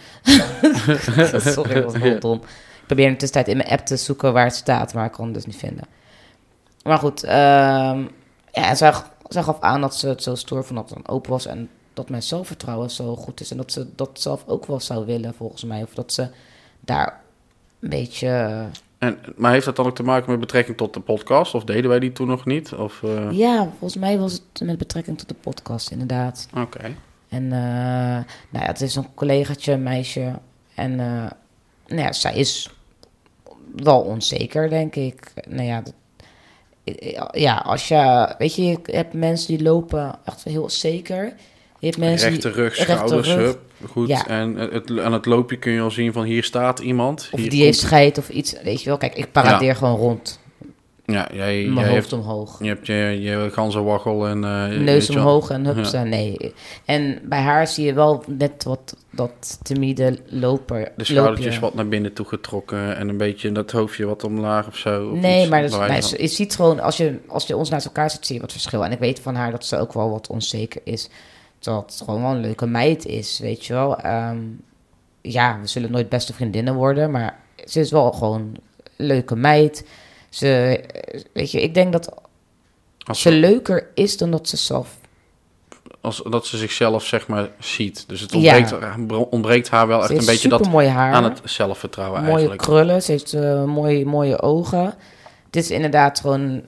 Sorry, 1.53 1.73
dat 1.73 1.83
was 1.83 2.01
heel 2.01 2.19
dom. 2.19 2.37
Ik 2.37 2.85
probeer 2.87 3.05
in 3.05 3.11
de 3.11 3.17
tussentijd 3.17 3.47
in 3.47 3.57
mijn 3.57 3.69
app 3.69 3.85
te 3.85 3.97
zoeken 3.97 4.33
waar 4.33 4.45
het 4.45 4.55
staat, 4.55 4.93
maar 4.93 5.05
ik 5.05 5.11
kon 5.11 5.25
het 5.25 5.33
dus 5.33 5.45
niet 5.45 5.55
vinden. 5.55 5.85
Maar 6.83 6.97
goed, 6.97 7.23
ehm 7.23 8.05
ja, 8.51 8.75
zij, 8.75 8.93
zij 9.27 9.43
gaf 9.43 9.59
aan 9.59 9.81
dat 9.81 9.95
ze 9.95 10.07
het 10.07 10.23
zo 10.23 10.35
stoer 10.35 10.63
vond 10.65 10.79
dat 10.79 10.89
het 10.89 11.03
dan 11.03 11.15
open 11.15 11.31
was... 11.31 11.45
en 11.45 11.69
dat 11.93 12.09
mijn 12.09 12.23
zelfvertrouwen 12.23 12.89
zo 12.91 13.15
goed 13.15 13.41
is. 13.41 13.51
En 13.51 13.57
dat 13.57 13.71
ze 13.71 13.95
dat 13.95 14.09
zelf 14.13 14.43
ook 14.47 14.65
wel 14.65 14.79
zou 14.79 15.05
willen, 15.05 15.33
volgens 15.33 15.63
mij. 15.63 15.83
Of 15.83 15.93
dat 15.93 16.13
ze 16.13 16.27
daar 16.79 17.21
een 17.79 17.89
beetje... 17.89 18.65
En, 19.05 19.19
maar 19.35 19.51
heeft 19.51 19.65
dat 19.65 19.75
dan 19.75 19.85
ook 19.85 19.95
te 19.95 20.03
maken 20.03 20.31
met 20.31 20.39
betrekking 20.39 20.77
tot 20.77 20.93
de 20.93 20.99
podcast? 20.99 21.53
Of 21.53 21.63
deden 21.63 21.89
wij 21.89 21.99
die 21.99 22.11
toen 22.11 22.27
nog 22.27 22.45
niet? 22.45 22.73
Of, 22.73 23.03
eh, 23.03 23.31
Ja, 23.31 23.63
volgens 23.69 23.95
mij 23.95 24.17
was 24.19 24.33
het 24.33 24.61
met 24.67 24.77
betrekking 24.77 25.17
tot 25.17 25.27
de 25.27 25.35
podcast, 25.41 25.91
inderdaad. 25.91 26.47
Oké. 26.57 26.95
En 27.29 27.43
eh, 27.43 27.59
nou 28.49 28.63
ja, 28.63 28.65
het 28.65 28.81
is 28.81 28.95
een 28.95 29.13
collegaatje, 29.13 29.71
een 29.71 29.83
meisje. 29.83 30.33
En 30.75 30.99
eh, 30.99 31.31
nou 31.87 32.01
ja, 32.01 32.11
zij 32.11 32.35
is 32.35 32.69
wel 33.75 33.99
onzeker, 34.01 34.69
denk 34.69 34.95
ik. 34.95 35.31
Nou 35.47 35.63
ja, 35.63 35.81
dat- 35.81 35.93
ja, 37.31 37.55
als 37.55 37.87
je, 37.87 38.33
weet 38.37 38.55
je, 38.55 38.63
je 38.65 38.77
hebt 38.83 39.13
mensen 39.13 39.47
die 39.57 39.63
lopen 39.65 40.15
echt 40.25 40.43
heel 40.43 40.69
zeker. 40.69 41.33
Je 41.79 41.85
hebt 41.87 41.97
mensen 41.97 42.29
Rechte 42.29 42.47
die, 42.47 42.57
rug, 42.57 42.77
rechte 42.77 42.91
schouders, 42.93 43.33
rug. 43.33 43.57
Goed. 43.91 44.07
Ja. 44.07 44.27
En 44.27 44.55
het, 44.55 44.99
aan 44.99 45.13
het 45.13 45.25
loopje 45.25 45.57
kun 45.57 45.71
je 45.71 45.81
al 45.81 45.91
zien 45.91 46.13
van 46.13 46.23
hier 46.23 46.43
staat 46.43 46.79
iemand. 46.79 47.29
Of 47.31 47.41
die 47.41 47.63
heeft 47.63 47.79
scheid 47.79 48.17
of 48.17 48.29
iets, 48.29 48.55
weet 48.63 48.81
je 48.81 48.89
wel. 48.89 48.97
Kijk, 48.97 49.15
ik 49.15 49.31
paradeer 49.31 49.75
gewoon 49.75 49.95
rond, 49.95 50.39
Ja, 51.05 51.27
jij, 51.33 51.63
mijn 51.65 51.73
jij 51.85 51.95
hoofd 51.95 52.11
hebt, 52.11 52.13
omhoog. 52.23 52.57
je 52.61 52.67
hebt 52.67 52.87
je, 52.87 52.93
je 53.21 53.49
ganzenwaggel 53.51 54.27
en... 54.27 54.43
eh, 54.43 54.79
Neus 54.79 55.09
omhoog 55.09 55.49
en 55.49 55.65
hupsa, 55.65 56.03
nee. 56.03 56.53
En 56.85 57.19
bij 57.23 57.39
haar 57.41 57.67
zie 57.67 57.85
je 57.85 57.93
wel 57.93 58.23
net 58.27 58.63
wat 58.63 58.95
dat 59.11 59.59
timide 59.63 60.17
loper. 60.29 60.91
De 60.97 61.03
schoudertjes 61.03 61.45
loopje. 61.45 61.59
wat 61.59 61.73
naar 61.73 61.87
binnen 61.87 62.13
toe 62.13 62.25
getrokken 62.25 62.95
en 62.97 63.09
een 63.09 63.17
beetje 63.17 63.51
dat 63.51 63.71
hoofdje 63.71 64.05
wat 64.05 64.23
omlaag 64.23 64.67
of 64.67 64.75
zo. 64.77 65.09
of 65.09 65.19
Nee, 65.19 65.47
maar, 65.47 65.61
dat, 65.61 65.79
maar 65.79 66.01
ze- 66.03 66.21
je 66.21 66.27
ziet 66.27 66.55
gewoon, 66.55 66.79
als 66.79 66.97
je, 66.97 67.17
als 67.27 67.47
je 67.47 67.55
ons 67.57 67.69
naast 67.69 67.85
elkaar 67.85 68.09
ziet, 68.09 68.25
zie 68.25 68.35
je 68.35 68.41
wat 68.41 68.51
verschil. 68.51 68.85
En 68.85 68.91
ik 68.91 68.99
weet 68.99 69.19
van 69.19 69.35
haar 69.35 69.51
dat 69.51 69.65
ze 69.65 69.77
ook 69.77 69.93
wel 69.93 70.09
wat 70.09 70.27
onzeker 70.27 70.81
is. 70.83 71.09
Dat 71.65 71.91
het 71.91 72.01
gewoon 72.05 72.21
wel 72.21 72.31
een 72.31 72.41
leuke 72.41 72.65
meid 72.65 73.05
is, 73.05 73.39
weet 73.39 73.65
je 73.65 73.73
wel. 73.73 73.99
Ehm, 73.99 74.37
ja, 75.21 75.59
we 75.61 75.67
zullen 75.67 75.91
nooit 75.91 76.09
beste 76.09 76.33
vriendinnen 76.33 76.75
worden, 76.75 77.11
maar 77.11 77.39
ze 77.65 77.79
is 77.79 77.91
wel 77.91 78.11
gewoon 78.11 78.41
een 78.41 78.57
leuke 78.95 79.35
meid. 79.35 79.85
Ze, 80.29 80.47
eh, 80.47 81.21
weet 81.33 81.51
je, 81.51 81.61
ik 81.61 81.73
denk 81.73 81.91
dat 81.91 82.13
Als 83.03 83.21
ze 83.21 83.31
leuker 83.31 83.87
is 83.93 84.17
dan 84.17 84.31
dat 84.31 84.49
ze 84.49 84.57
zelf... 84.57 84.97
Als, 86.01 86.23
dat 86.29 86.45
ze 86.45 86.57
zichzelf, 86.57 87.03
zeg 87.03 87.27
maar, 87.27 87.49
ziet. 87.59 88.07
Dus 88.07 88.21
het 88.21 88.33
ontbreekt, 88.33 88.73
ontbreekt 89.29 89.69
haar 89.69 89.87
wel 89.87 90.01
echt 90.01 90.09
een 90.09 90.25
beetje 90.25 90.49
dat 90.49 90.65
haar. 90.65 91.13
aan 91.13 91.23
het 91.23 91.41
zelfvertrouwen 91.43 92.21
mooie 92.21 92.33
eigenlijk. 92.33 92.61
krullen, 92.61 93.03
ze 93.03 93.11
heeft 93.11 93.33
uh, 93.33 93.63
mooie, 93.63 94.05
mooie 94.05 94.41
ogen. 94.41 94.93
Dit 95.49 95.63
is 95.63 95.71
inderdaad 95.71 96.19
gewoon... 96.19 96.61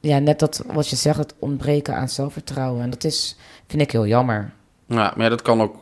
Ja, 0.00 0.18
net 0.18 0.38
dat 0.38 0.64
wat 0.66 0.88
je 0.88 0.96
zegt, 0.96 1.18
het 1.18 1.34
ontbreken 1.38 1.96
aan 1.96 2.08
zelfvertrouwen. 2.08 2.82
En 2.82 2.90
dat 2.90 3.04
is, 3.04 3.36
vind 3.70 3.82
ik 3.82 3.90
heel 3.90 4.06
jammer. 4.06 4.52
Ja, 4.86 5.12
maar 5.16 5.24
ja, 5.24 5.28
dat 5.28 5.42
kan 5.42 5.60
ook 5.60 5.76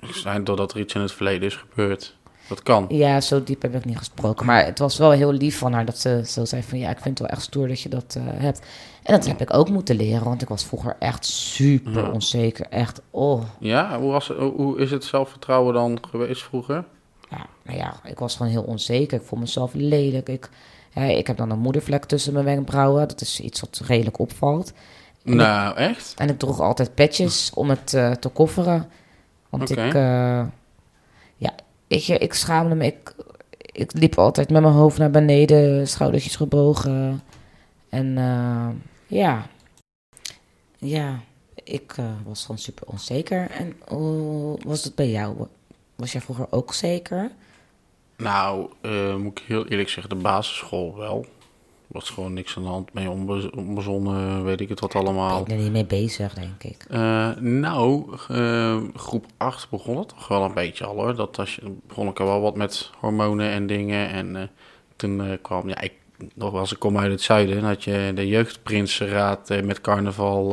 zijn 0.00 0.44
doordat 0.44 0.72
er 0.72 0.80
iets 0.80 0.94
in 0.94 1.00
het 1.00 1.12
verleden 1.12 1.48
is 1.48 1.56
gebeurd. 1.56 2.16
Dat 2.48 2.62
kan. 2.62 2.84
Ja, 2.88 3.20
zo 3.20 3.44
diep 3.44 3.62
heb 3.62 3.74
ik 3.74 3.84
niet 3.84 3.98
gesproken. 3.98 4.46
Maar 4.46 4.64
het 4.64 4.78
was 4.78 4.98
wel 4.98 5.10
heel 5.10 5.32
lief 5.32 5.58
van 5.58 5.72
haar 5.72 5.84
dat 5.84 5.98
ze 5.98 6.22
zo 6.26 6.44
zei 6.44 6.62
van... 6.62 6.78
ja, 6.78 6.90
ik 6.90 6.98
vind 6.98 7.18
het 7.18 7.28
wel 7.28 7.36
echt 7.36 7.42
stoer 7.42 7.68
dat 7.68 7.80
je 7.80 7.88
dat 7.88 8.14
uh, 8.18 8.22
hebt. 8.26 8.60
En 9.02 9.14
dat 9.14 9.26
heb 9.26 9.40
ik 9.40 9.54
ook 9.54 9.68
moeten 9.68 9.96
leren, 9.96 10.24
want 10.24 10.42
ik 10.42 10.48
was 10.48 10.64
vroeger 10.64 10.96
echt 10.98 11.24
super 11.26 12.02
ja. 12.02 12.10
onzeker. 12.10 12.66
Echt, 12.70 13.00
oh. 13.10 13.42
Ja, 13.58 13.98
hoe, 13.98 14.10
was 14.10 14.28
hoe 14.28 14.78
is 14.78 14.90
het 14.90 15.04
zelfvertrouwen 15.04 15.74
dan 15.74 15.98
geweest 16.10 16.42
vroeger? 16.42 16.84
Ja, 17.30 17.46
nou 17.62 17.78
ja, 17.78 17.94
ik 18.04 18.18
was 18.18 18.36
gewoon 18.36 18.52
heel 18.52 18.62
onzeker. 18.62 19.20
Ik 19.20 19.26
vond 19.26 19.40
mezelf 19.40 19.74
lelijk. 19.74 20.28
Ik, 20.28 20.50
ja, 20.94 21.02
ik 21.02 21.26
heb 21.26 21.36
dan 21.36 21.50
een 21.50 21.58
moedervlek 21.58 22.04
tussen 22.04 22.32
mijn 22.32 22.44
wenkbrauwen. 22.44 23.08
Dat 23.08 23.20
is 23.20 23.40
iets 23.40 23.60
wat 23.60 23.82
redelijk 23.86 24.18
opvalt. 24.18 24.72
Nou, 25.24 25.70
ik, 25.70 25.76
echt? 25.76 26.14
En 26.16 26.28
ik 26.28 26.38
droeg 26.38 26.60
altijd 26.60 26.94
petjes 26.94 27.50
om 27.54 27.70
het 27.70 27.92
uh, 27.92 28.10
te 28.10 28.28
kofferen. 28.28 28.90
Want 29.48 29.70
okay. 29.70 29.86
ik... 29.86 29.94
Uh, 29.94 30.46
ja, 31.36 31.54
je, 31.86 32.18
ik 32.18 32.34
schaamde 32.34 32.74
me. 32.74 32.86
Ik, 32.86 33.14
ik 33.58 33.92
liep 33.92 34.18
altijd 34.18 34.50
met 34.50 34.62
mijn 34.62 34.74
hoofd 34.74 34.98
naar 34.98 35.10
beneden, 35.10 35.88
schoudertjes 35.88 36.36
gebogen. 36.36 37.22
En 37.88 38.06
uh, 38.16 38.68
ja, 39.06 39.46
ja, 40.78 41.20
ik 41.64 41.94
was 42.24 42.40
gewoon 42.40 42.58
super 42.58 42.86
onzeker. 42.86 43.50
En 43.50 43.76
hoe 43.88 44.58
was 44.64 44.84
het 44.84 44.94
bij 44.94 45.10
jou? 45.10 45.46
Was 45.96 46.12
jij 46.12 46.20
vroeger 46.20 46.46
ook 46.50 46.74
zeker? 46.74 47.30
Nou, 48.16 48.70
moet 49.18 49.38
ik 49.38 49.44
heel 49.46 49.66
eerlijk 49.66 49.88
zeggen, 49.88 50.16
de 50.16 50.22
basisschool 50.22 50.96
wel. 50.96 51.26
Was 51.94 52.10
gewoon 52.10 52.32
niks 52.32 52.56
aan 52.56 52.62
de 52.62 52.68
hand 52.68 52.92
mee 52.92 53.10
onbe 53.10 53.50
onbezonnen, 53.56 54.44
weet 54.44 54.60
ik 54.60 54.68
het 54.68 54.80
wat 54.80 54.94
allemaal. 54.94 55.40
Ik 55.40 55.44
ben 55.44 55.56
er 55.56 55.62
niet 55.62 55.72
mee 55.72 55.84
bezig, 55.84 56.34
denk 56.34 56.62
ik. 56.62 56.86
Uh, 56.90 57.36
nou, 57.36 58.16
uh, 58.30 58.82
groep 58.94 59.26
8 59.36 59.70
begon 59.70 59.96
het 59.98 60.08
toch 60.08 60.28
wel 60.28 60.44
een 60.44 60.54
beetje 60.54 60.84
al 60.84 60.94
hoor. 60.94 61.14
Dat 61.14 61.38
als 61.38 61.54
je, 61.54 61.72
begon 61.86 62.08
ik 62.08 62.18
er 62.18 62.24
wel 62.24 62.40
wat 62.40 62.56
met 62.56 62.90
hormonen 63.00 63.50
en 63.50 63.66
dingen. 63.66 64.08
En 64.08 64.36
uh, 64.36 64.42
toen 64.96 65.38
kwam, 65.42 65.68
ja, 65.68 65.80
ik, 65.80 65.92
nogmaals, 66.34 66.72
ik 66.72 66.78
kom 66.78 66.98
uit 66.98 67.10
het 67.10 67.22
zuiden. 67.22 67.62
Had 67.62 67.84
je 67.84 68.12
de 68.14 68.28
jeugdprinsenraad 68.28 69.48
met 69.62 69.80
carnaval, 69.80 70.48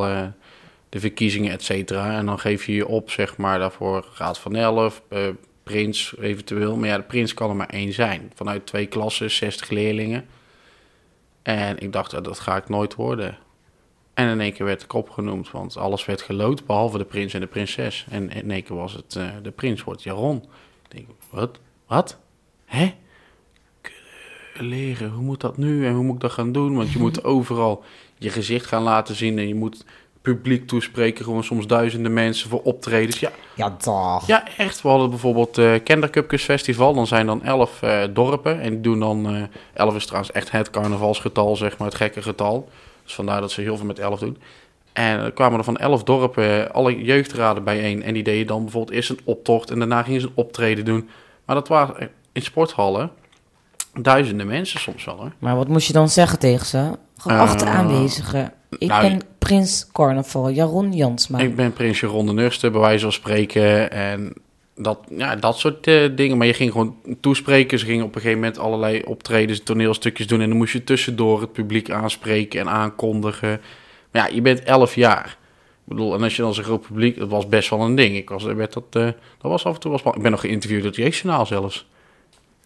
de 0.89 0.99
verkiezingen, 0.99 1.51
et 1.51 1.63
cetera. 1.63 2.17
En 2.17 2.25
dan 2.25 2.39
geef 2.39 2.65
je 2.65 2.73
je 2.73 2.88
op, 2.88 3.12
zeg 3.12 3.38
maar, 3.38 3.60
daarvoor 3.60 4.08
raad 4.17 4.39
van 4.39 4.56
elf, 4.56 5.04
prins 5.63 6.13
eventueel. 6.19 6.75
Maar 6.75 6.88
ja, 6.88 6.97
de 6.97 7.04
prins 7.04 7.34
kan 7.34 7.49
er 7.49 7.56
maar 7.56 7.69
één 7.69 7.93
zijn. 7.93 8.32
Vanuit 8.36 8.65
twee 8.65 8.86
klassen, 8.86 9.32
60 9.32 9.69
leerlingen. 9.69 10.25
En 11.41 11.80
ik 11.80 11.93
dacht, 11.93 12.23
dat 12.23 12.39
ga 12.39 12.56
ik 12.56 12.69
nooit 12.69 12.95
worden. 12.95 13.38
En 14.13 14.27
in 14.27 14.41
één 14.41 14.54
keer 14.54 14.65
werd 14.65 14.84
ik 14.84 14.93
opgenoemd, 14.93 15.51
want 15.51 15.77
alles 15.77 16.06
werd 16.06 16.21
gelood, 16.21 16.65
behalve 16.65 16.97
de 16.97 17.06
prins 17.06 17.34
en 17.34 17.39
de 17.39 17.47
prinses. 17.47 18.06
En 18.10 18.30
in 18.30 18.51
één 18.51 18.63
keer 18.63 18.75
was 18.75 18.93
het, 18.93 19.15
uh, 19.15 19.30
de 19.43 19.51
prins 19.51 19.84
wordt 19.84 20.04
Jaron. 20.04 20.38
Ik 20.84 20.91
denk, 20.95 21.08
wat? 21.30 21.60
Wat? 21.88 22.19
Hè? 22.65 22.93
Leren, 24.54 25.10
hoe 25.10 25.23
moet 25.23 25.41
dat 25.41 25.58
nu 25.58 25.86
en 25.86 25.93
hoe 25.93 26.04
moet 26.04 26.15
ik 26.15 26.21
dat 26.21 26.32
gaan 26.32 26.51
doen? 26.51 26.75
Want 26.75 26.91
je 26.91 26.99
moet 26.99 27.23
overal 27.34 27.84
je 28.17 28.30
gezicht 28.30 28.65
gaan 28.65 28.84
laten 28.84 29.15
zien 29.15 29.38
en 29.38 29.47
je 29.47 29.56
moet 29.56 29.86
publiek 30.21 30.67
toespreken. 30.67 31.25
Gewoon 31.25 31.43
soms 31.43 31.67
duizenden 31.67 32.13
mensen 32.13 32.49
voor 32.49 32.62
optredens. 32.62 33.19
Ja, 33.19 33.31
ja 33.55 33.71
toch. 33.71 34.27
Ja, 34.27 34.47
echt. 34.57 34.81
We 34.81 34.89
hadden 34.89 35.10
bijvoorbeeld 35.10 35.57
uh, 35.57 36.38
Festival. 36.38 36.93
Dan 36.93 37.07
zijn 37.07 37.25
dan 37.25 37.43
elf 37.43 37.81
uh, 37.81 38.03
dorpen. 38.13 38.62
En 38.62 38.69
die 38.69 38.81
doen 38.81 38.99
dan... 38.99 39.36
Uh, 39.36 39.43
elf 39.73 39.95
is 39.95 40.05
trouwens 40.05 40.31
echt 40.31 40.51
het 40.51 40.69
carnavalsgetal, 40.69 41.55
zeg 41.55 41.77
maar. 41.77 41.88
Het 41.88 41.97
gekke 41.97 42.21
getal. 42.21 42.69
Dus 43.03 43.13
vandaar 43.13 43.41
dat 43.41 43.51
ze 43.51 43.62
heel 43.62 43.77
veel 43.77 43.86
met 43.86 43.99
elf 43.99 44.19
doen. 44.19 44.38
En 44.93 45.19
er 45.19 45.31
kwamen 45.31 45.57
er 45.57 45.63
van 45.63 45.77
elf 45.77 46.03
dorpen 46.03 46.73
alle 46.73 47.03
jeugdraden 47.03 47.63
bijeen. 47.63 48.03
En 48.03 48.13
die 48.13 48.23
deden 48.23 48.47
dan 48.47 48.63
bijvoorbeeld 48.63 48.95
eerst 48.95 49.10
een 49.10 49.19
optocht. 49.23 49.71
En 49.71 49.79
daarna 49.79 50.03
gingen 50.03 50.21
ze 50.21 50.27
een 50.27 50.34
optreden 50.36 50.86
doen. 50.86 51.10
Maar 51.45 51.55
dat 51.55 51.67
waren 51.67 52.10
in 52.31 52.41
sporthallen 52.41 53.12
duizenden 53.99 54.47
mensen 54.47 54.79
soms 54.79 55.05
wel, 55.05 55.15
hoor. 55.15 55.31
Maar 55.39 55.55
wat 55.55 55.67
moest 55.67 55.88
je 55.88 55.93
dan 55.93 56.10
zeggen 56.10 56.39
tegen 56.39 56.65
ze? 56.65 56.97
Geachte 57.17 57.65
aanwezigen. 57.65 58.53
Ik 58.69 58.88
nou, 58.88 59.01
ben 59.01 59.21
Prins 59.52 59.88
Carnaval, 59.92 60.50
Jaron 60.50 60.94
Jansma. 60.94 61.40
Ik 61.40 61.56
ben 61.56 61.74
Prins 61.74 62.00
Jaron 62.00 62.26
de 62.26 62.34
Nurste, 62.34 62.70
bij 62.70 62.80
wijze 62.80 63.04
van 63.04 63.12
spreken. 63.12 63.92
En 63.92 64.34
dat, 64.76 65.00
ja, 65.18 65.36
dat 65.36 65.58
soort 65.58 65.88
uh, 65.88 66.16
dingen. 66.16 66.38
Maar 66.38 66.48
je 66.48 66.54
ging 66.54 66.72
gewoon 66.72 66.96
toespreken. 67.20 67.80
Ze 67.80 67.86
gingen 67.86 68.06
op 68.06 68.16
een 68.16 68.22
gegeven 68.22 68.40
moment 68.40 68.60
allerlei 68.60 69.02
optredens, 69.04 69.64
toneelstukjes 69.64 70.28
doen. 70.28 70.42
En 70.42 70.50
dan 70.50 70.58
moest 70.58 70.74
je 70.74 70.84
tussendoor 70.84 71.42
het 71.42 71.52
publiek 71.52 71.90
aanspreken 71.90 72.60
en 72.60 72.70
aankondigen. 72.70 73.62
Maar 74.12 74.28
ja, 74.28 74.36
je 74.36 74.42
bent 74.42 74.64
elf 74.64 74.96
jaar. 74.96 75.26
Ik 75.74 75.98
bedoel, 75.98 76.14
en 76.14 76.24
als 76.24 76.36
je 76.36 76.42
dan 76.42 76.54
zo'n 76.54 76.64
groot 76.64 76.82
publiek... 76.82 77.18
Dat 77.18 77.30
was 77.30 77.48
best 77.48 77.70
wel 77.70 77.82
een 77.82 77.96
ding. 77.96 78.16
Ik 78.16 78.30
was, 78.30 78.44
werd 78.44 78.74
dat, 78.74 78.84
uh, 78.98 79.04
dat 79.42 79.52
was 79.52 79.66
af 79.66 79.74
en 79.74 79.80
toe... 79.80 79.92
Was, 79.92 80.16
ik 80.16 80.22
ben 80.22 80.32
nog 80.32 80.42
geïnterviewd 80.42 80.82
door 80.82 80.90
het 80.90 81.00
Jeugdjournaal 81.00 81.46
zelfs. 81.46 81.88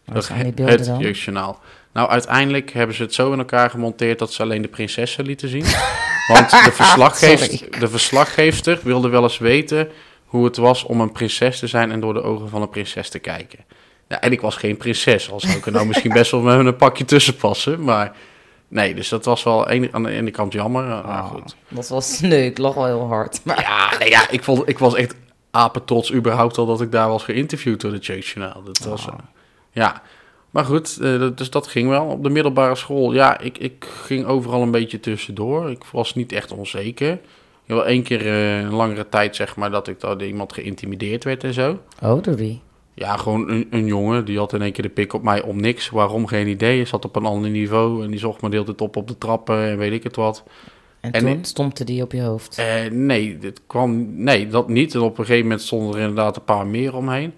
Wat 0.05 0.25
zijn 0.25 0.43
die 0.43 0.53
beelden 0.53 0.75
het 0.75 0.85
dan? 0.85 0.99
Jeugdjournaal. 0.99 1.59
Nou, 1.95 2.09
uiteindelijk 2.09 2.71
hebben 2.71 2.95
ze 2.95 3.01
het 3.01 3.13
zo 3.13 3.31
in 3.31 3.39
elkaar 3.39 3.69
gemonteerd 3.69 4.19
dat 4.19 4.33
ze 4.33 4.41
alleen 4.41 4.61
de 4.61 4.67
prinsessen 4.67 5.25
lieten 5.25 5.49
zien. 5.49 5.65
Want 6.33 6.49
de, 6.49 6.71
verslaggever, 6.71 7.79
de 7.79 7.87
verslaggeefster 7.87 8.79
wilde 8.83 9.09
wel 9.09 9.23
eens 9.23 9.37
weten 9.37 9.89
hoe 10.25 10.45
het 10.45 10.57
was 10.57 10.83
om 10.83 11.01
een 11.01 11.11
prinses 11.11 11.59
te 11.59 11.67
zijn 11.67 11.91
en 11.91 11.99
door 11.99 12.13
de 12.13 12.21
ogen 12.21 12.49
van 12.49 12.61
een 12.61 12.69
prinses 12.69 13.09
te 13.09 13.19
kijken. 13.19 13.59
Ja, 14.07 14.21
en 14.21 14.31
ik 14.31 14.41
was 14.41 14.55
geen 14.55 14.77
prinses, 14.77 15.31
al 15.31 15.39
zou 15.39 15.53
ik 15.53 15.65
er 15.65 15.71
nou 15.71 15.85
misschien 15.85 16.13
best 16.21 16.31
wel 16.31 16.41
met 16.41 16.65
een 16.65 16.75
pakje 16.75 17.05
tussen 17.05 17.35
passen. 17.35 17.83
Maar 17.83 18.15
nee, 18.67 18.95
dus 18.95 19.09
dat 19.09 19.25
was 19.25 19.43
wel 19.43 19.67
aan 19.91 20.03
de 20.03 20.09
ene 20.09 20.31
kant 20.31 20.53
jammer. 20.53 20.83
Oh, 20.83 21.05
maar 21.05 21.23
goed. 21.23 21.55
Dat 21.67 21.87
was 21.87 22.13
sneu, 22.17 22.45
ik 22.45 22.57
lag 22.57 22.73
wel 22.73 22.85
heel 22.85 23.07
hard. 23.07 23.39
Maar... 23.43 23.61
Ja, 23.61 23.97
nee, 23.99 24.09
ja 24.09 24.29
ik, 24.29 24.43
vond, 24.43 24.69
ik 24.69 24.79
was 24.79 24.95
echt 24.95 25.15
apetrots 25.51 26.13
überhaupt 26.13 26.57
al 26.57 26.65
dat 26.65 26.81
ik 26.81 26.91
daar 26.91 27.09
was 27.09 27.23
geïnterviewd 27.23 27.81
door 27.81 27.93
het 27.93 28.05
Jeugdjournaal. 28.05 28.63
Dat 28.63 28.79
was, 28.79 29.05
Oh. 29.05 29.13
uh, 29.13 29.19
ja... 29.71 30.01
Maar 30.55 30.65
goed, 30.65 30.97
uh, 31.01 31.27
dus 31.35 31.49
dat 31.49 31.67
ging 31.67 31.89
wel. 31.89 32.05
Op 32.05 32.23
de 32.23 32.29
middelbare 32.29 32.75
school, 32.75 33.13
ja, 33.13 33.39
ik, 33.39 33.57
ik 33.57 33.85
ging 34.03 34.25
overal 34.25 34.61
een 34.61 34.71
beetje 34.71 34.99
tussendoor. 34.99 35.69
Ik 35.69 35.83
was 35.91 36.15
niet 36.15 36.31
echt 36.31 36.51
onzeker. 36.51 37.11
Ik 37.11 37.19
heb 37.65 37.77
wel 37.77 37.85
één 37.85 38.03
keer 38.03 38.25
uh, 38.25 38.59
een 38.59 38.73
langere 38.73 39.09
tijd, 39.09 39.35
zeg 39.35 39.55
maar, 39.55 39.71
dat 39.71 39.87
ik 39.87 39.99
door 39.99 40.23
iemand 40.23 40.53
geïntimideerd 40.53 41.23
werd 41.23 41.43
en 41.43 41.53
zo. 41.53 41.79
Oh, 42.03 42.23
door 42.23 42.35
wie? 42.35 42.61
Ja, 42.93 43.17
gewoon 43.17 43.49
een, 43.49 43.67
een, 43.69 43.85
jongen. 43.85 44.25
Die 44.25 44.37
had 44.37 44.53
in 44.53 44.61
één 44.61 44.71
keer 44.71 44.83
de 44.83 44.89
pik 44.89 45.13
op 45.13 45.23
mij 45.23 45.41
om 45.41 45.61
niks. 45.61 45.89
Waarom, 45.89 46.27
geen 46.27 46.47
idee. 46.47 46.75
Hij 46.75 46.85
zat 46.85 47.05
op 47.05 47.15
een 47.15 47.25
ander 47.25 47.49
niveau 47.49 48.03
en 48.03 48.09
die 48.09 48.19
zocht 48.19 48.41
me 48.41 48.49
de 48.49 48.55
hele 48.55 48.67
tijd 48.67 48.81
op 48.81 48.95
op 48.95 49.07
de 49.07 49.17
trappen 49.17 49.57
en 49.57 49.77
weet 49.77 49.93
ik 49.93 50.03
het 50.03 50.15
wat. 50.15 50.43
En, 50.99 51.11
en 51.11 51.25
toen 51.25 51.45
stompte 51.45 51.83
die 51.83 52.01
op 52.01 52.11
je 52.11 52.21
hoofd? 52.21 52.59
Uh, 52.59 52.91
nee, 52.91 53.37
dit 53.37 53.61
kwam, 53.67 54.23
nee, 54.23 54.47
dat 54.47 54.67
niet. 54.67 54.93
En 54.93 55.01
op 55.01 55.17
een 55.17 55.25
gegeven 55.25 55.43
moment 55.43 55.61
stonden 55.61 55.95
er 55.95 55.99
inderdaad 55.99 56.35
een 56.35 56.43
paar 56.43 56.67
meer 56.67 56.95
omheen. 56.95 57.33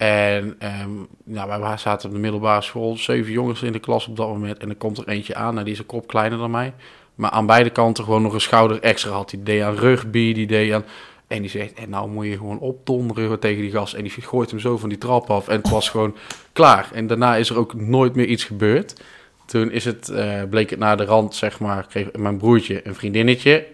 En 0.00 0.56
um, 0.82 1.06
nou, 1.24 1.60
wij 1.60 1.76
zaten 1.76 2.08
op 2.08 2.14
de 2.14 2.20
middelbare 2.20 2.62
school, 2.62 2.96
zeven 2.96 3.32
jongens 3.32 3.62
in 3.62 3.72
de 3.72 3.78
klas 3.78 4.06
op 4.06 4.16
dat 4.16 4.28
moment. 4.28 4.58
En 4.58 4.68
er 4.68 4.74
komt 4.76 4.98
er 4.98 5.08
eentje 5.08 5.34
aan, 5.34 5.58
en 5.58 5.64
die 5.64 5.72
is 5.72 5.78
een 5.78 5.86
kop 5.86 6.06
kleiner 6.06 6.38
dan 6.38 6.50
mij. 6.50 6.72
Maar 7.14 7.30
aan 7.30 7.46
beide 7.46 7.70
kanten 7.70 8.04
gewoon 8.04 8.22
nog 8.22 8.32
een 8.32 8.40
schouder 8.40 8.80
extra 8.80 9.10
had. 9.10 9.30
Die 9.30 9.42
deed 9.42 9.62
aan 9.62 9.74
rugby, 9.74 10.32
die 10.34 10.46
deed 10.46 10.72
aan... 10.72 10.84
En 11.26 11.40
die 11.40 11.50
zegt, 11.50 11.74
en 11.74 11.90
nou 11.90 12.10
moet 12.10 12.26
je 12.26 12.36
gewoon 12.36 12.58
opdonderen 12.58 13.38
tegen 13.38 13.62
die 13.62 13.70
gast. 13.70 13.94
En 13.94 14.02
die 14.02 14.10
gooit 14.10 14.50
hem 14.50 14.60
zo 14.60 14.76
van 14.76 14.88
die 14.88 14.98
trap 14.98 15.30
af. 15.30 15.48
En 15.48 15.56
het 15.56 15.70
was 15.70 15.88
gewoon 15.88 16.16
klaar. 16.52 16.88
En 16.92 17.06
daarna 17.06 17.36
is 17.36 17.50
er 17.50 17.58
ook 17.58 17.74
nooit 17.74 18.14
meer 18.14 18.26
iets 18.26 18.44
gebeurd. 18.44 19.02
Toen 19.44 19.70
is 19.70 19.84
het, 19.84 20.08
uh, 20.08 20.42
bleek 20.50 20.70
het 20.70 20.78
naar 20.78 20.96
de 20.96 21.04
rand, 21.04 21.34
zeg 21.34 21.60
maar, 21.60 21.86
kreeg 21.86 22.12
mijn 22.12 22.36
broertje 22.36 22.86
een 22.86 22.94
vriendinnetje. 22.94 23.66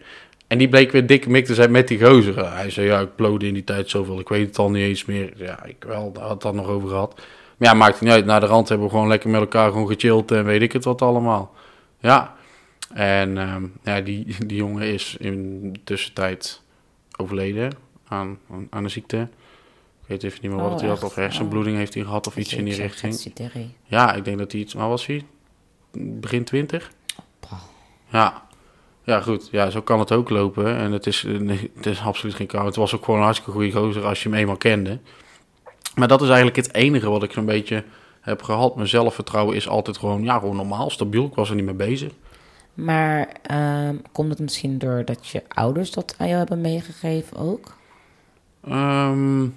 En 0.46 0.58
die 0.58 0.68
bleek 0.68 0.92
weer 0.92 1.06
dikke 1.06 1.30
mik 1.30 1.44
te 1.44 1.54
zijn 1.54 1.70
met 1.70 1.88
die 1.88 2.04
gozer. 2.04 2.52
Hij 2.52 2.70
zei, 2.70 2.86
ja, 2.86 3.00
ik 3.00 3.14
blode 3.14 3.46
in 3.46 3.54
die 3.54 3.64
tijd 3.64 3.90
zoveel. 3.90 4.20
Ik 4.20 4.28
weet 4.28 4.46
het 4.46 4.58
al 4.58 4.70
niet 4.70 4.82
eens 4.82 5.04
meer. 5.04 5.32
Ja, 5.36 5.64
ik 5.64 5.84
wel, 5.86 6.12
daar 6.12 6.22
had 6.22 6.32
het 6.32 6.42
dan 6.42 6.56
nog 6.56 6.66
over 6.66 6.88
gehad. 6.88 7.14
Maar 7.56 7.68
ja, 7.68 7.74
maakt 7.74 8.00
niet 8.00 8.10
uit. 8.10 8.24
Naar 8.24 8.40
de 8.40 8.46
rand 8.46 8.68
hebben 8.68 8.86
we 8.86 8.92
gewoon 8.92 9.08
lekker 9.08 9.30
met 9.30 9.40
elkaar 9.40 9.70
gewoon 9.70 9.86
gechilled 9.86 10.30
en 10.30 10.44
weet 10.44 10.62
ik 10.62 10.72
het 10.72 10.84
wat 10.84 11.02
allemaal. 11.02 11.54
Ja. 12.00 12.34
En 12.94 13.36
um, 13.36 13.72
ja, 13.82 14.00
die, 14.00 14.36
die 14.46 14.56
jongen 14.56 14.82
is 14.82 15.16
in 15.18 15.72
de 15.72 15.80
tussentijd 15.84 16.62
overleden 17.16 17.72
aan, 18.08 18.38
aan, 18.50 18.66
aan 18.70 18.84
een 18.84 18.90
ziekte. 18.90 19.28
Ik 20.02 20.08
weet 20.08 20.22
even 20.22 20.38
niet 20.42 20.50
meer 20.50 20.60
wat 20.60 20.72
Oh, 20.72 20.78
hij 20.78 20.88
had. 20.88 21.04
Of 21.04 21.14
hersenbloeding 21.14 21.76
heeft 21.76 21.94
hij 21.94 22.02
gehad 22.02 22.26
of 22.26 22.36
iets 22.36 22.54
in 22.54 22.64
die 22.64 22.74
richting. 22.74 23.14
Ja, 23.84 24.14
ik 24.14 24.24
denk 24.24 24.38
dat 24.38 24.52
hij 24.52 24.60
iets... 24.60 24.74
Waar 24.74 24.88
was 24.88 25.06
hij? 25.06 25.24
Begin 25.92 26.44
twintig? 26.44 26.90
Ja. 28.08 28.45
Ja, 29.06 29.20
goed. 29.20 29.48
Ja, 29.50 29.70
zo 29.70 29.82
kan 29.82 29.98
het 29.98 30.12
ook 30.12 30.30
lopen. 30.30 30.76
En 30.76 30.92
het 30.92 31.06
is, 31.06 31.22
nee, 31.22 31.70
het 31.76 31.86
is 31.86 32.00
absoluut 32.00 32.34
geen 32.34 32.46
kou. 32.46 32.66
Het 32.66 32.76
was 32.76 32.94
ook 32.94 33.04
gewoon 33.04 33.18
een 33.18 33.24
hartstikke 33.24 33.58
goede 33.58 33.72
gozer 33.72 34.04
als 34.04 34.22
je 34.22 34.28
hem 34.28 34.38
eenmaal 34.38 34.56
kende. 34.56 34.98
Maar 35.94 36.08
dat 36.08 36.20
is 36.20 36.26
eigenlijk 36.26 36.56
het 36.56 36.74
enige 36.74 37.10
wat 37.10 37.22
ik 37.22 37.32
zo'n 37.32 37.44
beetje 37.44 37.84
heb 38.20 38.42
gehad. 38.42 38.76
Mijn 38.76 38.88
zelfvertrouwen 38.88 39.56
is 39.56 39.68
altijd 39.68 39.96
gewoon, 39.98 40.22
ja, 40.22 40.38
gewoon 40.38 40.56
normaal, 40.56 40.90
stabiel. 40.90 41.26
Ik 41.26 41.34
was 41.34 41.48
er 41.48 41.54
niet 41.54 41.64
mee 41.64 41.74
bezig. 41.74 42.12
Maar 42.74 43.28
ehm, 43.42 43.96
komt 44.12 44.30
het 44.30 44.38
misschien 44.38 44.78
doordat 44.78 45.28
je 45.28 45.42
ouders 45.48 45.90
dat 45.90 46.14
aan 46.18 46.26
jou 46.26 46.38
hebben 46.38 46.60
meegegeven 46.60 47.36
ook? 47.36 47.76
Ehm, 48.64 49.48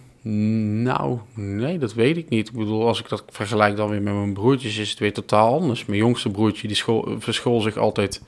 nou, 0.83 1.19
nee, 1.33 1.77
dat 1.77 1.93
weet 1.93 2.17
ik 2.17 2.29
niet. 2.29 2.47
Ik 2.47 2.55
bedoel, 2.55 2.87
als 2.87 2.99
ik 2.99 3.09
dat 3.09 3.23
vergelijk 3.29 3.75
dan 3.75 3.89
weer 3.89 4.01
met 4.01 4.13
mijn 4.13 4.33
broertjes, 4.33 4.77
is 4.77 4.89
het 4.89 4.99
weer 4.99 5.13
totaal 5.13 5.59
anders. 5.59 5.85
Mijn 5.85 5.99
jongste 5.99 6.29
broertje, 6.29 6.67
die 6.67 6.75
school, 6.75 7.15
verschool 7.19 7.61
zich 7.61 7.77
altijd 7.77 8.21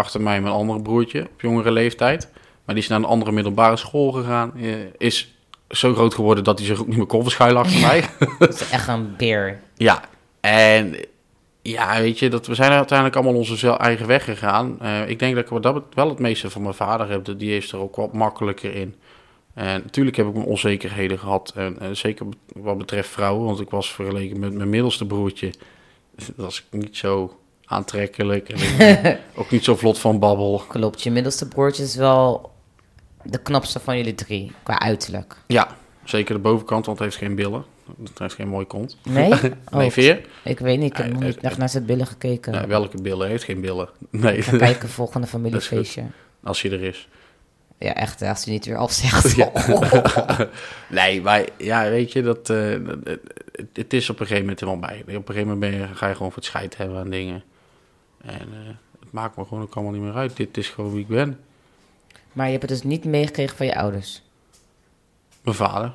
achter 0.00 0.20
mij 0.20 0.40
mijn 0.40 0.54
andere 0.54 0.82
broertje 0.82 1.20
op 1.22 1.40
jongere 1.40 1.70
leeftijd. 1.70 2.28
Maar 2.64 2.74
die 2.74 2.84
is 2.84 2.90
naar 2.90 2.98
een 2.98 3.04
andere 3.04 3.32
middelbare 3.32 3.76
school 3.76 4.12
gegaan. 4.12 4.52
eh, 4.56 4.74
Is 4.98 5.34
zo 5.68 5.94
groot 5.94 6.14
geworden 6.14 6.44
dat 6.44 6.58
hij 6.58 6.66
zich 6.68 6.80
ook 6.80 6.86
niet 6.86 6.96
meer 6.96 7.06
kon 7.06 7.22
verschuilen 7.22 7.62
achter 7.62 7.80
mij. 7.88 8.04
Dat 8.38 8.54
is 8.54 8.70
echt 8.70 8.88
een 8.88 9.16
beer. 9.16 9.60
Ja, 9.76 10.02
en 10.40 10.96
ja, 11.62 12.00
weet 12.00 12.18
je, 12.18 12.28
dat, 12.28 12.46
we 12.46 12.54
zijn 12.54 12.72
uiteindelijk 12.72 13.16
allemaal 13.18 13.34
onze 13.40 13.76
eigen 13.76 14.06
weg 14.06 14.24
gegaan. 14.24 14.76
Eh, 14.80 15.08
ik 15.08 15.18
denk 15.18 15.34
dat 15.34 15.50
ik 15.50 15.62
dat 15.62 15.82
wel 15.94 16.08
het 16.08 16.18
meeste 16.18 16.50
van 16.50 16.62
mijn 16.62 16.74
vader 16.74 17.10
heb. 17.10 17.38
Die 17.38 17.50
heeft 17.50 17.72
er 17.72 17.78
ook 17.78 17.96
wat 17.96 18.12
makkelijker 18.12 18.74
in. 18.74 18.94
En 19.54 19.80
natuurlijk 19.84 20.16
heb 20.16 20.26
ik 20.26 20.34
mijn 20.34 20.46
onzekerheden 20.46 21.18
gehad. 21.18 21.52
En, 21.56 21.78
en 21.80 21.96
zeker 21.96 22.26
wat 22.56 22.78
betreft 22.78 23.08
vrouwen, 23.08 23.44
want 23.44 23.60
ik 23.60 23.70
was 23.70 23.92
vergeleken 23.92 24.38
met 24.38 24.54
mijn 24.54 24.68
middelste 24.70 25.06
broertje. 25.06 25.50
Dat 26.16 26.36
was 26.36 26.66
niet 26.70 26.96
zo 26.96 27.38
aantrekkelijk. 27.70 28.48
En 28.48 29.18
ook 29.34 29.50
niet 29.50 29.64
zo 29.64 29.76
vlot 29.76 29.98
van 29.98 30.18
babbel. 30.18 30.62
Klopt, 30.68 31.02
je 31.02 31.10
middelste 31.10 31.48
broertje 31.48 31.82
is 31.82 31.96
wel 31.96 32.52
de 33.22 33.38
knapste 33.38 33.80
van 33.80 33.96
jullie 33.96 34.14
drie, 34.14 34.52
qua 34.62 34.78
uiterlijk. 34.80 35.36
Ja, 35.46 35.76
zeker 36.04 36.34
de 36.34 36.40
bovenkant, 36.40 36.86
want 36.86 36.98
het 36.98 37.08
heeft 37.08 37.20
geen 37.24 37.34
billen. 37.34 37.64
Het 38.04 38.18
heeft 38.18 38.34
geen 38.34 38.48
mooi 38.48 38.66
kont. 38.66 38.96
Nee? 39.02 39.28
Nee, 39.70 39.86
Oh, 39.86 39.90
veer? 39.92 40.20
Ik 40.44 40.58
weet 40.58 40.78
niet, 40.78 40.90
ik 40.90 40.96
heb 40.96 41.12
nog 41.12 41.22
niet 41.22 41.36
echt 41.36 41.58
naar 41.58 41.68
zijn 41.68 41.84
billen 41.84 42.06
gekeken. 42.06 42.52
Ja, 42.52 42.66
welke 42.66 43.02
billen? 43.02 43.28
Heeft 43.28 43.44
geen 43.44 43.60
billen. 43.60 43.88
Nee, 44.10 44.44
We 44.44 44.56
kijken 44.56 44.88
volgende 44.88 45.26
familiefeestje. 45.26 46.02
als 46.42 46.62
hij 46.62 46.72
er 46.72 46.82
is. 46.82 47.08
Ja, 47.78 47.94
echt, 47.94 48.22
als 48.22 48.44
hij 48.44 48.52
niet 48.52 48.66
weer 48.66 48.76
afzegt. 48.76 49.36
Ja. 49.36 49.50
nee, 50.88 51.20
maar 51.22 51.44
ja, 51.58 51.90
weet 51.90 52.12
je, 52.12 52.22
dat, 52.22 52.50
eh, 52.50 52.72
dat- 52.84 53.18
het, 53.52 53.68
het 53.72 53.92
is 53.92 54.10
op 54.10 54.20
een 54.20 54.26
gegeven 54.26 54.42
moment 54.48 54.60
helemaal 54.60 54.88
bij. 54.88 55.00
Op 55.16 55.28
een 55.28 55.34
gegeven 55.34 55.48
moment 55.48 55.60
ben 55.60 55.80
je, 55.88 55.94
ga 55.94 56.06
je 56.08 56.14
gewoon 56.14 56.28
voor 56.32 56.42
het 56.42 56.50
scheid 56.50 56.76
hebben 56.76 56.98
aan 56.98 57.10
dingen. 57.10 57.42
En 58.22 58.48
eh, 58.52 58.74
het 59.00 59.12
maakt 59.12 59.36
me 59.36 59.44
gewoon 59.44 59.62
ook 59.62 59.74
allemaal 59.74 59.92
niet 59.92 60.02
meer 60.02 60.14
uit. 60.14 60.36
Dit 60.36 60.56
is 60.56 60.68
gewoon 60.68 60.92
wie 60.92 61.00
ik 61.00 61.08
ben. 61.08 61.40
Maar 62.32 62.46
je 62.46 62.50
hebt 62.52 62.70
het 62.70 62.70
dus 62.70 62.82
niet 62.90 63.04
meegekregen 63.04 63.56
van 63.56 63.66
je 63.66 63.76
ouders. 63.76 64.22
Mijn 65.42 65.56
vader. 65.56 65.92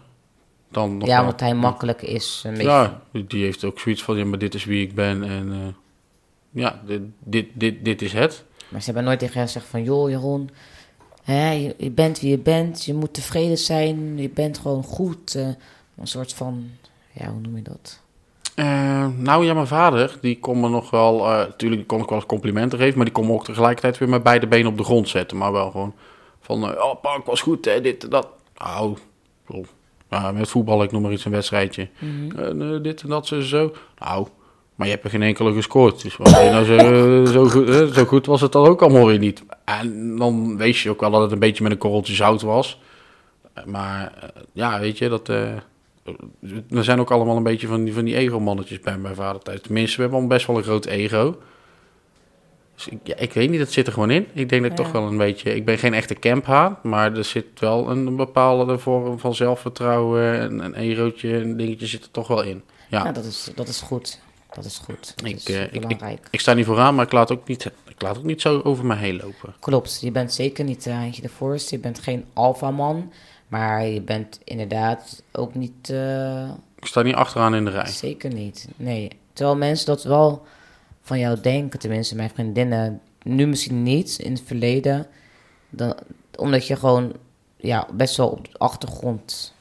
Dan 0.70 0.98
nog 0.98 1.08
ja, 1.08 1.22
omdat 1.22 1.40
hij 1.40 1.54
makkelijk 1.54 2.02
is. 2.02 2.42
Een 2.46 2.52
beetje. 2.54 2.68
Ja, 2.68 3.02
die 3.12 3.44
heeft 3.44 3.64
ook 3.64 3.80
zoiets 3.80 4.04
van, 4.04 4.18
ja, 4.18 4.26
maar 4.26 4.40
dit 4.40 4.54
is 4.54 4.66
wie 4.66 4.82
ik 4.88 4.96
ben. 4.96 5.24
En 5.24 5.52
eh, 5.52 5.74
ja, 6.52 6.82
dit, 6.86 7.02
dit, 7.20 7.48
dit, 7.54 7.86
dit 7.86 8.02
is 8.02 8.14
het. 8.14 8.44
Maar 8.70 8.80
ze 8.80 8.86
hebben 8.86 9.04
nooit 9.04 9.20
tegen 9.20 9.34
jou 9.34 9.46
gezegd 9.46 9.66
van... 9.66 9.84
joh, 9.84 10.10
Jeroen, 10.10 10.50
hè, 11.24 11.52
je, 11.52 11.76
je 11.78 11.92
bent 11.92 12.20
wie 12.20 12.30
je 12.30 12.38
bent. 12.38 12.86
Je 12.86 12.94
moet 12.94 13.14
tevreden 13.14 13.58
zijn. 13.58 14.18
Je 14.18 14.30
bent 14.30 14.58
gewoon 14.58 14.84
goed. 14.84 15.36
eh, 15.36 15.48
een 15.98 16.08
soort 16.08 16.34
van... 16.34 16.70
Ja, 17.12 17.30
hoe 17.32 17.40
noem 17.42 17.56
je 17.56 17.62
dat? 17.62 18.00
Eh, 18.56 19.08
nou 19.18 19.46
ja, 19.46 19.54
mijn 19.54 19.68
vader, 19.68 20.18
die 20.22 20.40
kon 20.40 20.60
me 20.60 20.70
nog 20.70 20.90
wel, 20.90 21.32
eh 21.32 21.38
natuurlijk 21.38 21.88
kon 21.88 22.02
ik 22.02 22.10
wel 22.10 22.18
eens 22.18 22.28
complimenten 22.28 22.80
geven, 22.80 22.96
maar 22.96 23.06
die 23.06 23.14
kon 23.14 23.26
me 23.26 23.34
ook 23.34 23.46
tegelijkertijd 23.46 23.98
weer 23.98 24.10
met 24.10 24.24
beide 24.24 24.48
benen 24.48 24.72
op 24.72 24.78
de 24.78 24.84
grond 24.84 25.10
zetten. 25.10 25.38
Maar 25.38 25.52
wel 25.52 25.72
gewoon 25.72 25.94
van, 26.42 26.64
eh, 26.64 26.84
oh 26.84 27.02
pak, 27.02 27.26
was 27.26 27.42
goed 27.42 27.66
hè, 27.66 27.82
dit 27.82 28.04
en 28.04 28.10
dat. 28.10 28.28
Nou, 30.10 30.34
met 30.34 30.50
voetbal, 30.50 30.84
ik 30.84 30.92
noem 30.92 31.02
maar 31.02 31.12
iets, 31.12 31.26
een 31.26 31.32
wedstrijdje. 31.32 31.90
Eh, 32.38 32.82
dit 32.82 33.02
en 33.02 33.10
dat, 33.10 33.28
zo, 33.28 33.42
zo. 33.42 33.74
Nou, 34.00 34.28
maar 34.76 34.88
je 34.88 34.94
hebt 34.94 35.06
er 35.06 35.10
geen 35.10 35.22
enkele 35.22 35.54
gescoord. 35.54 36.02
Dus 36.02 36.18
nou 36.18 36.64
zo, 36.64 37.26
zo, 37.34 37.46
goed, 37.48 37.94
zo 37.94 38.06
goed 38.06 38.26
was 38.26 38.42
het 38.42 38.52
dan 38.52 38.68
ook 38.68 38.82
allemaal 38.82 39.06
weer 39.06 39.20
niet. 39.20 39.44
En 39.66 40.18
dan 40.18 40.58
wees 40.58 40.84
je 40.84 40.90
ook 40.90 41.00
wel 41.00 41.12
dat 41.12 41.22
het 41.22 41.32
een 41.32 41.40
beetje 41.40 41.64
met 41.64 41.72
een 41.72 41.78
korreltje 41.78 42.14
zout 42.14 42.42
was. 42.42 42.80
Maar 43.66 44.32
ja, 44.52 44.80
weet 44.80 44.98
je, 44.98 45.10
dat... 45.10 45.30
eh, 46.06 46.78
er 46.78 46.84
zijn 46.84 47.00
ook 47.00 47.12
allemaal 47.12 47.38
een 47.38 47.44
beetje 47.44 47.68
van 47.68 47.84
die, 47.84 47.94
van 47.94 48.04
die 48.06 48.16
ego-mannetjes 48.16 48.80
bij 48.80 48.98
mijn 48.98 49.16
vader 49.16 49.42
thuis. 49.42 49.62
Tenminste, 49.62 49.96
we 49.96 50.02
hebben 50.02 50.20
al 50.22 50.28
best 50.28 50.48
wel 50.48 50.58
een 50.58 50.64
groot 50.64 50.86
ego. 50.86 51.38
Dus 52.76 52.88
ik, 52.88 53.00
ja, 53.04 53.16
ik 53.18 53.34
weet 53.34 53.50
niet, 53.50 53.60
dat 53.60 53.72
zit 53.72 53.88
er 53.88 53.94
gewoon 53.94 54.12
in. 54.12 54.28
Ik 54.34 54.50
denk 54.50 54.62
dat 54.62 54.72
ik 54.72 54.78
Ja. 54.78 54.84
toch 54.84 54.92
wel 54.92 55.08
een 55.08 55.18
beetje... 55.18 55.56
Ik 55.56 55.66
ben 55.66 55.78
geen 55.78 55.94
echte 55.94 56.14
camphaan, 56.14 56.78
maar 56.84 57.18
er 57.18 57.24
zit 57.24 57.60
wel 57.60 57.90
een 57.90 58.16
bepaalde 58.16 58.78
vorm 58.78 59.20
van 59.20 59.36
zelfvertrouwen... 59.36 60.40
en 60.40 60.60
een 60.60 60.74
egootje 60.76 61.38
en 61.40 61.58
dingetje 61.58 61.86
zit 61.88 62.04
er 62.04 62.12
toch 62.12 62.28
wel 62.28 62.42
in. 62.44 62.64
Ja, 62.90 63.12
dat 63.12 63.26
is, 63.26 63.52
dat 63.56 63.68
is 63.68 63.82
goed. 63.82 64.20
Dat 64.54 64.66
is 64.66 64.78
goed. 64.78 65.14
Dat 65.16 65.26
Ik, 65.30 65.36
is 65.36 65.46
eh, 65.46 65.64
ik- 65.64 65.72
belangrijk. 65.82 66.28
ik 66.32 66.40
sta 66.40 66.54
niet 66.54 66.66
vooraan, 66.66 66.96
maar 66.96 67.06
ik 67.06 67.12
laat 67.12 67.32
ook 67.32 67.48
niet, 67.48 67.72
ik 67.88 68.02
laat 68.02 68.18
ook 68.18 68.24
niet 68.24 68.42
zo 68.42 68.62
over 68.64 68.86
me 68.86 68.96
heen 68.96 69.16
lopen. 69.16 69.54
Klopt, 69.60 69.98
je 70.02 70.12
bent 70.12 70.34
zeker 70.34 70.64
niet 70.64 70.86
handje 70.92 71.22
de 71.22 71.30
voorste. 71.30 71.76
Je 71.76 71.82
bent 71.82 72.00
geen 72.00 72.26
alfaman. 72.34 73.12
Maar 73.56 73.86
je 73.86 74.02
bent 74.02 74.40
inderdaad 74.44 75.24
ook 75.32 75.54
niet... 75.56 75.90
eh, 75.90 76.50
Ik 76.80 76.86
sta 76.86 77.02
niet 77.02 77.16
achteraan 77.16 77.56
in 77.56 77.66
de 77.66 77.72
rij. 77.72 77.88
Zeker 77.88 78.34
niet, 78.34 78.68
nee. 78.76 79.10
Terwijl 79.34 79.58
mensen 79.58 79.86
dat 79.86 80.04
wel 80.04 80.46
van 81.02 81.20
jou 81.20 81.42
denken, 81.42 81.80
tenminste 81.80 82.16
mijn 82.16 82.30
vriendinnen, 82.34 83.02
nu 83.24 83.48
misschien 83.48 83.84
niet, 83.84 84.20
in 84.20 84.32
het 84.32 84.44
verleden. 84.46 85.08
Dan, 85.70 85.96
omdat 86.38 86.68
je 86.68 86.76
gewoon 86.76 87.14
ja, 87.58 87.88
best 87.94 88.18
wel 88.18 88.28
op 88.30 88.52
de 88.52 88.58
achtergrond 88.58 89.54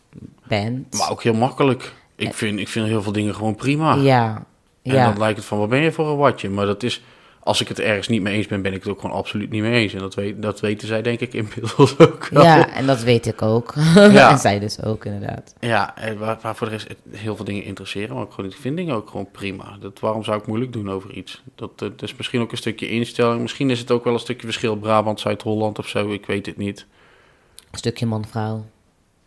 bent. 0.48 0.94
Maar 0.98 1.10
ook 1.10 1.22
heel 1.22 1.34
makkelijk. 1.34 1.94
Ik 2.16 2.34
vind, 2.34 2.58
ik 2.58 2.68
vind 2.68 2.86
heel 2.86 3.02
veel 3.02 3.12
dingen 3.12 3.34
gewoon 3.34 3.54
prima. 3.54 3.94
Ja, 3.94 4.44
En 4.82 4.92
ja. 4.94 5.08
dan 5.08 5.18
lijkt 5.18 5.36
het 5.38 5.46
van, 5.46 5.58
wat 5.58 5.68
ben 5.68 5.80
je 5.80 5.92
voor 5.92 6.08
een 6.08 6.16
watje? 6.16 6.48
Maar 6.50 6.66
dat 6.66 6.82
is, 6.82 7.02
als 7.44 7.60
ik 7.60 7.68
het 7.68 7.80
ergens 7.80 8.08
niet 8.08 8.22
mee 8.22 8.36
eens 8.36 8.46
ben, 8.46 8.62
ben 8.62 8.72
ik 8.72 8.82
het 8.82 8.92
ook 8.92 9.00
gewoon 9.00 9.16
absoluut 9.16 9.50
niet 9.50 9.62
mee 9.62 9.72
eens. 9.72 9.92
En 9.92 9.98
dat, 9.98 10.14
weet, 10.14 10.42
dat 10.42 10.60
weten 10.60 10.88
zij 10.88 11.02
denk 11.02 11.20
ik 11.20 11.32
inmiddels 11.34 11.98
ook 11.98 12.28
wel. 12.28 12.42
ja, 12.42 12.68
en 12.68 12.86
dat 12.86 13.02
weet 13.02 13.26
ik 13.26 13.42
ook. 13.42 13.74
Ja. 13.94 14.30
en 14.32 14.38
zij 14.38 14.58
dus 14.58 14.82
ook, 14.82 15.04
inderdaad. 15.04 15.54
Ja, 15.60 15.96
en 15.96 16.18
waar, 16.18 16.38
waar 16.40 16.56
voor 16.56 16.66
de 16.66 16.72
rest 16.72 16.94
heel 17.10 17.36
veel 17.36 17.44
dingen 17.44 17.64
interesseren, 17.64 18.14
maar 18.14 18.24
ik, 18.24 18.30
gewoon, 18.30 18.50
ik 18.50 18.56
vind 18.56 18.76
dingen 18.76 18.94
ook 18.94 19.10
gewoon 19.10 19.30
prima. 19.30 19.76
Dat, 19.80 20.00
waarom 20.00 20.24
zou 20.24 20.38
ik 20.38 20.46
moeilijk 20.46 20.72
doen 20.72 20.90
over 20.90 21.12
iets? 21.12 21.42
Dat, 21.54 21.70
eh, 21.70 21.78
dat 21.78 22.02
is 22.02 22.16
misschien 22.16 22.40
ook 22.40 22.50
een 22.50 22.56
stukje 22.56 22.88
instelling. 22.88 23.40
Misschien 23.40 23.70
is 23.70 23.78
het 23.78 23.90
ook 23.90 24.04
wel 24.04 24.12
een 24.12 24.18
stukje 24.18 24.46
verschil 24.46 24.76
Brabant, 24.76 25.20
Zuid-Holland 25.20 25.78
of 25.78 25.88
zo. 25.88 26.10
Ik 26.10 26.26
weet 26.26 26.46
het 26.46 26.56
niet. 26.56 26.86
Een 27.70 27.78
stukje 27.78 28.06
man-vrouw. 28.06 28.64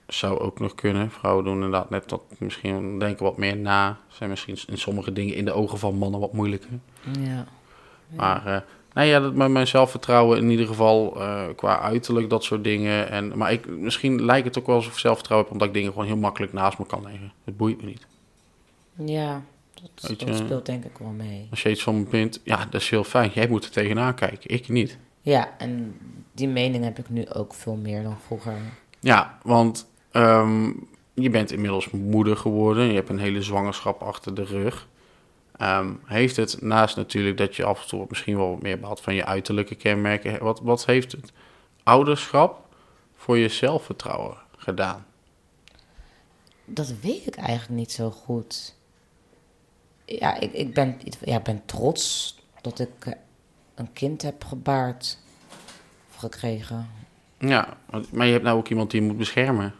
Zou 0.07 0.39
ook 0.39 0.59
nog 0.59 0.75
kunnen. 0.75 1.11
Vrouwen 1.11 1.43
doen 1.43 1.53
inderdaad 1.53 1.89
net 1.89 2.09
dat 2.09 2.21
misschien 2.37 2.99
denken 2.99 3.25
wat 3.25 3.37
meer 3.37 3.57
na. 3.57 3.97
Zijn 4.07 4.29
misschien 4.29 4.57
in 4.67 4.77
sommige 4.77 5.13
dingen 5.13 5.35
in 5.35 5.45
de 5.45 5.53
ogen 5.53 5.77
van 5.77 5.95
mannen 5.95 6.19
wat 6.19 6.33
moeilijker. 6.33 6.69
Ja. 7.19 7.47
Maar 8.15 8.65
nou 8.93 9.07
ja, 9.07 9.19
dat 9.19 9.33
met 9.33 9.49
mijn 9.49 9.67
zelfvertrouwen 9.67 10.37
in 10.37 10.49
ieder 10.49 10.67
geval 10.67 11.21
eh, 11.21 11.43
qua 11.55 11.79
uiterlijk, 11.79 12.29
dat 12.29 12.43
soort 12.43 12.63
dingen. 12.63 13.09
En, 13.09 13.37
maar 13.37 13.51
ik, 13.51 13.67
misschien 13.67 14.25
lijkt 14.25 14.47
het 14.47 14.59
ook 14.59 14.65
wel 14.65 14.75
alsof 14.75 14.91
ik 14.93 14.99
zelfvertrouwen 14.99 15.47
heb, 15.49 15.57
omdat 15.59 15.67
ik 15.75 15.79
dingen 15.79 15.91
gewoon 15.91 16.07
heel 16.07 16.17
makkelijk 16.17 16.53
naast 16.53 16.77
me 16.79 16.85
kan 16.85 17.01
leggen. 17.03 17.31
Het 17.43 17.57
boeit 17.57 17.81
me 17.81 17.87
niet. 17.87 18.05
Ja, 18.93 19.41
dat, 19.73 20.09
Weet 20.09 20.19
dat 20.19 20.29
je- 20.29 20.35
speelt 20.45 20.65
denk 20.65 20.85
ik 20.85 20.97
wel 20.97 21.09
mee. 21.17 21.47
Als 21.49 21.61
je 21.61 21.69
iets 21.69 21.83
van 21.83 21.99
me 21.99 22.05
vindt, 22.09 22.39
ja, 22.43 22.65
dat 22.69 22.81
is 22.81 22.89
heel 22.89 23.03
fijn. 23.03 23.31
Jij 23.33 23.47
moet 23.47 23.65
er 23.65 23.71
tegenaan 23.71 24.13
kijken, 24.15 24.49
ik 24.53 24.69
niet. 24.69 24.97
Ja, 25.21 25.49
en 25.57 25.97
die 26.31 26.47
mening 26.47 26.83
heb 26.83 26.99
ik 26.99 27.09
nu 27.09 27.29
ook 27.29 27.53
veel 27.53 27.75
meer 27.75 28.03
dan 28.03 28.17
vroeger. 28.25 28.53
Ja, 28.99 29.37
want 29.43 29.87
ehm, 30.11 30.71
je 31.13 31.29
bent 31.29 31.51
inmiddels 31.51 31.89
moeder 31.89 32.37
geworden. 32.37 32.85
Je 32.85 32.93
hebt 32.93 33.09
een 33.09 33.19
hele 33.19 33.41
zwangerschap 33.41 34.01
achter 34.01 34.33
de 34.35 34.43
rug. 34.43 34.87
Ehm, 35.57 35.93
heeft 36.05 36.35
het 36.35 36.61
naast 36.61 36.95
natuurlijk 36.95 37.37
dat 37.37 37.55
je 37.55 37.63
af 37.63 37.81
en 37.81 37.87
toe 37.87 38.05
misschien 38.09 38.37
wel 38.37 38.57
meer 38.61 38.79
behaalt 38.79 39.01
van 39.01 39.15
je 39.15 39.25
uiterlijke 39.25 39.75
kenmerken. 39.75 40.43
Wat, 40.43 40.59
wat 40.59 40.85
heeft 40.85 41.11
het 41.11 41.31
ouderschap 41.83 42.65
voor 43.15 43.37
je 43.37 43.49
zelfvertrouwen 43.49 44.37
gedaan? 44.57 45.05
Dat 46.65 46.93
weet 47.01 47.27
ik 47.27 47.35
eigenlijk 47.35 47.79
niet 47.79 47.91
zo 47.91 48.11
goed. 48.11 48.75
Ja, 50.05 50.39
ik, 50.39 50.53
ik, 50.53 50.73
ben, 50.73 50.99
ja, 51.21 51.39
ben 51.39 51.61
trots 51.65 52.35
dat 52.61 52.79
ik 52.79 53.05
eh, 53.05 53.13
een 53.75 53.93
kind 53.93 54.21
heb 54.21 54.43
gebaard 54.43 55.17
of 56.09 56.15
gekregen. 56.15 56.89
Ja, 57.39 57.77
maar 58.11 58.25
je 58.25 58.31
hebt 58.31 58.43
nou 58.43 58.57
ook 58.57 58.67
iemand 58.67 58.91
die 58.91 59.01
je 59.01 59.07
moet 59.07 59.17
beschermen. 59.17 59.73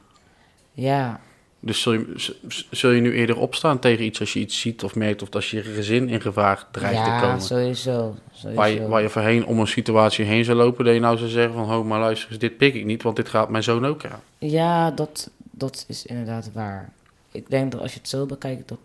Ja, 0.71 1.19
Dus 1.59 1.81
zul 1.81 1.93
je, 1.93 2.35
zul 2.71 2.91
je 2.91 3.01
nu 3.01 3.13
eerder 3.13 3.37
opstaan 3.37 3.79
tegen 3.79 4.05
iets 4.05 4.19
als 4.19 4.33
je 4.33 4.39
iets 4.39 4.59
ziet 4.59 4.83
of 4.83 4.95
merkt... 4.95 5.21
of 5.21 5.29
als 5.29 5.51
je 5.51 5.61
gezin 5.61 6.09
in 6.09 6.21
gevaar 6.21 6.67
dreigt 6.71 7.03
te 7.03 7.09
ja 7.09 7.21
komen? 7.21 7.41
sowieso. 7.41 8.15
sowieso. 8.31 8.59
Waar 8.59 8.69
je, 8.69 8.87
waar 8.87 9.01
je 9.01 9.09
voorheen 9.09 9.45
om 9.45 9.59
een 9.59 9.67
situatie 9.67 10.25
heen 10.25 10.45
zou 10.45 10.57
lopen... 10.57 10.85
dat 10.85 10.93
je 10.93 10.99
nou 10.99 11.17
zou 11.17 11.29
zeggen 11.29 11.53
van... 11.53 11.63
ho, 11.63 11.83
maar 11.83 11.99
luister 11.99 12.29
eens, 12.29 12.39
dit 12.39 12.57
pik 12.57 12.73
ik 12.73 12.85
niet... 12.85 13.03
want 13.03 13.15
dit 13.15 13.29
gaat 13.29 13.49
mijn 13.49 13.63
zoon 13.63 13.85
ook 13.85 14.05
aan. 14.05 14.21
Ja, 14.37 14.91
dat, 14.91 15.29
dat 15.51 15.85
is 15.87 16.05
inderdaad 16.05 16.49
waar. 16.53 16.93
Ik 17.31 17.49
denk 17.49 17.71
dat 17.71 17.81
als 17.81 17.93
je 17.93 17.99
het 17.99 18.09
zo 18.09 18.25
bekijkt, 18.25 18.67
dat 18.67 18.79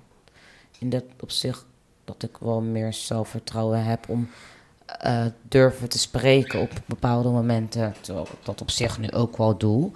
in 0.79 0.91
dat 0.91 1.05
opzicht 1.20 1.64
dat 2.05 2.23
ik 2.23 2.37
wel 2.41 2.61
meer 2.61 2.93
zelfvertrouwen 2.93 3.85
heb 3.85 4.09
om 4.09 4.29
eh, 4.87 5.25
durven 5.49 5.89
te 5.89 5.99
spreken 5.99 6.61
op 6.61 6.70
bepaalde 6.87 7.29
momenten. 7.29 7.95
Terwijl 8.01 8.27
ik 8.27 8.45
dat 8.45 8.61
op 8.61 8.70
zich 8.70 8.99
nu 8.99 9.11
ook 9.11 9.37
wel 9.37 9.59
doe. 9.59 9.91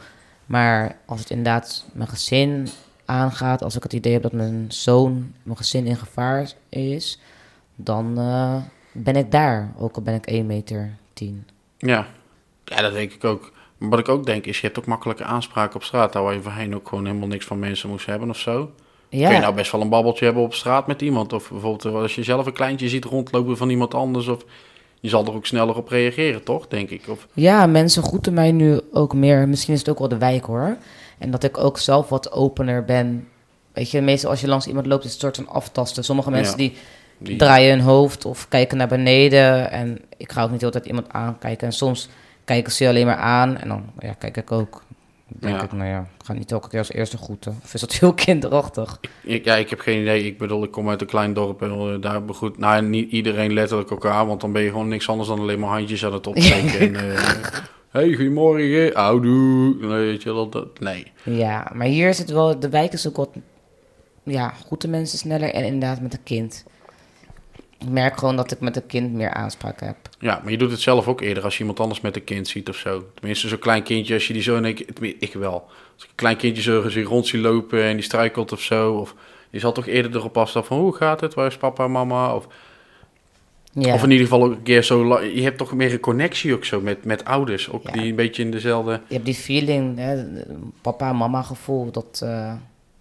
Maar 0.46 0.96
als 1.06 1.20
het 1.20 1.30
inderdaad 1.30 1.84
mijn 1.92 2.08
gezin 2.08 2.68
aangaat, 3.04 3.62
als 3.62 3.76
ik 3.76 3.82
het 3.82 3.92
idee 3.92 4.12
heb 4.12 4.22
dat 4.22 4.32
mijn 4.32 4.66
zoon, 4.68 5.32
mijn 5.42 5.56
gezin 5.56 5.86
in 5.86 5.96
gevaar 5.96 6.52
is, 6.68 7.20
dan, 7.74 8.18
eh, 8.18 8.56
ben 8.92 9.16
ik 9.16 9.30
daar, 9.30 9.72
ook 9.78 9.96
al 9.96 10.02
ben 10.02 10.14
ik 10.14 10.26
1 10.26 10.46
meter 10.46 10.96
10. 11.12 11.46
Ja. 11.78 12.06
ja, 12.64 12.80
dat 12.82 12.92
denk 12.92 13.12
ik 13.12 13.24
ook. 13.24 13.52
Maar 13.78 13.88
wat 13.88 13.98
ik 13.98 14.08
ook 14.08 14.26
denk 14.26 14.46
is, 14.46 14.60
je 14.60 14.66
hebt 14.66 14.78
ook 14.78 14.86
makkelijke 14.86 15.24
aanspraak 15.24 15.74
op 15.74 15.82
straat. 15.82 16.12
Daar 16.12 16.22
waar 16.22 16.34
je 16.34 16.42
voorheen 16.42 16.74
ook 16.74 16.88
gewoon 16.88 17.06
helemaal 17.06 17.28
niks 17.28 17.44
van 17.44 17.58
mensen 17.58 17.88
moest 17.88 18.06
hebben 18.06 18.30
of 18.30 18.38
zo. 18.38 18.70
Ja, 19.08 19.26
Kun 19.26 19.34
je 19.34 19.42
nou 19.42 19.54
best 19.54 19.72
wel 19.72 19.80
een 19.80 19.88
babbeltje 19.88 20.24
hebben 20.24 20.42
op 20.42 20.54
straat 20.54 20.86
met 20.86 21.02
iemand? 21.02 21.32
Of 21.32 21.50
bijvoorbeeld 21.50 21.94
als 21.94 22.14
je 22.14 22.22
zelf 22.22 22.46
een 22.46 22.52
kleintje 22.52 22.88
ziet 22.88 23.04
rondlopen 23.04 23.56
van 23.56 23.70
iemand 23.70 23.94
anders. 23.94 24.26
Of 24.28 24.44
je 25.00 25.08
zal 25.08 25.24
er 25.26 25.34
ook 25.34 25.46
sneller 25.46 25.76
op 25.76 25.88
reageren, 25.88 26.42
toch? 26.42 26.68
Denk 26.68 26.90
ik. 26.90 27.08
Of, 27.08 27.26
ja, 27.32 27.66
mensen 27.66 28.02
groeten 28.02 28.34
mij 28.34 28.52
nu 28.52 28.80
ook 28.92 29.14
meer. 29.14 29.48
Misschien 29.48 29.74
is 29.74 29.80
het 29.80 29.88
ook 29.88 29.98
wel 29.98 30.08
de 30.08 30.18
wijk 30.18 30.44
hoor. 30.44 30.76
En 31.18 31.30
dat 31.30 31.44
ik 31.44 31.58
ook 31.58 31.78
zelf 31.78 32.08
wat 32.08 32.32
opener 32.32 32.84
ben. 32.84 33.28
Weet 33.72 33.90
je, 33.90 34.00
meestal 34.00 34.30
als 34.30 34.40
je 34.40 34.48
langs 34.48 34.66
iemand 34.66 34.86
loopt, 34.86 35.04
is 35.04 35.12
het 35.12 35.22
een 35.22 35.34
soort 35.34 35.46
van 35.46 35.54
aftasten. 35.56 36.04
Sommige 36.04 36.30
mensen 36.30 36.50
Ja. 36.52 36.56
die 36.56 36.76
die, 37.18 37.36
draaien 37.36 37.70
hun 37.70 37.80
hoofd 37.86 38.24
of 38.24 38.48
kijken 38.48 38.76
naar 38.76 38.88
beneden. 38.88 39.70
En 39.70 39.98
ik 40.16 40.32
ga 40.32 40.42
ook 40.42 40.50
niet 40.50 40.64
altijd 40.64 40.86
iemand 40.86 41.06
aankijken. 41.08 41.66
En 41.66 41.72
soms 41.72 42.08
kijken 42.44 42.72
ze 42.72 42.84
je 42.84 42.90
alleen 42.90 43.06
maar 43.06 43.16
aan. 43.16 43.56
En 43.56 43.68
dan 43.68 43.84
ja, 43.98 44.12
kijk 44.12 44.36
ik 44.36 44.52
ook. 44.52 44.82
Denk 45.28 45.56
Ja. 45.56 45.62
ik, 45.62 45.72
nou 45.72 45.88
ja, 45.88 46.00
ik 46.00 46.24
ga 46.24 46.32
niet 46.32 46.52
elke 46.52 46.68
keer 46.68 46.78
als 46.78 46.92
eerste 46.92 47.16
groeten. 47.16 47.60
Of 47.64 47.74
is 47.74 47.80
dat 47.80 47.92
heel 47.92 48.14
kinderachtig? 48.24 49.00
ik, 49.22 49.44
ja, 49.44 49.54
ik 49.54 49.70
heb 49.70 49.80
geen 49.80 50.00
idee. 50.00 50.24
Ik 50.24 50.38
bedoel, 50.38 50.62
ik 50.64 50.70
kom 50.70 50.88
uit 50.88 51.00
een 51.00 51.06
klein 51.06 51.32
dorp 51.34 51.62
en 51.62 51.70
eh, 51.70 52.00
daar 52.00 52.24
begroet... 52.24 52.58
Nou, 52.58 52.82
niet 52.82 53.10
iedereen 53.10 53.52
letterlijk 53.52 53.90
elkaar, 53.90 54.26
want 54.26 54.40
dan 54.40 54.52
ben 54.52 54.62
je 54.62 54.70
gewoon 54.70 54.88
niks 54.88 55.08
anders 55.08 55.28
dan 55.28 55.38
alleen 55.40 55.58
maar 55.60 55.70
handjes 55.70 56.04
aan 56.04 56.12
het 56.12 56.26
opsteken. 56.26 56.94
en, 56.94 56.94
eh, 57.14 57.46
hey, 57.88 58.14
goedemorgen, 58.14 58.94
oudoe. 58.94 59.74
Nee, 59.80 59.88
weet 59.88 60.22
je 60.22 60.32
wel, 60.32 60.48
dat... 60.48 60.80
Nee. 60.80 61.12
Ja, 61.22 61.70
maar 61.74 61.86
hier 61.86 62.08
is 62.08 62.18
het 62.18 62.30
wel... 62.30 62.60
De 62.60 62.68
wijk 62.68 62.92
is 62.92 63.08
ook 63.08 63.16
wat... 63.16 63.30
Ja, 64.22 64.48
groeten 64.66 64.90
mensen 64.90 65.18
sneller. 65.18 65.54
En 65.54 65.64
inderdaad 65.64 66.00
met 66.00 66.12
een 66.12 66.22
kind. 66.22 66.64
Ik 67.78 67.88
merk 67.88 68.18
gewoon 68.18 68.36
dat 68.36 68.50
ik 68.52 68.60
met 68.60 68.76
een 68.76 68.86
kind 68.86 69.12
meer 69.12 69.30
aanspraak 69.32 69.80
heb. 69.80 69.96
Ja, 70.18 70.40
maar 70.42 70.52
je 70.52 70.58
doet 70.58 70.70
het 70.70 70.80
zelf 70.80 71.08
ook 71.08 71.20
eerder 71.20 71.44
als 71.44 71.54
je 71.54 71.60
iemand 71.60 71.80
anders 71.80 72.00
met 72.00 72.16
een 72.16 72.24
kind 72.24 72.48
ziet 72.48 72.68
of 72.68 72.76
zo. 72.76 73.04
Tenminste, 73.14 73.48
zo'n 73.48 73.58
klein 73.58 73.82
kindje, 73.82 74.14
als 74.14 74.26
je 74.26 74.32
die 74.32 74.42
zo 74.42 74.56
in 74.56 74.74
tenminste, 74.94 75.26
Ik 75.26 75.32
wel. 75.34 75.52
Als 75.94 76.02
ik 76.04 76.08
een 76.08 76.14
klein 76.14 76.36
kindje 76.36 76.62
zo 76.62 76.88
zie 76.88 77.04
rond 77.04 77.26
zie 77.26 77.40
lopen 77.40 77.82
en 77.82 77.94
die 77.94 78.04
struikelt 78.04 78.52
of 78.52 78.60
zo... 78.60 78.92
Of, 78.94 79.14
je 79.50 79.58
zal 79.58 79.72
toch 79.72 79.86
eerder 79.86 80.14
erop 80.16 80.36
afstappen 80.36 80.76
van 80.76 80.84
hoe 80.84 80.94
gaat 80.96 81.20
het, 81.20 81.34
waar 81.34 81.46
is 81.46 81.56
papa 81.56 81.84
en 81.84 81.90
mama? 81.90 82.34
Of, 82.34 82.46
Ja. 83.72 83.94
of 83.94 84.02
in 84.02 84.10
ieder 84.10 84.26
geval 84.26 84.44
ook 84.44 84.52
een 84.52 84.62
keer 84.62 84.82
zo... 84.82 85.22
Je 85.22 85.42
hebt 85.42 85.58
toch 85.58 85.72
meer 85.72 85.92
een 85.92 86.00
connectie 86.00 86.54
ook 86.54 86.64
zo 86.64 86.80
met, 86.80 87.04
met 87.04 87.24
ouders. 87.24 87.70
Ook 87.70 87.82
Ja. 87.86 87.92
die 87.92 88.02
een 88.10 88.14
beetje 88.16 88.42
in 88.42 88.50
dezelfde... 88.50 89.00
Je 89.08 89.14
hebt 89.14 89.24
die 89.26 89.34
feeling, 89.34 89.98
hè, 89.98 90.24
papa 90.80 91.08
en 91.08 91.16
mama 91.16 91.42
gevoel. 91.42 91.90
Dat, 91.90 92.20
eh, 92.22 92.54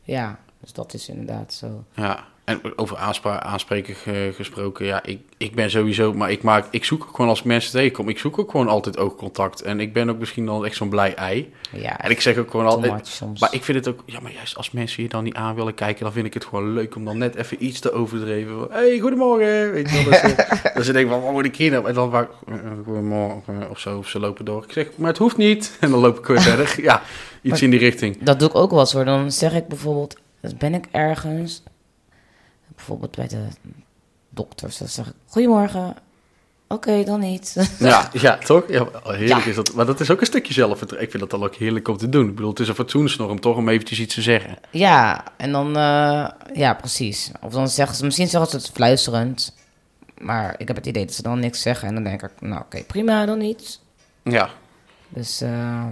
ja, 0.03 0.39
dus 0.59 0.73
dat 0.73 0.93
is 0.93 1.09
inderdaad 1.09 1.53
zo. 1.53 1.83
Ja, 1.95 2.25
en 2.45 2.61
over 2.75 2.97
aanspra- 2.97 3.41
aanspreken 3.41 3.95
gesproken, 4.35 4.85
ja, 4.85 5.03
ik, 5.03 5.19
ik 5.37 5.55
ben 5.55 5.69
sowieso, 5.69 6.13
maar 6.13 6.31
ik, 6.31 6.43
maak, 6.43 6.65
ik 6.71 6.85
zoek 6.85 7.03
ook 7.03 7.15
gewoon 7.15 7.29
als 7.29 7.43
mensen 7.43 7.71
tegenkom, 7.71 8.09
ik 8.09 8.19
zoek 8.19 8.39
ook 8.39 8.51
gewoon 8.51 8.67
altijd 8.67 8.97
oogcontact. 8.97 9.61
En 9.61 9.79
ik 9.79 9.93
ben 9.93 10.09
ook 10.09 10.17
misschien 10.19 10.45
dan 10.45 10.65
echt 10.65 10.75
zo'n 10.75 10.89
blij 10.89 11.13
ei. 11.15 11.53
Ja, 11.71 11.99
En 11.99 12.11
ik 12.11 12.21
zeg 12.21 12.37
ook 12.37 12.51
gewoon 12.51 12.65
altijd, 12.65 13.07
soms. 13.07 13.39
maar 13.39 13.53
ik 13.53 13.63
vind 13.63 13.77
het 13.85 13.87
ook, 13.95 14.03
ja, 14.05 14.19
maar 14.19 14.31
juist 14.33 14.57
als 14.57 14.71
mensen 14.71 15.03
je 15.03 15.09
dan 15.09 15.23
niet 15.23 15.33
aan 15.35 15.55
willen 15.55 15.73
kijken, 15.73 16.03
dan 16.03 16.13
vind 16.13 16.25
ik 16.25 16.33
het 16.33 16.45
gewoon 16.45 16.73
leuk 16.73 16.95
om 16.95 17.05
dan 17.05 17.17
net 17.17 17.35
even 17.35 17.65
iets 17.65 17.79
te 17.79 17.91
overdreven. 17.91 18.67
Hey, 18.69 18.99
goedemorgen, 18.99 19.71
weet 19.71 19.89
je 19.89 19.95
wel. 19.95 20.03
Dat 20.03 20.19
ze, 20.19 20.45
dat 20.75 20.85
ze 20.85 20.91
denken 20.91 21.11
van, 21.11 21.21
wat 21.21 21.31
moet 21.31 21.45
ik 21.45 21.55
hier 21.55 21.71
nou? 21.71 21.87
En 21.87 21.93
dan 21.93 22.11
vaak, 22.11 22.29
eh, 22.47 22.55
goedemorgen, 22.85 23.69
of 23.69 23.79
zo, 23.79 23.97
of 23.97 24.07
ze 24.07 24.19
lopen 24.19 24.45
door. 24.45 24.63
Ik 24.63 24.71
zeg, 24.71 24.87
maar 24.95 25.09
het 25.09 25.17
hoeft 25.17 25.37
niet. 25.37 25.71
En 25.79 25.89
dan 25.91 25.99
loop 25.99 26.17
ik 26.17 26.25
weer 26.25 26.41
verder. 26.41 26.75
Ja, 26.83 27.01
iets 27.41 27.53
Maar- 27.53 27.61
in 27.63 27.69
die 27.69 27.79
richting. 27.79 28.17
Dat 28.23 28.39
doe 28.39 28.49
ik 28.49 28.55
ook 28.55 28.69
wel 28.71 28.79
eens 28.79 28.93
hoor. 28.93 29.05
Dan 29.05 29.31
zeg 29.31 29.53
ik 29.53 29.67
bijvoorbeeld, 29.67 30.17
ben 30.57 30.73
ik 30.73 30.85
ergens, 30.91 31.63
bijvoorbeeld 32.75 33.15
bij 33.15 33.27
de 33.27 33.47
dokters, 34.29 34.77
dan 34.77 34.87
zeg 34.87 35.07
ik, 35.07 35.13
goedemorgen. 35.27 35.95
Oké, 36.67 37.03
dan 37.03 37.19
niet. 37.19 37.55
Ja, 37.79 38.09
ja 38.13 38.37
toch? 38.37 38.63
Ja, 38.67 38.87
heerlijk 39.03 39.43
Ja. 39.43 39.49
is 39.49 39.55
dat. 39.55 39.73
Maar 39.73 39.85
dat 39.85 39.99
is 39.99 40.11
ook 40.11 40.19
een 40.19 40.25
stukje 40.25 40.53
zelfvertrouwen. 40.53 41.03
Ik 41.07 41.11
vind 41.15 41.29
dat 41.31 41.39
dan 41.39 41.49
ook 41.49 41.55
heerlijk 41.55 41.87
om 41.87 41.97
te 41.97 42.09
doen. 42.09 42.27
Ik 42.29 42.35
bedoel, 42.35 42.49
het 42.49 42.59
is 42.59 42.67
een 42.67 42.75
fatsoensnorm 42.75 43.39
toch 43.39 43.55
om 43.57 43.69
eventjes 43.69 43.99
iets 43.99 44.15
te 44.15 44.21
zeggen. 44.21 44.57
ja, 44.71 45.23
en 45.37 45.51
dan, 45.51 45.67
eh, 45.77 46.27
ja, 46.53 46.73
precies. 46.73 47.31
Of 47.41 47.51
dan 47.53 47.67
zeggen 47.69 47.95
ze, 47.97 48.05
misschien 48.05 48.27
zeggen 48.27 48.49
ze 48.49 48.55
het 48.55 48.69
fluisterend, 48.73 49.55
maar 50.17 50.55
ik 50.57 50.67
heb 50.67 50.75
het 50.75 50.85
idee 50.85 51.05
dat 51.05 51.15
ze 51.15 51.21
dan 51.21 51.39
niks 51.39 51.61
zeggen. 51.61 51.87
En 51.87 51.93
dan 51.93 52.03
denk 52.03 52.23
ik, 52.23 52.31
nou 52.39 52.61
oké, 52.61 52.83
prima, 52.83 53.25
dan 53.25 53.37
niet. 53.37 53.79
Ja, 54.23 54.49
Dus, 55.09 55.41
eh, 55.41 55.85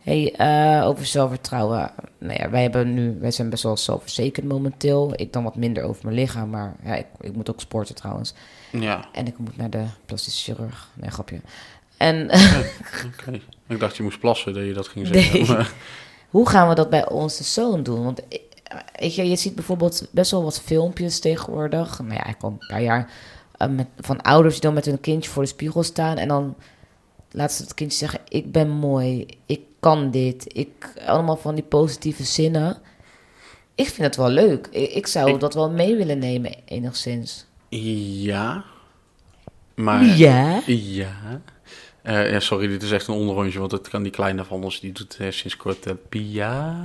hey, 0.00 0.34
eh, 0.36 0.86
over 0.86 1.06
zelfvertrouwen. 1.06 1.90
Nou 2.18 2.38
ja, 2.42 2.50
wij, 2.50 2.62
hebben 2.62 2.94
nu, 2.94 3.16
wij 3.20 3.30
zijn 3.30 3.50
best 3.50 3.62
wel 3.62 3.76
zelfverzekerd 3.76 4.46
momenteel. 4.46 5.12
Ik 5.16 5.32
dan 5.32 5.44
wat 5.44 5.56
minder 5.56 5.82
over 5.82 6.04
mijn 6.04 6.16
lichaam, 6.16 6.50
maar 6.50 6.76
ja, 6.84 6.94
ik, 6.94 7.06
ik 7.20 7.34
moet 7.36 7.50
ook 7.50 7.60
sporten 7.60 7.94
trouwens. 7.94 8.34
ja. 8.72 9.04
En 9.12 9.26
ik 9.26 9.38
moet 9.38 9.56
naar 9.56 9.70
de 9.70 9.84
plastische 10.06 10.52
chirurg. 10.52 10.88
Nee, 10.94 11.10
grapje. 11.10 11.40
En. 11.96 12.28
Ik 13.68 13.80
dacht 13.80 13.96
je 13.96 14.02
moest 14.02 14.20
plassen 14.20 14.54
dat 14.54 14.64
je 14.64 14.72
dat 14.72 14.88
ging 14.88 15.06
zeggen. 15.06 15.38
Nee. 15.40 15.48
Maar- 15.48 15.72
hoe 16.30 16.48
gaan 16.48 16.68
we 16.68 16.74
dat 16.74 16.90
bij 16.90 17.08
onze 17.08 17.44
zoon 17.44 17.82
doen? 17.82 18.04
Want 18.04 18.28
eh, 18.28 18.38
weet 18.98 19.14
je, 19.14 19.28
je 19.28 19.36
ziet 19.36 19.54
bijvoorbeeld 19.54 20.08
best 20.10 20.30
wel 20.30 20.42
wat 20.42 20.60
filmpjes 20.60 21.20
tegenwoordig. 21.20 21.98
Nou 21.98 22.14
ja, 22.14 22.26
ik 22.26 22.36
al 22.42 22.50
een 22.50 22.66
paar 22.66 22.82
jaar. 22.82 23.10
eh, 23.56 23.68
met, 23.68 23.86
van 23.98 24.20
ouders 24.20 24.54
die 24.54 24.62
dan 24.62 24.74
met 24.74 24.84
hun 24.84 25.00
kindje 25.00 25.30
voor 25.30 25.42
de 25.42 25.48
spiegel 25.48 25.82
staan. 25.82 26.16
En 26.16 26.28
dan 26.28 26.54
laat 27.30 27.52
ze 27.52 27.62
het 27.62 27.74
kindje 27.74 27.98
zeggen: 27.98 28.20
Ik 28.28 28.52
ben 28.52 28.68
mooi, 28.70 29.26
ik 29.46 29.60
kan 29.80 30.10
dit. 30.10 30.44
Ik, 30.56 30.92
allemaal 31.06 31.36
van 31.36 31.54
die 31.54 31.64
positieve 31.64 32.24
zinnen. 32.24 32.78
Ik 33.74 33.86
vind 33.86 34.06
het 34.06 34.16
wel 34.16 34.28
leuk. 34.30 34.66
Ik, 34.70 34.90
ik 34.92 35.06
zou 35.06 35.30
Ik- 35.30 35.40
dat 35.40 35.54
wel 35.54 35.70
mee 35.70 35.96
willen 35.96 36.18
nemen, 36.18 36.54
enigszins. 36.64 37.46
ja. 37.68 38.64
Maar... 39.74 40.04
Ja? 40.04 40.60
Ja. 40.66 41.40
Eh, 42.02 42.32
ja, 42.32 42.40
sorry, 42.40 42.68
dit 42.68 42.82
is 42.82 42.90
echt 42.90 43.06
een 43.06 43.14
onderrondje, 43.14 43.58
want 43.58 43.72
het 43.72 43.88
kan 43.88 44.02
die 44.02 44.12
kleine 44.12 44.44
van 44.44 44.64
ons, 44.64 44.80
die 44.80 44.92
doet 44.92 45.16
eh, 45.20 45.30
sinds 45.30 45.56
kort 45.56 45.86
eh, 45.86 45.92
Pia, 46.08 46.76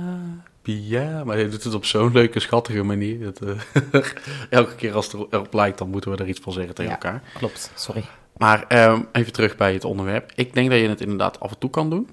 Pia, 0.62 1.24
maar 1.24 1.36
hij 1.36 1.50
doet 1.50 1.64
het 1.64 1.74
op 1.74 1.84
zo'n 1.84 2.12
leuke, 2.12 2.40
schattige 2.40 2.82
manier. 2.82 3.18
Dat, 3.32 3.40
elke 4.50 4.74
keer 4.74 4.92
als 4.94 5.12
het 5.12 5.26
erop 5.30 5.52
lijkt, 5.54 5.78
dan 5.78 5.90
moeten 5.90 6.10
we 6.10 6.16
er 6.16 6.28
iets 6.28 6.40
van 6.40 6.52
zeggen 6.52 6.74
tegen 6.74 6.90
Ja. 6.92 6.98
elkaar. 7.00 7.22
Klopt, 7.38 7.70
sorry. 7.74 8.04
Maar 8.36 8.64
ehm, 8.68 9.02
even 9.12 9.32
terug 9.32 9.56
bij 9.56 9.72
het 9.72 9.84
onderwerp. 9.84 10.32
Ik 10.34 10.54
denk 10.54 10.70
dat 10.70 10.78
je 10.80 10.88
het 10.88 11.00
inderdaad 11.00 11.40
af 11.40 11.50
en 11.50 11.58
toe 11.58 11.70
kan 11.70 11.90
doen, 11.90 12.08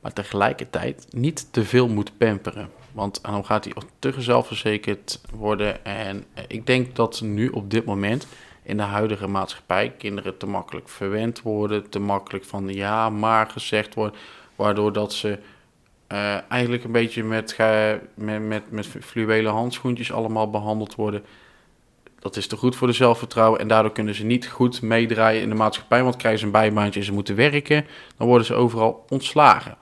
maar 0.00 0.12
tegelijkertijd 0.12 1.06
niet 1.10 1.52
te 1.52 1.64
veel 1.64 1.88
moet 1.88 2.18
pamperen. 2.18 2.70
Want 2.92 3.22
dan 3.22 3.44
gaat 3.44 3.64
hij 3.64 3.74
te 3.98 4.14
zelfverzekerd 4.18 5.20
worden. 5.34 5.84
En 5.84 6.24
eh, 6.34 6.44
ik 6.48 6.66
denk 6.66 6.96
dat 6.96 7.20
nu 7.20 7.48
op 7.48 7.70
dit 7.70 7.84
moment 7.84 8.26
in 8.62 8.76
de 8.76 8.82
huidige 8.82 9.26
maatschappij 9.26 9.94
kinderen 9.98 10.36
te 10.36 10.46
makkelijk 10.46 10.88
verwend 10.88 11.42
worden, 11.42 11.90
te 11.90 11.98
makkelijk 11.98 12.44
van 12.44 12.68
ja, 12.68 13.10
maar 13.10 13.50
gezegd 13.50 13.94
wordt, 13.94 14.16
waardoor 14.56 14.92
dat 14.92 15.12
ze 15.12 15.38
eh, 16.06 16.50
eigenlijk 16.50 16.84
een 16.84 16.92
beetje 16.92 17.24
met, 17.24 17.56
met, 18.14 18.48
met, 18.48 18.70
met 18.70 18.86
fluwelen 18.86 19.52
handschoentjes 19.52 20.12
allemaal 20.12 20.50
behandeld 20.50 20.94
worden. 20.94 21.24
Dat 22.18 22.36
is 22.36 22.46
te 22.46 22.56
goed 22.56 22.76
voor 22.76 22.86
de 22.86 22.92
zelfvertrouwen 22.92 23.60
en 23.60 23.68
daardoor 23.68 23.92
kunnen 23.92 24.14
ze 24.14 24.24
niet 24.24 24.48
goed 24.48 24.82
meedraaien 24.82 25.42
in 25.42 25.48
de 25.48 25.54
maatschappij, 25.54 26.02
want 26.02 26.16
krijgen 26.16 26.40
ze 26.40 26.46
een 26.46 26.52
bijbaantje 26.52 27.00
en 27.00 27.06
ze 27.06 27.12
moeten 27.12 27.36
werken, 27.36 27.86
dan 28.16 28.26
worden 28.26 28.46
ze 28.46 28.54
overal 28.54 29.04
ontslagen. 29.08 29.76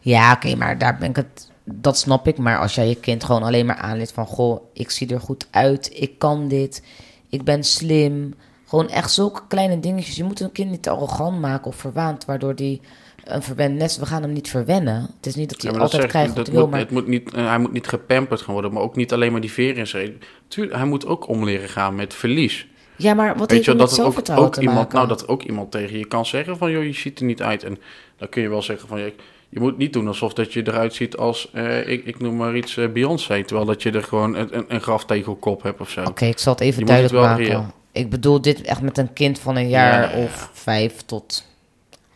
Ja, 0.00 0.32
oké, 0.32 0.56
maar 0.56 0.78
daar 0.78 0.96
ben 0.98 1.08
ik 1.08 1.16
het. 1.16 1.48
Dat 1.64 1.98
snap 1.98 2.26
ik. 2.28 2.38
Maar 2.38 2.58
als 2.58 2.74
jij 2.74 2.88
je 2.88 2.94
kind 2.94 3.24
gewoon 3.24 3.42
alleen 3.42 3.66
maar 3.66 3.76
aanleert 3.76 4.12
van: 4.12 4.26
Goh, 4.26 4.62
ik 4.72 4.90
zie 4.90 5.14
er 5.14 5.20
goed 5.20 5.46
uit, 5.50 5.90
ik 5.94 6.18
kan 6.18 6.48
dit, 6.48 6.82
ik 7.28 7.44
ben 7.44 7.64
slim. 7.64 8.34
Gewoon 8.66 8.88
echt 8.88 9.12
zulke 9.12 9.40
kleine 9.48 9.80
dingetjes. 9.80 10.16
Je 10.16 10.24
moet 10.24 10.40
een 10.40 10.52
kind 10.52 10.70
niet 10.70 10.88
arrogant 10.88 11.40
maken 11.40 11.66
of 11.66 11.76
verwaand, 11.76 12.24
waardoor 12.24 12.54
die 12.54 12.80
een 13.24 13.42
verwend 13.42 13.76
nest. 13.76 13.96
We 13.98 14.06
gaan 14.06 14.22
hem 14.22 14.32
niet 14.32 14.48
verwennen. 14.48 15.02
Het 15.16 15.26
is 15.26 15.34
niet 15.34 15.50
dat 15.50 15.62
hij 15.62 15.70
Ja, 15.70 15.78
dat 15.78 15.92
altijd 15.92 16.10
krijgt 16.10 16.34
wat 16.34 16.46
hij 16.46 16.54
wil, 16.54 16.62
moet, 16.62 16.70
maar 16.70 16.80
het 16.80 16.90
moet 16.90 17.06
niet, 17.06 17.34
eh, 17.34 17.46
hij 17.46 17.58
moet 17.58 17.72
niet 17.72 17.88
gepamperd 17.88 18.40
gaan 18.40 18.52
worden, 18.52 18.72
maar 18.72 18.82
ook 18.82 18.96
niet 18.96 19.12
alleen 19.12 19.32
maar 19.32 19.40
die 19.40 19.52
veer 19.52 19.76
in 19.76 19.86
zijn. 19.86 20.22
Tuurlijk, 20.48 20.76
hij 20.76 20.84
moet 20.86 21.06
ook 21.06 21.28
om 21.28 21.44
leren 21.44 21.68
gaan 21.68 21.94
met 21.94 22.14
verlies. 22.14 22.66
ja, 22.96 23.14
maar 23.14 23.36
wat 23.36 23.50
Weet 23.50 23.64
je, 23.64 23.70
het 23.70 23.80
dat 23.80 23.98
er 23.98 24.04
ook, 24.04 24.18
ook 24.30 24.56
iemand, 24.56 24.78
maken? 24.78 24.94
nou, 24.96 25.08
dat 25.08 25.28
ook 25.28 25.42
iemand 25.42 25.70
tegen 25.70 25.98
je 25.98 26.06
kan 26.06 26.26
zeggen 26.26 26.56
van, 26.56 26.70
joh, 26.70 26.84
je 26.84 26.92
ziet 26.92 27.18
er 27.18 27.24
niet 27.24 27.42
uit. 27.42 27.64
En 27.64 27.78
dan 28.16 28.28
kun 28.28 28.42
je 28.42 28.48
wel 28.48 28.62
zeggen 28.62 28.88
van, 28.88 29.00
je, 29.00 29.12
je 29.50 29.60
moet 29.60 29.78
niet 29.78 29.92
doen 29.92 30.06
alsof 30.06 30.32
dat 30.32 30.52
je 30.52 30.66
eruit 30.66 30.94
ziet 30.94 31.16
als, 31.16 31.50
eh, 31.52 31.88
ik, 31.88 32.04
ik 32.04 32.20
noem 32.20 32.36
maar 32.36 32.56
iets, 32.56 32.76
eh, 32.76 32.88
Beyoncé. 32.88 33.42
Terwijl 33.44 33.66
dat 33.66 33.82
je 33.82 33.90
er 33.90 34.02
gewoon 34.02 34.34
een, 34.36 34.56
een, 34.56 34.64
een 34.68 34.80
graftegelkop 34.80 35.62
hebt 35.62 35.80
of 35.80 35.90
zo. 35.90 36.02
Oké, 36.04 36.24
ik 36.24 36.38
zal 36.38 36.52
het 36.52 36.62
even 36.62 36.86
Je 36.86 36.92
het 36.92 37.10
duidelijk 37.10 37.48
wel 37.48 37.56
maken. 37.58 37.72
Ik 37.92 38.10
bedoel 38.10 38.40
dit 38.40 38.62
echt 38.62 38.80
met 38.82 38.98
een 38.98 39.12
kind 39.12 39.38
van 39.38 39.56
een 39.56 39.68
jaar 39.68 40.02
Ja, 40.02 40.10
ja, 40.10 40.16
ja. 40.16 40.24
of 40.24 40.50
vijf 40.52 40.96
tot 41.06 41.44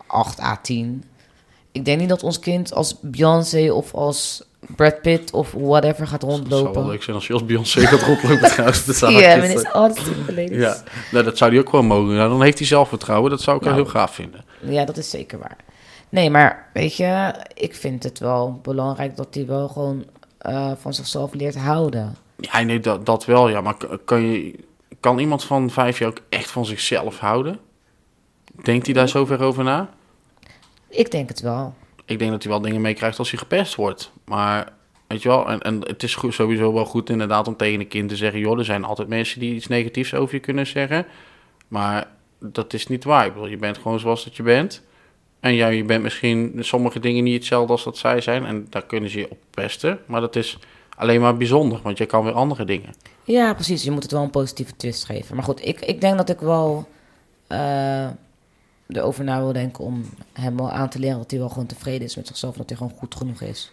acht 0.07 0.41
à 0.41 0.57
tien. 0.63 1.05
Ik 1.73 1.85
denk 1.85 2.01
niet 2.01 2.09
dat 2.09 2.23
ons 2.23 2.39
kind 2.39 2.75
als 2.75 2.97
Beyoncé 3.01 3.71
of 3.73 3.95
als 3.95 4.43
Brad 4.77 5.03
Pitt 5.03 5.31
of 5.33 5.53
whatever 5.53 6.07
gaat 6.07 6.23
Het 6.23 6.31
zou 6.31 6.43
rondlopen. 6.43 6.81
wel 6.83 6.91
leuk 6.91 7.03
zijn 7.03 7.17
als 7.17 7.27
je 7.27 7.33
als 7.33 7.45
Beyoncé 7.45 7.81
gaat 7.87 8.01
rondlopen 8.03 8.49
trouwens. 8.53 8.85
Dat 8.85 8.97
zou 8.97 9.13
Ja, 9.13 9.37
men 9.37 9.51
is 9.51 9.73
altijd 9.73 10.07
ja, 10.51 10.77
nou, 11.13 11.25
dat 11.25 11.39
zou 11.39 11.51
hij 11.51 11.61
ook 11.61 11.69
gewoon 11.69 11.87
mogen. 11.87 12.15
Nou, 12.15 12.29
dan 12.29 12.43
heeft 12.43 12.59
hij 12.59 12.67
zelfvertrouwen. 12.67 13.31
Dat 13.31 13.41
zou 13.43 13.57
ik 13.57 13.63
wel 13.63 13.73
Nou. 13.73 13.85
heel 13.85 13.93
gaaf 13.95 14.15
vinden. 14.15 14.45
Ja, 14.61 14.85
dat 14.85 14.97
is 14.97 15.11
zeker 15.11 15.39
waar. 15.39 15.57
Nee, 16.15 16.31
maar 16.31 16.71
weet 16.73 16.97
je, 16.97 17.35
ik 17.55 17.75
vind 17.75 18.03
het 18.03 18.19
wel 18.19 18.59
belangrijk 18.63 19.17
dat 19.17 19.35
hij 19.35 19.47
wel 19.47 19.69
gewoon 19.69 20.05
eh, 20.39 20.73
van 20.77 20.95
zichzelf 20.95 21.35
leert 21.35 21.57
houden. 21.57 22.17
Ja, 22.37 22.61
nee, 22.61 22.81
dat, 22.81 23.07
dat 23.07 23.25
wel, 23.25 23.49
ja. 23.49 23.61
Maar 23.61 23.77
kan, 24.05 24.23
je, 24.23 24.55
kan 25.01 25.19
iemand 25.19 25.45
van 25.45 25.71
vijf 25.71 25.99
jaar 25.99 26.09
ook 26.09 26.21
echt 26.29 26.51
van 26.51 26.67
zichzelf 26.67 27.19
houden? 27.19 27.59
Denkt 28.63 28.87
hij 28.87 28.95
daar 28.95 29.09
zover 29.09 29.41
over 29.43 29.65
na? 29.65 29.91
Ik 30.89 31.11
denk 31.11 31.29
het 31.29 31.41
wel. 31.41 31.75
Ik 32.05 32.19
denk 32.19 32.31
dat 32.31 32.43
hij 32.43 32.53
wel 32.53 32.61
dingen 32.61 32.81
meekrijgt 32.81 33.19
als 33.19 33.31
hij 33.31 33.39
gepest 33.39 33.75
wordt. 33.75 34.13
Maar 34.25 34.73
weet 35.07 35.23
je 35.23 35.29
wel, 35.29 35.49
en, 35.49 35.61
en 35.61 35.81
het 35.81 36.03
is 36.03 36.15
goed, 36.15 36.35
sowieso 36.35 36.73
wel 36.73 36.85
goed 36.85 37.11
inderdaad 37.11 37.49
om 37.49 37.57
tegen 37.57 37.81
een 37.81 37.89
kind 37.89 38.09
te 38.09 38.17
zeggen... 38.17 38.41
joh, 38.41 38.59
er 38.59 38.65
zijn 38.65 38.85
altijd 38.85 39.09
mensen 39.09 39.41
die 39.41 39.55
iets 39.55 39.67
negatiefs 39.67 40.15
over 40.15 40.35
je 40.35 40.41
kunnen 40.41 40.67
zeggen. 40.67 41.07
Maar 41.69 42.07
dat 42.39 42.73
is 42.73 42.87
niet 42.87 43.05
waar. 43.05 43.27
Ik 43.27 43.33
bedoel, 43.33 43.49
je 43.49 43.57
bent 43.57 43.79
gewoon 43.79 44.01
zoals 44.01 44.25
dat 44.25 44.37
je 44.37 44.43
bent. 44.43 44.83
En 45.45 45.55
ja, 45.55 45.69
je 45.69 45.85
bent 45.85 46.03
misschien 46.03 46.53
sommige 46.61 47.01
dingen 47.01 47.25
niet 47.25 47.35
hetzelfde 47.35 47.73
als 47.73 47.85
dat 47.85 47.99
zij 47.99 48.21
zijn. 48.21 48.45
En 48.45 48.67
daar 48.71 48.85
kunnen 48.85 49.11
ze 49.11 49.19
je 49.19 49.31
op 49.31 49.39
pesten. 49.51 49.99
Maar 50.07 50.21
dat 50.21 50.37
is 50.37 50.59
alleen 50.97 51.21
maar 51.21 51.37
bijzonder, 51.37 51.81
want 51.83 51.99
je 51.99 52.07
kan 52.07 52.25
weer 52.25 52.33
andere 52.33 52.65
dingen. 52.65 52.95
Ja, 53.25 53.55
precies. 53.55 53.83
Je 53.85 53.91
moet 53.91 54.03
het 54.03 54.13
wel 54.13 54.23
een 54.23 54.31
positieve 54.31 54.77
twist 54.77 55.05
geven. 55.05 55.35
Maar 55.35 55.45
goed, 55.45 55.67
ik, 55.67 55.81
ik 55.81 56.01
denk 56.01 56.17
dat 56.17 56.29
ik 56.29 56.39
wel 56.39 56.89
eh, 57.47 58.07
erover 58.89 59.25
na 59.25 59.39
wil 59.39 59.53
denken 59.53 59.85
om 59.85 60.05
hem 60.33 60.57
wel 60.57 60.71
aan 60.71 60.89
te 60.89 60.99
leren 60.99 61.19
dat 61.19 61.31
hij 61.31 61.41
wel 61.41 61.49
gewoon 61.49 61.67
tevreden 61.67 62.07
is 62.07 62.17
met 62.17 62.27
zichzelf. 62.27 62.57
Dat 62.57 62.69
hij 62.69 62.79
gewoon 62.79 62.97
goed 62.99 63.15
genoeg 63.15 63.41
is. 63.41 63.73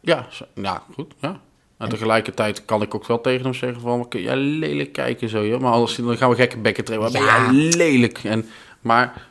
Ja, 0.00 0.26
ja 0.54 0.82
goed. 0.94 1.14
Ja. 1.20 1.40
En 1.78 1.88
tegelijkertijd 1.88 2.64
kan 2.64 2.82
ik 2.82 2.94
ook 2.94 3.06
wel 3.06 3.20
tegen 3.20 3.44
hem 3.44 3.54
zeggen 3.54 3.80
van... 3.80 3.98
"Wat 3.98 4.08
kun 4.08 4.20
jij 4.20 4.36
lelijk 4.36 4.92
kijken 4.92 5.28
zo, 5.28 5.46
joh. 5.46 5.60
Maar 5.60 5.72
als, 5.72 5.96
dan 5.96 6.16
gaan 6.16 6.30
we 6.30 6.36
gekke 6.36 6.58
bekken 6.58 6.84
trekken. 6.84 7.12
Ja. 7.12 7.46
ben 7.46 7.56
jij 7.56 7.76
lelijk. 7.76 8.18
En, 8.24 8.46
maar, 8.80 9.27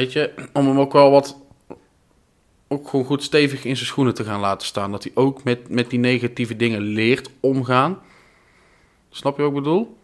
weet 0.00 0.12
je, 0.12 0.30
om 0.52 0.66
hem 0.66 0.78
ook 0.80 0.92
wel 0.92 1.10
wat... 1.10 1.36
Ook 2.68 2.88
gewoon 2.88 3.04
goed 3.04 3.22
stevig 3.22 3.64
in 3.64 3.76
zijn 3.76 3.88
schoenen 3.88 4.14
te 4.14 4.24
gaan 4.24 4.40
laten 4.40 4.66
staan. 4.66 4.90
Dat 4.90 5.02
hij 5.02 5.12
ook 5.14 5.44
met, 5.44 5.68
met 5.68 5.90
die 5.90 5.98
negatieve 5.98 6.56
dingen 6.56 6.80
leert 6.80 7.30
omgaan. 7.40 7.98
Snap 9.10 9.36
je 9.36 9.42
wat 9.42 9.50
ik 9.50 9.56
bedoel? 9.56 9.96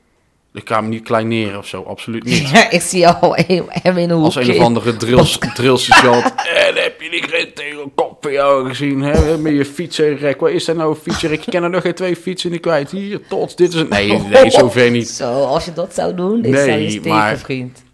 Ik 0.52 0.68
ga 0.68 0.80
hem 0.80 0.88
niet 0.88 1.02
kleineren 1.02 1.58
of 1.58 1.66
zo, 1.66 1.82
absoluut 1.82 2.24
niet. 2.24 2.48
Ja, 2.54 2.70
ik 2.70 2.80
zie 2.80 3.08
al 3.08 3.36
hem 3.36 3.96
in 3.96 4.10
een 4.10 4.22
Als 4.22 4.34
een 4.34 4.50
of 4.50 4.58
andere 4.58 4.96
drills. 4.96 5.38
En 5.38 6.74
heb 6.74 7.00
je 7.00 7.10
die 7.10 7.22
geen 7.22 7.52
tegen 7.54 7.94
kop 7.94 8.16
van 8.20 8.32
jou 8.32 8.68
gezien? 8.68 9.00
Hè? 9.00 9.38
Met 9.38 9.52
je 9.52 9.64
fietsenrek. 9.64 10.40
Wat 10.40 10.50
is 10.50 10.64
dat 10.64 10.76
nou 10.76 10.90
een 10.90 10.96
fietsenrek? 10.96 11.40
Ik 11.40 11.50
ken 11.50 11.62
er 11.62 11.70
nog 11.70 11.82
geen 11.82 11.94
twee 11.94 12.16
fietsen 12.16 12.50
niet 12.50 12.60
kwijt. 12.60 12.90
Hier, 12.90 13.26
tot, 13.28 13.56
dit 13.56 13.68
is 13.74 13.80
een... 13.80 13.88
Nee, 13.88 14.18
nee, 14.28 14.50
zover 14.50 14.90
niet. 14.90 15.08
Zo, 15.08 15.44
als 15.44 15.64
je 15.64 15.72
dat 15.72 15.94
zou 15.94 16.14
doen, 16.14 16.44
is 16.44 16.50
Nee, 16.50 16.68
hij 16.68 16.90
je 16.90 17.00
maar- 17.04 17.38
vriend. 17.38 17.84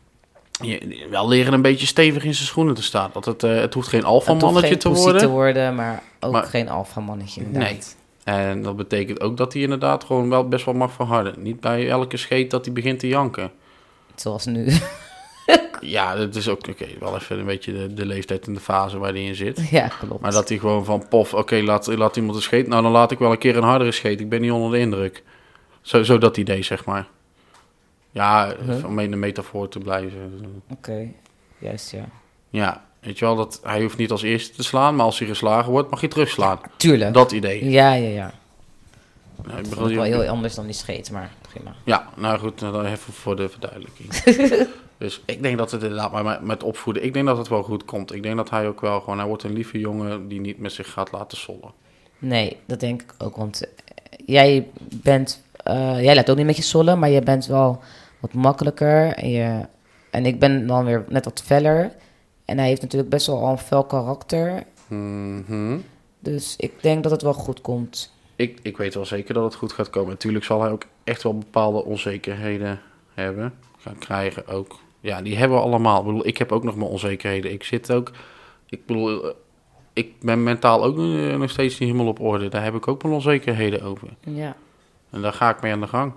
Je, 0.62 1.06
wel 1.10 1.28
leren 1.28 1.52
een 1.52 1.62
beetje 1.62 1.86
stevig 1.86 2.24
in 2.24 2.34
zijn 2.34 2.46
schoenen 2.46 2.74
te 2.74 2.82
staan. 2.82 3.10
Dat 3.12 3.24
het, 3.24 3.42
eh, 3.42 3.54
het 3.54 3.74
hoeft 3.74 3.88
geen 3.88 4.04
alfa 4.04 4.32
Het 4.32 4.42
hoeft 4.42 4.54
mannetje 4.54 4.68
geen 4.68 4.78
te 4.78 5.00
worden. 5.00 5.20
te 5.20 5.28
worden, 5.28 5.74
maar 5.74 6.02
ook 6.20 6.32
Maar- 6.32 6.44
geen 6.44 6.68
alfa 6.68 7.00
mannetje 7.00 7.40
inderdaad. 7.42 7.96
En 8.24 8.62
dat 8.62 8.76
betekent 8.76 9.20
ook 9.20 9.36
dat 9.36 9.52
hij 9.52 9.62
inderdaad 9.62 10.04
gewoon 10.04 10.28
wel 10.28 10.48
best 10.48 10.64
wel 10.64 10.74
mag 10.74 10.92
verharden. 10.92 11.34
Niet 11.42 11.60
bij 11.60 11.88
elke 11.88 12.16
scheet 12.16 12.50
dat 12.50 12.64
hij 12.64 12.74
begint 12.74 12.98
te 12.98 13.08
janken. 13.08 13.50
Zoals 14.14 14.44
nu. 14.46 14.66
Ja, 15.80 16.16
dat 16.16 16.34
is 16.34 16.48
ook 16.48 16.68
oké. 16.68 16.86
wel 17.00 17.14
even 17.16 17.38
een 17.38 17.44
beetje 17.44 17.72
de, 17.72 17.94
de 17.94 18.06
leeftijd 18.06 18.46
en 18.46 18.54
de 18.54 18.60
fase 18.60 18.98
waar 18.98 19.12
hij 19.12 19.22
in 19.24 19.34
zit. 19.34 19.68
ja, 19.70 19.88
klopt. 19.88 20.20
Maar 20.22 20.32
dat 20.32 20.48
hij 20.48 20.58
gewoon 20.58 20.84
van 20.84 21.08
pof, 21.08 21.34
oké, 21.34 21.56
laat, 21.62 21.86
laat 21.86 22.16
iemand 22.16 22.36
een 22.36 22.42
scheet. 22.42 22.66
Nou, 22.68 22.82
dan 22.82 22.92
laat 22.92 23.10
ik 23.10 23.18
wel 23.18 23.30
een 23.32 23.38
keer 23.38 23.56
een 23.56 23.62
hardere 23.62 23.92
scheet. 23.92 24.20
Ik 24.20 24.28
ben 24.28 24.40
niet 24.40 24.50
onder 24.50 24.70
de 24.70 24.78
indruk. 24.78 25.22
Zo, 25.80 26.02
zo 26.02 26.18
dat 26.18 26.36
idee, 26.36 26.62
zeg 26.62 26.84
maar. 26.84 27.06
Ja, 28.14 28.54
Huh? 28.66 28.84
om 28.86 28.98
in 28.98 29.10
de 29.10 29.16
metafoor 29.16 29.68
te 29.68 29.78
blijven. 29.78 30.62
Oké, 30.70 31.08
juist 31.58 31.90
ja. 31.90 32.04
Ja, 32.48 32.84
weet 33.00 33.18
je 33.18 33.24
wel, 33.24 33.36
dat, 33.36 33.60
hij 33.62 33.82
hoeft 33.82 33.96
niet 33.96 34.10
als 34.10 34.22
eerste 34.22 34.56
te 34.56 34.62
slaan, 34.62 34.96
maar 34.96 35.04
als 35.04 35.18
hij 35.18 35.28
geslagen 35.28 35.70
wordt, 35.70 35.90
mag 35.90 36.00
hij 36.00 36.08
terugslaan. 36.08 36.58
Tuurlijk. 36.76 37.14
Dat 37.14 37.32
idee. 37.32 37.70
Ja, 37.70 37.92
ja, 37.92 38.08
ja. 38.08 38.32
Nou, 39.44 39.48
ik 39.58 39.60
Dat 39.64 39.68
bedoel, 39.70 39.88
is 39.88 39.94
wel 39.94 40.04
je- 40.04 40.10
heel 40.14 40.26
anders 40.26 40.54
dan 40.54 40.64
die 40.64 40.74
scheet, 40.74 41.10
maar 41.10 41.30
prima. 41.52 41.74
Ja, 41.84 42.08
nou 42.16 42.38
goed, 42.38 42.60
nou, 42.60 42.72
dan 42.72 42.84
even 42.84 43.12
voor 43.12 43.36
de 43.36 43.48
verduidelijking. 43.48 44.08
dus 44.98 45.20
ik 45.24 45.42
denk 45.42 45.58
dat 45.58 45.70
het 45.70 45.82
inderdaad, 45.82 46.12
maar 46.12 46.24
met- 46.24 46.40
met 46.42 46.62
opvoeden, 46.62 47.04
ik 47.04 47.12
denk 47.14 47.26
dat 47.26 47.36
het 47.38 47.48
wel 47.48 47.62
goed 47.62 47.84
komt. 47.84 48.14
Ik 48.14 48.22
denk 48.22 48.36
dat 48.36 48.50
hij 48.50 48.68
ook 48.68 48.80
wel 48.80 49.00
gewoon, 49.00 49.18
hij 49.18 49.26
wordt 49.26 49.42
een 49.42 49.52
lieve 49.52 49.78
jongen 49.78 50.28
die 50.28 50.40
niet 50.40 50.58
met 50.58 50.72
zich 50.72 50.90
gaat 50.92 51.12
laten 51.12 51.38
sollen. 51.38 51.70
Nee, 52.18 52.56
dat 52.66 52.80
denk 52.80 53.02
ik 53.02 53.14
ook. 53.18 53.36
Want 53.36 53.62
eh, 53.64 53.68
jij 54.26 54.66
bent, 54.94 55.42
eh, 55.56 56.02
jij 56.02 56.14
laat 56.14 56.30
ook 56.30 56.36
niet 56.36 56.46
met 56.46 56.56
je 56.56 56.62
sollen, 56.62 56.98
maar 56.98 57.10
je 57.10 57.20
bent 57.22 57.46
wel 57.46 57.82
wat 58.22 58.32
makkelijker. 58.32 59.06
En, 59.06 59.30
je, 59.30 59.66
en 60.10 60.26
ik 60.26 60.38
ben 60.38 60.66
dan 60.66 60.84
weer 60.84 61.04
net 61.08 61.24
wat 61.24 61.42
feller. 61.44 61.92
En 62.44 62.58
hij 62.58 62.66
heeft 62.66 62.82
natuurlijk 62.82 63.10
best 63.10 63.26
wel 63.26 63.44
al 63.44 63.50
een 63.50 63.58
fel 63.58 63.84
karakter. 63.84 64.62
Mhm. 64.88 65.78
Dus 66.18 66.56
ik 66.58 66.72
denk 66.80 67.02
dat 67.02 67.12
het 67.12 67.22
wel 67.22 67.32
goed 67.32 67.60
komt. 67.60 68.12
ik, 68.36 68.58
ik 68.62 68.76
weet 68.76 68.94
wel 68.94 69.04
zeker 69.04 69.34
dat 69.34 69.44
het 69.44 69.54
goed 69.54 69.72
gaat 69.72 69.90
komen. 69.90 70.10
Natuurlijk 70.10 70.44
zal 70.44 70.62
hij 70.62 70.70
ook 70.70 70.84
echt 71.04 71.22
wel 71.22 71.38
bepaalde 71.38 71.84
onzekerheden 71.84 72.80
hebben. 73.14 73.54
Gaan 73.78 73.98
krijgen 73.98 74.46
ook. 74.46 74.78
Ja, 75.00 75.22
die 75.22 75.36
hebben 75.36 75.56
we 75.58 75.64
allemaal. 75.64 75.98
Ik 75.98 76.06
bedoel, 76.06 76.26
ik 76.26 76.38
heb 76.38 76.52
ook 76.52 76.64
nog 76.64 76.76
mijn 76.76 76.90
onzekerheden. 76.90 77.52
Ik 77.52 77.64
zit 77.64 77.92
ook... 77.92 78.12
Ik 78.68 78.86
bedoel, 78.86 79.24
eh, 79.24 79.34
ik 79.92 80.20
ben 80.20 80.42
mentaal 80.42 80.84
ook 80.84 80.98
eh, 80.98 81.36
nog 81.36 81.50
steeds 81.50 81.78
niet 81.78 81.88
helemaal 81.88 82.10
op 82.10 82.20
orde. 82.20 82.48
Daar 82.48 82.64
heb 82.64 82.74
ik 82.74 82.88
ook 82.88 83.02
mijn 83.02 83.14
onzekerheden 83.14 83.82
over. 83.82 84.08
Ja. 84.20 84.56
En 85.10 85.22
daar 85.22 85.32
ga 85.32 85.50
ik 85.50 85.62
mee 85.62 85.72
aan 85.72 85.80
de 85.80 85.86
gang. 85.86 86.12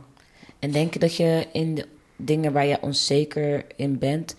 En 0.60 0.72
denk 0.72 0.93
je 0.93 0.99
dat 0.99 1.16
je 1.16 1.47
in 1.51 1.76
de 1.76 1.88
dingen 2.16 2.53
waar 2.53 2.66
je 2.66 2.82
onzeker 2.82 3.66
in 3.76 3.99
bent, 3.99 4.36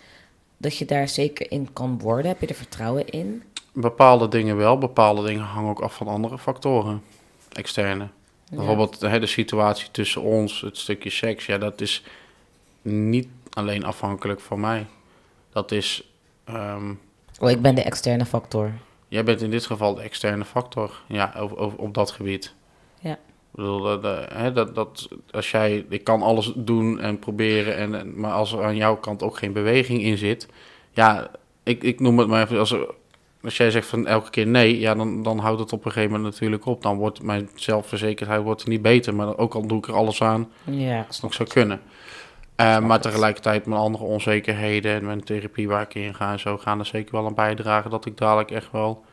dat 0.56 0.76
je 0.76 0.84
daar 0.84 1.08
zeker 1.08 1.50
in 1.50 1.72
kan 1.72 1.98
worden? 1.98 2.26
Heb 2.26 2.40
je 2.40 2.46
er 2.46 2.54
vertrouwen 2.54 3.08
in? 3.08 3.42
Bepaalde 3.72 4.28
dingen 4.28 4.56
wel, 4.56 4.78
bepaalde 4.78 5.26
dingen 5.26 5.42
hangen 5.44 5.70
ook 5.70 5.80
af 5.80 5.94
van 5.94 6.08
andere 6.08 6.38
factoren. 6.38 7.02
Externe. 7.52 8.08
Ja. 8.50 8.56
Bijvoorbeeld 8.56 9.00
hè, 9.00 9.20
de 9.20 9.26
situatie 9.26 9.90
tussen 9.90 10.22
ons, 10.22 10.60
het 10.60 10.78
stukje 10.78 11.10
seks. 11.10 11.46
Ja, 11.46 11.58
dat 11.58 11.80
is 11.80 12.02
niet 12.82 13.28
alleen 13.50 13.84
afhankelijk 13.84 14.40
van 14.40 14.60
mij. 14.60 14.86
Dat 15.50 15.72
is... 15.72 16.10
ehm, 16.44 16.92
Oh, 17.40 17.50
ik 17.50 17.62
ben 17.62 17.74
de 17.74 17.82
externe 17.82 18.24
factor. 18.24 18.72
Jij 19.08 19.24
bent 19.24 19.42
in 19.42 19.50
dit 19.50 19.66
geval 19.66 19.94
de 19.94 20.02
externe 20.02 20.44
factor 20.44 21.02
ja, 21.08 21.34
over, 21.36 21.58
over, 21.58 21.78
op 21.78 21.94
dat 21.94 22.10
gebied. 22.10 22.54
Ja. 23.00 23.18
Ik 23.56 23.62
bedoel, 23.62 23.82
dat, 23.82 24.02
dat, 24.02 24.32
hè, 24.32 24.52
dat, 24.52 24.74
dat, 24.74 25.08
als 25.30 25.50
jij, 25.50 25.84
ik 25.88 26.04
kan 26.04 26.22
alles 26.22 26.52
doen 26.54 27.00
en 27.00 27.18
proberen, 27.18 27.76
en, 27.76 28.20
maar 28.20 28.32
als 28.32 28.52
er 28.52 28.64
aan 28.64 28.76
jouw 28.76 28.96
kant 28.96 29.22
ook 29.22 29.36
geen 29.36 29.52
beweging 29.52 30.02
in 30.02 30.18
zit, 30.18 30.48
ja, 30.90 31.30
ik, 31.62 31.82
ik 31.82 32.00
noem 32.00 32.18
het 32.18 32.28
maar 32.28 32.42
even, 32.42 32.58
als, 32.58 32.70
er, 32.70 32.94
als 33.42 33.56
jij 33.56 33.70
zegt 33.70 33.86
van 33.86 34.06
elke 34.06 34.30
keer 34.30 34.46
nee, 34.46 34.78
ja, 34.78 34.94
dan, 34.94 35.22
dan 35.22 35.38
houdt 35.38 35.60
het 35.60 35.72
op 35.72 35.84
een 35.84 35.92
gegeven 35.92 36.14
moment 36.16 36.32
natuurlijk 36.32 36.66
op. 36.66 36.82
Dan 36.82 36.96
wordt 36.96 37.22
mijn 37.22 37.48
zelfverzekerdheid 37.54 38.42
wordt 38.42 38.66
niet 38.66 38.82
beter, 38.82 39.14
maar 39.14 39.38
ook 39.38 39.54
al 39.54 39.66
doe 39.66 39.78
ik 39.78 39.86
er 39.86 39.94
alles 39.94 40.22
aan, 40.22 40.48
Ja, 40.64 41.00
ik 41.00 41.06
het 41.06 41.22
nog 41.22 41.34
zou 41.34 41.48
kunnen. 41.48 41.80
Eh, 42.56 42.78
maar 42.78 43.00
tegelijkertijd 43.00 43.66
mijn 43.66 43.80
andere 43.80 44.04
onzekerheden 44.04 44.94
en 44.94 45.04
mijn 45.04 45.24
therapie 45.24 45.68
waar 45.68 45.82
ik 45.82 45.94
in 45.94 46.14
ga 46.14 46.32
en 46.32 46.40
zo 46.40 46.58
gaan 46.58 46.78
er 46.78 46.86
zeker 46.86 47.12
wel 47.12 47.26
aan 47.26 47.34
bijdragen 47.34 47.90
dat 47.90 48.06
ik 48.06 48.16
dadelijk 48.16 48.50
echt 48.50 48.70
wel 48.70 49.04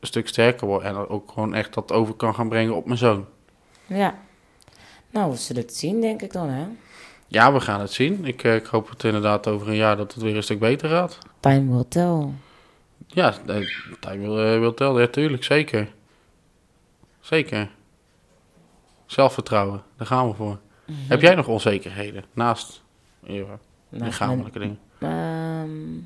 een 0.00 0.06
stuk 0.06 0.28
sterker 0.28 0.66
word 0.66 0.82
en 0.82 0.94
ook 0.94 1.30
gewoon 1.32 1.54
echt 1.54 1.74
dat 1.74 1.92
over 1.92 2.14
kan 2.14 2.34
gaan 2.34 2.48
brengen 2.48 2.74
op 2.74 2.86
mijn 2.86 2.98
zoon. 2.98 3.26
Ja. 3.86 4.18
Nou, 5.10 5.30
we 5.30 5.36
zullen 5.36 5.62
het 5.62 5.76
zien, 5.76 6.00
denk 6.00 6.22
ik 6.22 6.32
dan, 6.32 6.48
hè? 6.48 6.66
Ja, 7.26 7.52
we 7.52 7.60
gaan 7.60 7.80
het 7.80 7.92
zien. 7.92 8.24
Ik, 8.24 8.44
eh, 8.44 8.54
ik 8.54 8.66
hoop 8.66 8.88
het 8.88 9.04
inderdaad 9.04 9.46
over 9.46 9.68
een 9.68 9.76
jaar 9.76 9.96
dat 9.96 10.14
het 10.14 10.22
weer 10.22 10.36
een 10.36 10.42
stuk 10.42 10.58
beter 10.58 10.88
gaat. 10.88 11.18
Time 11.40 11.72
will 11.74 11.84
tell. 11.88 12.26
Ja, 13.06 13.34
hij 14.00 14.18
wil, 14.18 14.38
eh, 14.38 14.58
wil 14.58 14.74
tellen, 14.74 15.00
ja, 15.00 15.08
tuurlijk, 15.08 15.44
zeker. 15.44 15.92
Zeker. 17.20 17.70
Zelfvertrouwen, 19.06 19.82
daar 19.96 20.06
gaan 20.06 20.28
we 20.28 20.34
voor. 20.34 20.58
Heb 20.92 21.20
jij 21.20 21.34
nog 21.34 21.48
onzekerheden 21.48 22.24
naast 22.32 22.82
lichamelijke 23.88 24.58
dingen? 24.58 24.78
Ehm, 24.98 25.98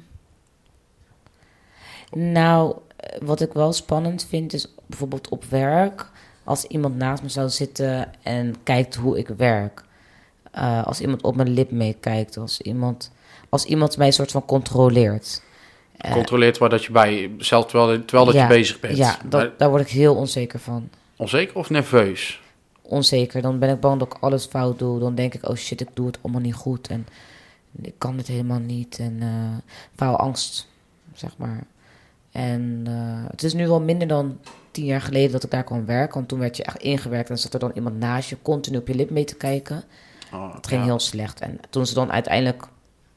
nou, 2.33 2.77
wat 3.23 3.41
ik 3.41 3.53
wel 3.53 3.73
spannend 3.73 4.27
vind 4.29 4.53
is 4.53 4.67
bijvoorbeeld 4.87 5.29
op 5.29 5.45
werk. 5.45 6.11
Als 6.45 6.65
iemand 6.65 6.97
naast 6.97 7.23
me 7.23 7.29
zou 7.29 7.49
zitten 7.49 8.09
en 8.23 8.55
kijkt 8.63 8.95
hoe 8.95 9.19
ik 9.19 9.29
werk. 9.29 9.85
Eh, 10.51 10.87
als 10.87 11.01
iemand 11.01 11.23
op 11.23 11.37
mijn 11.37 11.51
lip 11.51 11.71
meekijkt. 11.71 12.37
Als 12.37 12.61
iemand, 12.61 13.11
als 13.49 13.65
iemand 13.65 13.97
mij 13.97 14.07
een 14.07 14.13
soort 14.13 14.31
van 14.31 14.45
controleert. 14.45 15.43
Eh, 15.97 16.13
Controleert 16.13 16.59
waar 16.59 16.69
dat 16.69 16.85
je 16.85 16.93
bij, 16.93 17.31
zelf 17.39 17.67
terwijl, 17.67 18.05
terwijl 18.05 18.25
dat 18.25 18.35
ja, 18.35 18.43
je 18.43 18.49
bezig 18.49 18.81
bent. 18.81 18.97
Ja, 18.97 19.19
dat, 19.25 19.41
Maar 19.41 19.53
daar 19.57 19.69
word 19.71 19.83
ik 19.83 19.89
heel 19.89 20.15
onzeker 20.15 20.59
van. 20.59 20.89
onzeker 21.17 21.57
of 21.57 21.71
nerveus? 21.71 22.43
Onzeker. 22.83 23.43
Dan 23.43 23.59
ben 23.59 23.71
ik 23.71 23.81
bang 23.81 23.99
dat 23.99 24.15
ik 24.15 24.23
alles 24.23 24.47
fout 24.47 24.79
doe. 24.79 24.99
Dan 24.99 25.15
denk 25.15 25.35
ik, 25.35 25.49
oh 25.49 25.57
shit, 25.57 25.81
ik 25.81 25.89
doe 25.95 26.07
het 26.07 26.19
allemaal 26.23 26.41
niet 26.41 26.55
goed. 26.55 26.89
En 26.89 27.07
ik 27.83 27.95
kan 27.99 28.17
het 28.17 28.27
helemaal 28.27 28.59
niet. 28.59 28.99
En 28.99 29.17
eh 29.21 29.73
faalangst, 29.97 30.69
zeg 31.15 31.37
maar. 31.37 31.65
En 32.35 32.83
eh, 32.87 33.31
het 33.31 33.43
is 33.43 33.55
nu 33.55 33.69
wel 33.69 33.81
minder 33.81 34.09
dan 34.09 34.39
tien 34.71 34.85
jaar 34.85 35.01
geleden 35.01 35.33
dat 35.33 35.45
ik 35.45 35.51
daar 35.51 35.65
kon 35.65 35.87
werken. 35.87 36.15
Want 36.15 36.29
toen 36.29 36.39
werd 36.39 36.57
je 36.57 36.63
echt 36.63 36.77
ingewerkt 36.77 37.31
en 37.31 37.39
zat 37.39 37.55
er 37.55 37.61
dan 37.61 37.71
iemand 37.75 37.99
naast 37.99 38.29
je 38.29 38.37
continu 38.43 38.77
op 38.77 38.89
je 38.89 38.95
lip 38.95 39.11
mee 39.11 39.25
te 39.25 39.35
kijken. 39.35 39.85
Oh, 40.33 40.55
Het 40.55 40.67
ging 40.67 40.81
ja. 40.81 40.87
heel 40.87 40.99
slecht. 40.99 41.41
En 41.41 41.61
toen 41.71 41.87
ze 41.87 41.95
dan 41.95 42.13
uiteindelijk 42.13 42.67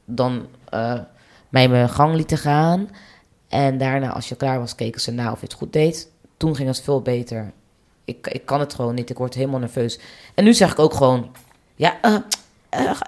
dan 0.04 0.46
eh, 0.68 1.00
mij 1.48 1.68
mijn 1.68 1.88
gang 1.88 2.14
lieten 2.14 2.38
gaan. 2.38 2.88
En 3.48 3.78
daarna, 3.78 4.12
als 4.12 4.28
je 4.28 4.36
klaar 4.36 4.58
was, 4.58 4.74
keken 4.74 5.00
ze 5.00 5.10
na 5.10 5.32
of 5.32 5.40
je 5.40 5.46
het 5.46 5.54
goed 5.54 5.72
deed. 5.72 6.10
Toen 6.36 6.56
ging 6.56 6.68
het 6.68 6.80
veel 6.80 7.02
beter. 7.02 7.52
Ik, 8.04 8.26
ik 8.26 8.46
kan 8.46 8.60
het 8.60 8.74
gewoon 8.74 8.94
niet. 8.94 9.10
Ik 9.10 9.18
word 9.18 9.34
helemaal 9.34 9.60
nerveus. 9.60 9.98
En 10.34 10.44
nu 10.44 10.54
zeg 10.54 10.72
ik 10.72 10.78
ook 10.78 10.94
gewoon... 10.94 11.30
Ja, 11.74 12.00
eh, 12.00 12.16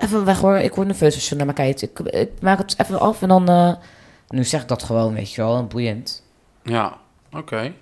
even 0.03 0.25
weg 0.25 0.41
hoor, 0.41 0.57
ik 0.57 0.75
word 0.75 0.87
nerveus 0.87 1.15
als 1.15 1.29
je 1.29 1.35
naar 1.35 1.47
me 1.47 1.53
kijkt. 1.53 1.83
Ik, 1.83 1.99
ik 1.99 2.31
maak 2.41 2.59
het 2.59 2.75
even 2.79 3.01
af 3.01 3.23
en 3.23 3.29
dan... 3.29 3.79
eh, 4.31 4.37
nu 4.37 4.45
zeg 4.45 4.63
ik 4.63 4.69
dat 4.69 4.83
gewoon, 4.83 5.15
weet 5.15 5.33
je 5.33 5.43
wel, 5.43 5.67
boeiend. 5.67 6.27
Ja, 6.63 6.99
oké. 7.33 7.73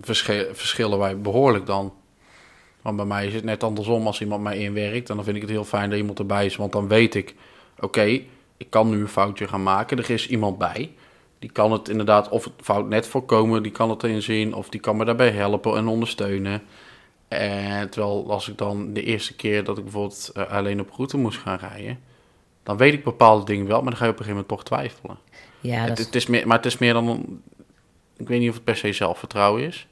Verschil- 0.00 0.54
verschillen 0.54 0.98
wij 0.98 1.20
behoorlijk 1.20 1.66
dan. 1.66 1.92
Want 2.82 2.96
bij 2.96 3.06
mij 3.06 3.26
is 3.26 3.34
het 3.34 3.44
net 3.44 3.62
andersom 3.62 4.06
als 4.06 4.20
iemand 4.20 4.42
mij 4.42 4.58
inwerkt. 4.58 5.10
En 5.10 5.14
dan 5.16 5.24
vind 5.24 5.36
ik 5.36 5.42
het 5.42 5.50
heel 5.50 5.64
fijn 5.64 5.90
dat 5.90 5.98
iemand 5.98 6.18
erbij 6.18 6.46
is. 6.46 6.56
Want 6.56 6.72
dan 6.72 6.88
weet 6.88 7.14
ik, 7.14 7.34
oké, 7.80 8.02
ik 8.56 8.66
kan 8.70 8.90
nu 8.90 9.00
een 9.00 9.08
foutje 9.08 9.48
gaan 9.48 9.62
maken. 9.62 9.98
Er 9.98 10.10
is 10.10 10.28
iemand 10.28 10.58
bij. 10.58 10.92
Die 11.38 11.50
kan 11.50 11.72
het 11.72 11.88
inderdaad, 11.88 12.28
of 12.28 12.44
het 12.44 12.52
fout 12.62 12.88
net 12.88 13.06
voorkomen, 13.06 13.62
die 13.62 13.72
kan 13.72 13.90
het 13.90 14.02
inzien. 14.02 14.54
Of 14.54 14.68
die 14.68 14.80
kan 14.80 14.96
me 14.96 15.04
daarbij 15.04 15.30
helpen 15.30 15.76
en 15.76 15.86
ondersteunen. 15.86 16.62
En 17.28 17.90
terwijl 17.90 18.30
als 18.30 18.48
ik 18.48 18.58
dan 18.58 18.92
de 18.92 19.02
eerste 19.02 19.34
keer 19.36 19.64
dat 19.64 19.76
ik 19.78 19.84
bijvoorbeeld 19.84 20.30
eh, 20.34 20.50
alleen 20.50 20.80
op 20.80 20.90
route 20.90 21.16
moest 21.16 21.38
gaan 21.38 21.58
rijden. 21.58 21.98
Dan 22.66 22.76
weet 22.76 22.92
ik 22.92 23.04
bepaalde 23.04 23.44
dingen 23.44 23.66
wel, 23.66 23.80
maar 23.80 23.90
dan 23.90 23.96
ga 23.96 24.04
je 24.04 24.10
op 24.10 24.18
een 24.18 24.24
gegeven 24.24 24.46
moment 24.46 24.48
toch 24.48 24.78
twijfelen. 24.78 25.18
Ja, 25.60 25.78
Het, 25.78 25.88
dat 25.88 25.98
is, 25.98 26.04
het 26.04 26.14
is 26.14 26.26
meer, 26.26 26.46
maar 26.46 26.56
het 26.56 26.66
is 26.66 26.78
meer 26.78 26.92
dan 26.92 27.40
ik 28.16 28.28
weet 28.28 28.40
niet 28.40 28.48
of 28.48 28.54
het 28.54 28.64
per 28.64 28.76
se 28.76 28.92
zelfvertrouwen 28.92 29.62
is. 29.62 29.86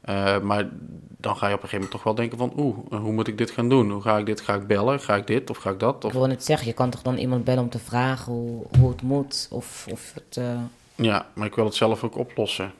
Eh, 0.00 0.40
maar 0.40 0.68
dan 1.16 1.36
ga 1.36 1.48
je 1.48 1.54
op 1.54 1.62
een 1.62 1.68
gegeven 1.68 1.70
moment 1.74 1.90
toch 1.90 2.02
wel 2.02 2.14
denken 2.14 2.38
van... 2.38 2.52
Oeh, 2.56 2.76
hoe 3.02 3.12
moet 3.12 3.28
ik 3.28 3.38
dit 3.38 3.50
gaan 3.50 3.68
doen? 3.68 3.90
Hoe 3.90 4.02
ga 4.02 4.18
ik 4.18 4.26
dit? 4.26 4.40
Ga 4.40 4.54
ik 4.54 4.66
bellen? 4.66 5.00
Ga 5.00 5.16
ik 5.16 5.26
dit? 5.26 5.50
Of 5.50 5.56
ga 5.56 5.70
ik 5.70 5.78
dat? 5.80 5.96
ik 5.96 6.04
Of, 6.04 6.12
wil 6.12 6.26
net 6.26 6.44
zeggen, 6.44 6.66
je 6.66 6.72
kan 6.72 6.90
toch 6.90 7.02
dan 7.02 7.16
iemand 7.16 7.44
bellen 7.44 7.62
om 7.62 7.70
te 7.70 7.78
vragen 7.78 8.32
hoe, 8.32 8.66
hoe 8.78 8.90
het 8.90 9.02
moet? 9.02 9.48
Of, 9.50 9.86
of 9.90 10.14
het... 10.14 10.36
eh, 10.36 10.60
ja, 10.94 11.26
maar 11.32 11.46
ik 11.46 11.54
wil 11.54 11.64
het 11.64 11.74
zelf 11.74 12.04
ook 12.04 12.16
oplossen. 12.16 12.72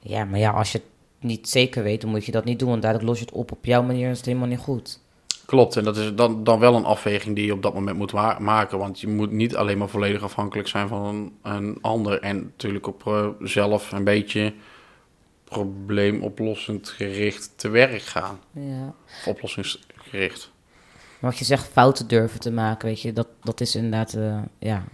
Ja, 0.00 0.24
maar 0.24 0.38
ja, 0.38 0.50
als 0.50 0.72
je 0.72 0.78
het 0.78 0.86
niet 1.20 1.48
zeker 1.48 1.82
weet, 1.82 2.00
dan 2.00 2.10
moet 2.10 2.24
je 2.24 2.32
dat 2.32 2.44
niet 2.44 2.58
doen. 2.58 2.68
Want 2.68 2.82
duidelijk 2.82 3.10
los 3.10 3.20
je 3.20 3.26
het 3.26 3.34
op 3.34 3.52
op 3.52 3.64
jouw 3.64 3.82
manier, 3.82 4.10
is 4.10 4.16
het 4.16 4.26
helemaal 4.26 4.48
niet 4.48 4.58
goed. 4.58 5.00
Klopt, 5.48 5.76
en 5.76 5.84
dat 5.84 5.96
is 5.96 6.14
dan, 6.14 6.44
dan 6.44 6.58
wel 6.58 6.74
een 6.74 6.84
afweging 6.84 7.34
die 7.36 7.46
je 7.46 7.52
op 7.52 7.62
dat 7.62 7.74
moment 7.74 7.96
moet 7.98 8.12
maken. 8.38 8.78
Want 8.78 9.00
je 9.00 9.08
moet 9.08 9.30
niet 9.30 9.56
alleen 9.56 9.78
maar 9.78 9.88
volledig 9.88 10.22
afhankelijk 10.22 10.68
zijn 10.68 10.88
van 10.88 11.04
een, 11.04 11.38
een 11.42 11.78
ander. 11.80 12.20
En 12.20 12.36
natuurlijk 12.36 12.86
op 12.86 13.06
eh, 13.06 13.28
zelf 13.40 13.92
een 13.92 14.04
beetje 14.04 14.54
probleemoplossend 15.44 16.88
gericht 16.88 17.52
te 17.56 17.68
werk 17.68 18.02
gaan. 18.02 18.40
Ja. 18.52 18.94
Of 19.06 19.26
oplossingsgericht. 19.26 20.50
Wat 21.18 21.38
je 21.38 21.44
zegt, 21.44 21.68
fouten 21.72 22.08
durven 22.08 22.40
te 22.40 22.50
maken, 22.50 22.88
weet 22.88 23.02
je, 23.02 23.12
dat, 23.12 23.28
dat 23.42 23.60
is 23.60 23.74
inderdaad, 23.74 24.14
eh, 24.14 24.38
ja, 24.58 24.84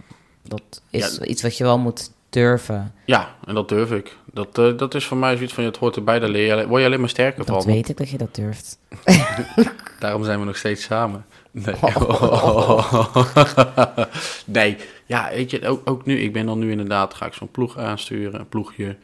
dat 0.41 0.81
is 0.89 1.17
Ja. 1.17 1.25
iets 1.25 1.41
wat 1.41 1.57
je 1.57 1.63
wel 1.63 1.79
moet 1.79 2.11
durven. 2.35 2.93
Ja, 3.05 3.35
en 3.45 3.53
dat 3.55 3.69
durf 3.69 3.91
ik. 3.91 4.17
Dat, 4.33 4.57
eh, 4.57 4.77
dat 4.77 4.93
is 4.95 5.05
voor 5.05 5.17
mij 5.17 5.35
zoiets 5.35 5.53
van, 5.53 5.63
het 5.63 5.77
hoort 5.77 5.95
erbij, 5.95 6.19
daar 6.19 6.29
leer 6.29 6.57
je, 6.57 6.67
word 6.67 6.81
je 6.81 6.87
alleen 6.87 6.99
maar 6.99 7.09
sterker 7.09 7.45
Dat 7.45 7.63
van. 7.63 7.73
weet 7.73 7.89
ik 7.89 7.97
dat 7.97 8.09
je 8.09 8.17
dat 8.17 8.35
durft. 8.35 8.79
Daarom 9.99 10.23
zijn 10.23 10.39
we 10.39 10.45
nog 10.45 10.57
steeds 10.57 10.83
samen. 10.83 11.25
Nee, 11.51 11.75
Oh. 11.83 13.15
nee. 14.45 14.77
ja, 15.05 15.29
weet 15.33 15.51
je, 15.51 15.67
ook, 15.67 15.89
ook 15.89 16.05
nu, 16.05 16.19
ik 16.19 16.33
ben 16.33 16.45
dan 16.45 16.59
nu 16.59 16.71
inderdaad, 16.71 17.13
ga 17.13 17.25
ik 17.25 17.33
zo'n 17.33 17.51
ploeg 17.51 17.77
aansturen, 17.77 18.39
een 18.39 18.49
ploegje. 18.49 18.95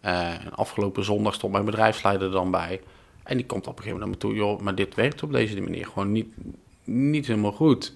Eh, 0.00 0.28
afgelopen 0.54 1.04
zondag 1.04 1.34
stond 1.34 1.52
mijn 1.52 1.64
bedrijfsleider 1.64 2.30
dan 2.30 2.50
bij. 2.50 2.80
En 3.22 3.36
die 3.36 3.46
komt 3.46 3.66
op 3.66 3.76
een 3.76 3.82
gegeven 3.82 4.00
moment 4.00 4.22
naar 4.22 4.30
me 4.30 4.36
toe, 4.36 4.46
joh, 4.46 4.60
maar 4.60 4.74
dit 4.74 4.94
werkt 4.94 5.22
op 5.22 5.32
deze 5.32 5.60
manier 5.60 5.86
gewoon 5.86 6.12
niet, 6.12 6.26
niet 6.84 7.26
helemaal 7.26 7.52
goed. 7.52 7.94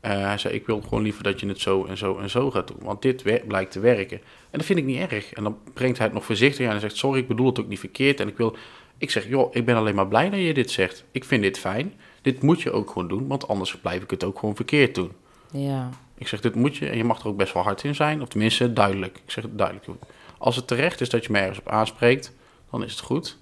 Eh, 0.00 0.10
hij 0.10 0.38
zei, 0.38 0.54
ik 0.54 0.66
wil 0.66 0.80
gewoon 0.80 1.02
liever 1.02 1.22
dat 1.22 1.40
je 1.40 1.46
het 1.46 1.60
zo 1.60 1.84
en 1.84 1.96
zo 1.96 2.18
en 2.18 2.30
zo 2.30 2.50
gaat 2.50 2.68
doen, 2.68 2.78
want 2.80 3.02
dit 3.02 3.46
blijkt 3.46 3.70
te 3.70 3.80
werken. 3.80 4.18
En 4.18 4.58
dat 4.58 4.64
vind 4.64 4.78
ik 4.78 4.84
niet 4.84 5.10
erg. 5.10 5.32
En 5.32 5.42
dan 5.42 5.58
brengt 5.74 5.96
hij 5.96 6.06
het 6.06 6.14
nog 6.14 6.24
voorzichtig 6.24 6.66
aan 6.68 6.74
en 6.74 6.80
zegt, 6.80 6.96
sorry, 6.96 7.18
ik 7.18 7.28
bedoel 7.28 7.46
het 7.46 7.60
ook 7.60 7.68
niet 7.68 7.78
verkeerd. 7.78 8.20
En 8.20 8.28
ik 8.28 8.36
wil, 8.36 8.56
ik 8.98 9.10
zeg, 9.10 9.28
joh, 9.28 9.54
ik 9.54 9.64
ben 9.64 9.76
alleen 9.76 9.94
maar 9.94 10.08
blij 10.08 10.30
dat 10.30 10.40
je 10.40 10.54
dit 10.54 10.70
zegt. 10.70 11.04
Ik 11.10 11.24
vind 11.24 11.42
dit 11.42 11.58
fijn. 11.58 11.94
Dit 12.22 12.42
moet 12.42 12.60
je 12.60 12.72
ook 12.72 12.90
gewoon 12.90 13.08
doen, 13.08 13.26
want 13.26 13.48
anders 13.48 13.76
blijf 13.76 14.02
ik 14.02 14.10
het 14.10 14.24
ook 14.24 14.38
gewoon 14.38 14.56
verkeerd 14.56 14.94
doen. 14.94 15.12
Ja, 15.52 15.90
Ik 16.18 16.28
zeg, 16.28 16.40
dit 16.40 16.54
moet 16.54 16.76
je 16.76 16.88
en 16.88 16.96
je 16.96 17.04
mag 17.04 17.20
er 17.20 17.28
ook 17.28 17.36
best 17.36 17.52
wel 17.52 17.62
hard 17.62 17.84
in 17.84 17.94
zijn, 17.94 18.22
of 18.22 18.28
tenminste 18.28 18.72
duidelijk. 18.72 19.20
Ik 19.24 19.30
zeg 19.30 19.44
duidelijk. 19.50 19.86
doen. 19.86 19.98
Als 20.38 20.56
het 20.56 20.66
terecht 20.66 21.00
is 21.00 21.08
dat 21.08 21.24
je 21.24 21.32
me 21.32 21.38
ergens 21.38 21.58
op 21.58 21.68
aanspreekt, 21.68 22.32
dan 22.70 22.84
is 22.84 22.90
het 22.90 23.00
goed. 23.00 23.38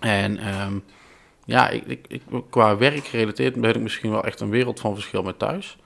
En 0.00 0.38
ehm, 0.38 0.78
ja, 1.46 1.68
ik, 1.68 1.84
ik, 1.86 2.06
ik, 2.08 2.22
qua 2.50 2.76
werk 2.76 3.04
gerelateerd 3.04 3.60
ben 3.60 3.74
ik 3.74 3.80
misschien 3.80 4.10
wel 4.10 4.24
echt 4.24 4.40
een 4.40 4.50
wereld 4.50 4.80
van 4.80 4.94
verschil 4.94 5.22
met 5.22 5.38
thuis. 5.38 5.76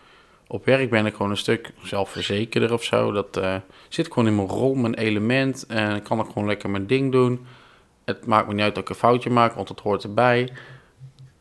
Op 0.47 0.65
werk 0.65 0.91
ben 0.91 1.07
ik 1.07 1.15
gewoon 1.15 1.31
een 1.31 1.37
stuk 1.37 1.73
zelfverzekerder 1.83 2.73
of 2.73 2.85
zo. 2.85 3.13
Dat 3.13 3.37
eh, 3.37 3.57
zit 3.89 4.07
gewoon 4.07 4.27
in 4.27 4.37
mijn 4.37 4.49
rol, 4.49 4.75
mijn 4.75 4.95
element. 4.95 5.67
En 5.67 5.97
ik 5.97 6.03
kan 6.03 6.21
ook 6.21 6.29
gewoon 6.29 6.49
lekker 6.49 6.71
mijn 6.71 6.87
ding 6.87 7.13
doen. 7.13 7.47
Het 8.05 8.27
maakt 8.27 8.47
me 8.47 8.55
niet 8.55 8.63
uit 8.63 8.75
dat 8.75 8.83
ik 8.83 8.89
een 8.89 8.95
foutje 8.95 9.31
maak, 9.31 9.55
want 9.55 9.69
het 9.69 9.81
hoort 9.81 10.03
erbij. 10.03 10.53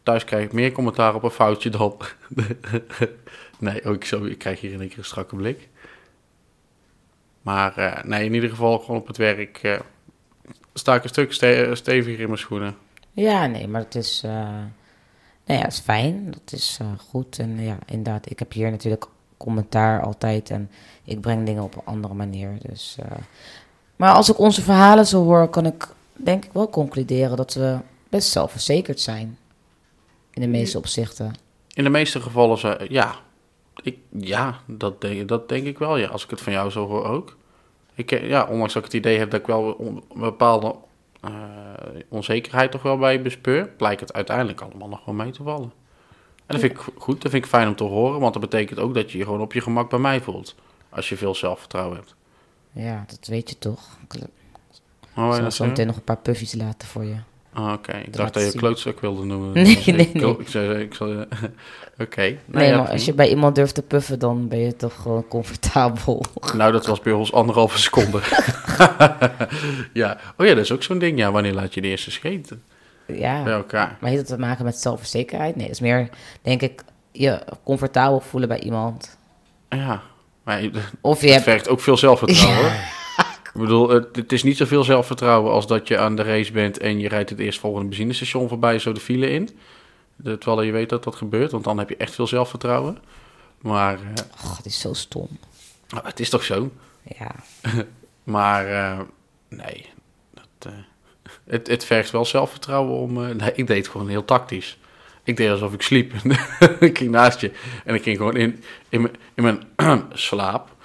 Thuis 0.04 0.24
krijg 0.24 0.44
ik 0.46 0.54
meer 0.54 0.72
commentaar 0.72 1.16
op 1.16 1.24
een 1.24 1.30
foutje 1.30 1.70
dan. 1.70 1.98
nee, 3.60 3.84
ook 3.84 4.04
zo, 4.04 4.24
ik 4.24 4.38
krijg 4.38 4.62
hier 4.62 4.72
in 4.72 4.80
één 4.80 4.90
keer 4.90 4.98
een 4.98 5.04
strakke 5.04 5.36
blik. 5.36 5.70
Maar 7.42 7.78
eh, 7.78 8.04
nee, 8.04 8.26
in 8.26 8.34
ieder 8.34 8.50
geval 8.50 8.80
gewoon 8.80 9.00
op 9.00 9.08
het 9.08 9.18
werk 9.18 9.60
eh, 9.64 9.80
sta 10.74 10.96
ik 10.96 11.04
een 11.04 11.10
stuk 11.10 11.34
ste- 11.34 11.76
steviger 11.76 12.20
in 12.20 12.28
mijn 12.28 12.38
schoenen. 12.38 12.76
Ja 13.24 13.46
nee, 13.46 13.68
maar 13.68 13.82
het 13.82 13.96
is, 13.96 14.22
eh 14.24 14.32
nou 15.46 15.60
ja, 15.60 15.66
het 15.66 15.74
is 15.74 15.80
fijn, 15.80 16.32
dat 16.32 16.52
is 16.52 16.78
eh, 16.82 16.88
goed. 17.10 17.40
En 17.40 17.60
ja, 17.60 17.78
inderdaad, 17.86 18.32
ik 18.32 18.40
heb 18.40 18.52
hier 18.52 18.72
natuurlijk 18.72 19.06
commentaar 19.38 20.02
altijd 20.02 20.50
en 20.50 20.72
ik 21.04 21.22
breng 21.22 21.46
dingen 21.46 21.64
op 21.64 21.76
een 21.76 21.86
andere 21.86 22.14
manier. 22.14 22.58
Dus, 22.62 22.98
eh, 23.00 23.18
maar 23.96 24.14
als 24.14 24.30
ik 24.30 24.40
onze 24.40 24.62
verhalen 24.62 25.08
zo 25.08 25.24
hoor, 25.24 25.50
kan 25.50 25.66
ik 25.66 25.88
denk 26.14 26.46
ik 26.46 26.52
wel 26.54 26.70
concluderen 26.70 27.38
dat 27.38 27.54
we 27.54 27.78
best 28.10 28.30
zelfverzekerd 28.30 29.00
zijn. 29.00 29.38
In 30.34 30.42
de 30.42 30.48
meeste 30.48 30.78
opzichten. 30.78 31.34
In 31.74 31.84
de 31.84 31.90
meeste 31.90 32.22
gevallen, 32.22 32.58
ze, 32.58 32.86
ja, 32.90 33.16
ik, 33.84 33.98
ja 34.10 34.60
dat, 34.66 35.02
denk, 35.02 35.28
dat 35.28 35.50
denk 35.50 35.66
ik 35.66 35.78
wel. 35.78 35.98
Ja, 35.98 36.08
als 36.08 36.24
ik 36.24 36.30
het 36.30 36.42
van 36.42 36.54
jou 36.54 36.70
zo 36.70 36.88
hoor 36.88 37.06
ook. 37.06 37.38
Ik, 37.94 38.22
ja, 38.22 38.46
ondanks 38.46 38.74
dat 38.74 38.86
ik 38.86 38.92
het 38.92 39.00
idee 39.00 39.18
heb 39.18 39.32
dat 39.32 39.40
ik 39.40 39.48
wel 39.48 40.04
bepaalde 40.16 40.76
onzekerheid 42.10 42.72
toch 42.72 42.82
wel 42.82 42.98
bij 42.98 43.14
je 43.14 43.20
bespeur, 43.22 43.68
blijkt 43.78 44.00
het 44.02 44.14
uiteindelijk 44.14 44.62
allemaal 44.62 44.88
nog 44.88 45.06
wel 45.06 45.16
mee 45.16 45.32
te 45.32 45.44
vallen. 45.44 45.72
En 46.46 46.56
dat 46.56 46.60
vind 46.60 46.72
ik 46.72 46.78
go- 46.78 46.92
goed, 46.98 47.22
dat 47.22 47.32
vind 47.32 47.44
ik 47.44 47.50
fijn 47.50 47.68
om 47.68 47.76
te 47.76 47.84
horen, 47.84 48.20
want 48.20 48.34
dat 48.34 48.42
betekent 48.42 48.80
ook 48.80 48.94
dat 48.94 49.12
je 49.12 49.18
je 49.18 49.24
gewoon 49.24 49.42
op 49.42 49.54
je 49.54 49.62
gemak 49.62 49.90
bij 49.90 50.00
mij 50.00 50.22
voelt. 50.22 50.56
Als 50.90 51.10
je 51.10 51.18
veel 51.18 51.36
zelfvertrouwen 51.36 51.96
hebt. 51.98 52.16
Ja, 52.72 53.04
dat 53.08 53.28
weet 53.28 53.50
je 53.50 53.58
toch. 53.60 53.98
Ik 54.10 54.22
Oh, 54.22 55.24
zal 55.24 55.28
wou 55.30 55.44
je 55.44 55.52
zo 55.52 55.66
meteen 55.66 55.88
nog 55.88 55.96
een 55.96 56.04
paar 56.04 56.18
puffies 56.18 56.54
laten 56.54 56.88
voor 56.88 57.04
je. 57.04 57.16
Ah, 57.58 57.74
Oké, 57.74 57.92
ik 57.92 58.14
dacht 58.14 58.34
dat 58.34 58.44
je 58.44 58.50
zien. 58.50 58.60
klootzak 58.60 59.00
wilde 59.00 59.24
noemen. 59.26 59.52
Nee, 59.54 59.66
ik- 59.66 59.86
nee, 59.86 59.96
ik- 59.96 60.14
nee. 60.22 60.36
Ik 60.40 60.48
zei, 60.48 60.80
ik 60.82 60.94
zal, 60.94 61.26
Oké. 62.00 62.22
Nee, 62.22 62.38
Nou 62.46 62.66
ja, 62.66 62.78
maar 62.78 62.90
als 62.90 63.06
je 63.06 63.14
bij 63.14 63.30
iemand 63.30 63.56
durft 63.56 63.76
te 63.76 63.82
puffen, 63.82 64.20
dan 64.20 64.48
ben 64.48 64.60
je 64.60 64.76
toch 64.76 64.94
gewoon 65.02 65.28
comfortabel. 65.28 66.24
Nou, 66.56 66.72
dat 66.72 66.86
was 66.86 67.00
bij 67.02 67.14
ons 67.14 67.34
anderhalve 67.34 67.80
seconde. 67.80 68.20
ja. 69.94 70.18
Oh 70.38 70.46
ja, 70.46 70.54
dat 70.54 70.64
is 70.64 70.72
ook 70.72 70.84
zo'n 70.84 71.00
ding. 71.00 71.18
Ja, 71.18 71.32
wanneer 71.32 71.54
laat 71.54 71.74
je 71.74 71.82
de 71.82 71.88
eerste 71.88 72.12
scheten 72.12 72.64
Ja. 73.06 73.44
bij 73.44 73.54
elkaar? 73.54 73.98
Maar 74.00 74.10
heeft 74.10 74.28
dat 74.28 74.38
te 74.38 74.44
maken 74.46 74.66
met 74.66 74.78
zelfverzekerheid? 74.78 75.56
Nee, 75.56 75.66
het 75.66 75.74
is 75.76 75.82
meer, 75.82 76.10
denk 76.42 76.62
ik, 76.62 76.84
je 77.12 77.40
comfortabel 77.64 78.20
voelen 78.20 78.50
bij 78.50 78.60
iemand. 78.60 79.18
Ja, 79.70 80.02
maar 80.44 80.62
Of 81.02 81.22
je 81.22 81.32
hebt... 81.32 81.44
vergt 81.44 81.70
ook 81.70 81.80
veel 81.82 81.98
zelfvertrouwen. 81.98 82.72
Ik 83.58 83.64
bedoel, 83.64 83.90
het, 83.90 84.16
het 84.16 84.32
is 84.32 84.44
niet 84.44 84.58
zoveel 84.58 84.84
zelfvertrouwen 84.84 85.52
als 85.52 85.68
dat 85.68 85.88
je 85.88 85.98
aan 85.98 86.16
de 86.16 86.22
race 86.24 86.52
bent 86.52 86.78
en 86.78 87.00
je 87.00 87.08
rijdt 87.08 87.30
het 87.30 87.40
eerstvolgende 87.40 87.88
benzinestation 87.88 88.48
voorbij, 88.50 88.80
zo 88.80 88.92
de 88.92 89.00
file 89.00 89.30
in. 89.30 89.50
De- 90.16 90.38
Terwijl 90.38 90.62
je 90.62 90.72
weet 90.72 90.90
dat 90.90 91.04
dat 91.04 91.16
gebeurt, 91.16 91.52
want 91.52 91.64
dan 91.64 91.78
heb 91.78 91.90
je 91.90 91.98
echt 91.98 92.16
veel 92.16 92.28
zelfvertrouwen. 92.28 92.98
Maar 93.62 94.00
Oh, 94.46 94.58
het 94.58 94.66
is 94.66 94.80
zo 94.80 94.94
stom. 94.94 95.28
nou, 95.90 96.06
het 96.08 96.20
is 96.20 96.30
toch 96.30 96.44
zo? 96.44 96.72
Ja. 97.20 97.32
Maar 98.24 98.68
eh, 98.68 99.00
nee, 99.50 99.86
dat, 100.34 100.48
eh, 100.60 100.72
het, 101.54 101.68
het 101.68 101.86
vergt 101.86 102.12
wel 102.12 102.26
zelfvertrouwen 102.26 102.96
om... 102.98 103.14
nee, 103.14 103.52
ik 103.56 103.68
deed 103.68 103.78
het 103.78 103.88
gewoon 103.88 104.08
heel 104.10 104.26
tactisch. 104.26 104.78
Ik 105.24 105.38
deed 105.38 105.50
alsof 105.50 105.74
ik 105.74 105.82
sliep. 105.82 106.14
ik 106.80 106.98
ging 106.98 107.12
naast 107.12 107.42
je 107.42 107.52
en 107.86 107.96
ik 107.96 108.04
ging 108.04 108.18
gewoon 108.18 108.36
in, 108.36 108.64
in 108.90 109.02
mijn, 109.02 109.16
in 109.34 109.44
mijn 109.44 109.64
slaap. 110.14 110.76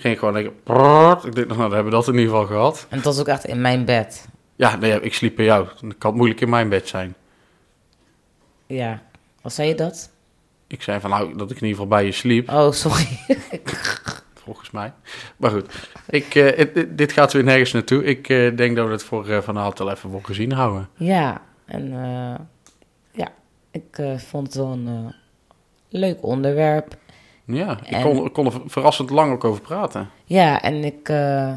Ging 0.00 0.18
gewoon 0.18 0.34
lekker... 0.34 0.52
prrrt. 0.52 1.24
Ik 1.24 1.34
denk, 1.34 1.46
nou, 1.46 1.58
dan 1.60 1.72
hebben 1.72 1.84
we 1.84 1.90
dat 1.98 2.08
in 2.08 2.14
ieder 2.14 2.28
geval 2.30 2.46
gehad. 2.46 2.86
En 2.88 2.96
het 2.96 3.04
was 3.04 3.20
ook 3.20 3.26
echt 3.26 3.44
in 3.46 3.60
mijn 3.60 3.84
bed. 3.84 4.28
Ja, 4.56 4.76
nee, 4.76 5.00
ik 5.00 5.14
sliep 5.14 5.36
bij 5.36 5.44
jou. 5.44 5.66
Dan 5.80 5.94
kan 5.98 6.10
het 6.10 6.18
moeilijk 6.18 6.40
in 6.40 6.48
mijn 6.48 6.68
bed 6.68 6.88
zijn. 6.88 7.14
Ja. 8.66 9.02
Wat 9.42 9.52
zei 9.52 9.68
je 9.68 9.74
dat? 9.74 10.10
Ik 10.66 10.82
zei 10.82 11.00
van, 11.00 11.10
nou, 11.10 11.36
dat 11.36 11.50
ik 11.50 11.56
in 11.60 11.66
ieder 11.66 11.68
geval 11.68 11.86
bij 11.86 12.04
je 12.04 12.12
sliep, 12.12 12.48
Oh, 12.50 12.72
sorry. 12.72 13.06
volgens 14.44 14.70
mij. 14.70 14.92
Maar 15.36 15.50
goed, 15.50 15.88
ik, 16.08 16.34
eh, 16.34 16.72
dit- 16.74 16.98
dit 16.98 17.12
gaat 17.12 17.32
weer 17.32 17.44
nergens 17.44 17.72
naartoe. 17.72 18.04
Ik 18.04 18.28
eh, 18.28 18.56
denk 18.56 18.76
dat 18.76 18.86
we 18.86 18.92
het 18.92 19.02
voor 19.02 19.28
uh, 19.28 19.38
vanavond 19.40 19.78
wel 19.78 19.90
even 19.90 20.10
voor 20.10 20.24
gezien 20.24 20.52
houden. 20.52 20.88
ja, 20.94 21.42
en 21.64 21.92
eh, 21.92 22.44
ja, 23.12 23.28
ik 23.70 23.98
eh, 23.98 24.18
vond 24.18 24.46
het 24.46 24.56
wel 24.56 24.72
een 24.72 24.86
eh, 24.86 25.12
leuk 25.88 26.22
onderwerp. 26.22 26.96
Ja, 27.50 27.78
ik 27.84 27.90
En- 27.90 28.02
kon, 28.02 28.32
kon 28.32 28.46
er 28.46 28.52
verrassend 28.66 29.10
lang 29.10 29.32
ook 29.32 29.44
over 29.44 29.60
praten. 29.60 30.10
Ja, 30.24 30.62
en 30.62 30.84
ik, 30.84 31.08
eh, 31.08 31.52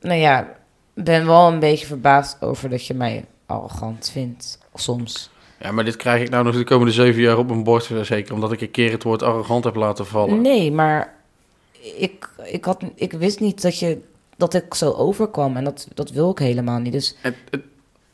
nou 0.00 0.18
ja, 0.20 0.48
ben 0.94 1.26
wel 1.26 1.48
een 1.52 1.58
beetje 1.58 1.86
verbaasd 1.86 2.42
over 2.42 2.68
dat 2.68 2.86
je 2.86 2.94
mij 2.94 3.24
arrogant 3.46 4.10
vindt, 4.12 4.58
soms. 4.74 5.30
Ja, 5.58 5.72
maar 5.72 5.84
dit 5.84 5.96
krijg 5.96 6.22
ik 6.22 6.30
nou 6.30 6.44
nog 6.44 6.54
de 6.56 6.64
komende 6.64 6.92
zeven 6.92 7.22
jaar 7.22 7.38
op 7.38 7.46
mijn 7.48 7.62
bord. 7.64 7.90
Zeker 8.02 8.34
omdat 8.34 8.52
ik 8.52 8.60
een 8.60 8.70
keer 8.70 8.90
het 8.90 9.02
woord 9.02 9.22
arrogant 9.22 9.64
heb 9.64 9.74
laten 9.74 10.06
vallen. 10.06 10.40
Nee, 10.40 10.72
maar 10.72 11.14
ik, 11.96 12.28
ik, 12.44 12.64
had, 12.64 12.82
ik 12.94 13.12
wist 13.12 13.40
niet 13.40 13.62
dat, 13.62 13.78
je, 13.78 13.98
dat 14.36 14.54
ik 14.54 14.74
zo 14.74 14.90
overkwam. 14.92 15.56
En 15.56 15.64
dat, 15.64 15.88
dat 15.94 16.10
wil 16.10 16.30
ik 16.30 16.38
helemaal 16.38 16.78
niet. 16.78 16.92
Dus 16.92 17.16
Het, 17.20 17.34
het- 17.50 17.62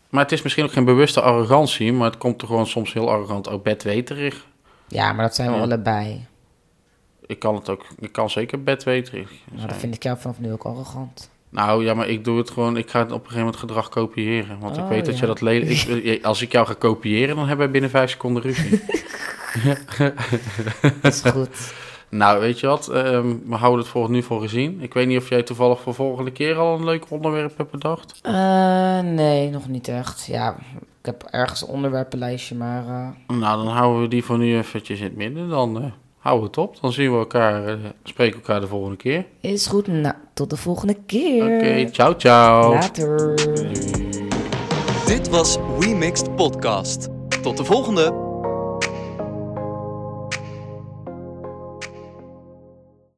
maar 0.09 0.23
het 0.23 0.33
is 0.33 0.43
misschien 0.43 0.65
ook 0.65 0.73
geen 0.73 0.85
bewuste 0.85 1.21
arrogantie, 1.21 1.93
maar 1.93 2.11
het 2.11 2.19
komt 2.19 2.41
er 2.41 2.47
gewoon 2.47 2.67
soms 2.67 2.93
heel 2.93 3.11
arrogant 3.11 3.49
ook 3.49 3.63
bedweterig. 3.63 4.47
ja, 4.89 5.13
maar 5.13 5.25
dat 5.25 5.35
zijn 5.35 5.51
we 5.51 5.57
Ja. 5.57 5.63
allebei. 5.63 6.27
Ik 7.31 7.39
kan 7.39 7.55
het 7.55 7.69
ook, 7.69 7.87
ik 7.99 8.13
kan 8.13 8.31
zeker 8.31 8.63
bedweterig 8.63 9.31
Maar 9.31 9.59
dan 9.59 9.69
zijn. 9.69 9.81
vind 9.81 9.95
ik 9.95 10.03
jou 10.03 10.19
vanaf 10.19 10.39
nu 10.41 10.53
ook 10.53 10.65
arrogant. 10.65 11.31
Nou 11.51 11.85
ja, 11.85 11.95
maar 11.95 12.09
ik 12.09 12.25
doe 12.25 12.39
het 12.39 12.51
gewoon, 12.51 12.77
ik 12.77 12.91
ga 12.91 12.99
het 12.99 13.09
op 13.09 13.15
een 13.15 13.21
gegeven 13.21 13.41
moment 13.45 13.57
gedrag 13.61 13.89
kopiëren. 13.89 14.59
Want 14.61 14.77
ik 14.77 14.83
Oh, 14.83 14.89
weet 14.89 15.07
dat 15.07 15.19
je 15.19 15.27
dat 15.27 15.41
lelijk... 15.41 15.71
ik- 15.83 16.25
Als 16.25 16.43
ik 16.43 16.53
jou 16.53 16.67
ga 16.67 16.75
kopiëren, 16.75 17.37
dan 17.37 17.47
hebben 17.49 17.67
we 17.67 17.73
binnen 17.73 17.91
vijf 17.91 18.11
seconden 18.11 18.43
ruzie. 18.43 18.81
Dat 21.03 21.13
is 21.13 21.21
goed. 21.21 21.73
nou, 22.09 22.41
weet 22.41 22.61
je 22.61 22.67
wat? 22.67 22.89
Ehm, 22.89 23.35
we 23.47 23.55
houden 23.55 23.81
het 23.81 23.89
voor 23.89 24.11
nu 24.11 24.23
voor 24.23 24.41
gezien. 24.41 24.81
Ik 24.81 24.95
weet 24.95 25.07
niet 25.07 25.19
of 25.19 25.29
jij 25.29 25.43
toevallig 25.43 25.81
voor 25.81 25.95
volgende 25.95 26.31
keer 26.33 26.57
al 26.57 26.75
een 26.79 26.85
leuk 26.85 27.05
onderwerp 27.11 27.57
hebt 27.59 27.71
bedacht. 27.71 28.19
Eh, 28.23 29.01
nee, 29.01 29.51
nog 29.51 29.69
niet 29.69 29.89
echt. 29.89 30.25
Ja, 30.27 30.57
ik 31.01 31.07
heb 31.07 31.23
ergens 31.31 31.63
een 31.63 31.69
onderwerpenlijstje, 31.69 32.55
maar... 32.55 32.87
eh, 32.87 33.37
Nou, 33.39 33.65
dan 33.65 33.75
houden 33.75 34.03
we 34.03 34.09
die 34.09 34.25
voor 34.25 34.39
nu 34.39 34.57
eventjes 34.57 34.99
in 34.99 35.05
het 35.05 35.17
midden. 35.17 35.49
Dan 35.49 35.83
eh, 35.83 35.91
houden 36.21 36.45
we 36.45 36.61
het 36.61 36.69
op. 36.69 36.81
Dan 36.81 36.93
zien 36.93 37.13
we 37.13 37.19
elkaar, 37.19 37.67
eh, 37.67 37.75
spreken 38.05 38.35
elkaar 38.35 38.61
de 38.61 38.67
volgende 38.67 38.97
keer. 38.97 39.27
is 39.41 39.67
goed. 39.67 39.87
Nou, 39.87 40.15
tot 40.35 40.51
de 40.51 40.57
volgende 40.57 40.97
keer. 41.07 41.45
Oké, 41.45 41.89
ciao 41.93 42.15
ciao. 42.17 42.73
Later. 42.75 43.35
Dit 45.07 45.29
was 45.29 45.59
We 45.79 45.89
Mixed 45.89 46.37
Podcast. 46.37 47.09
Tot 47.43 47.57
de 47.57 47.65
volgende! 47.65 48.30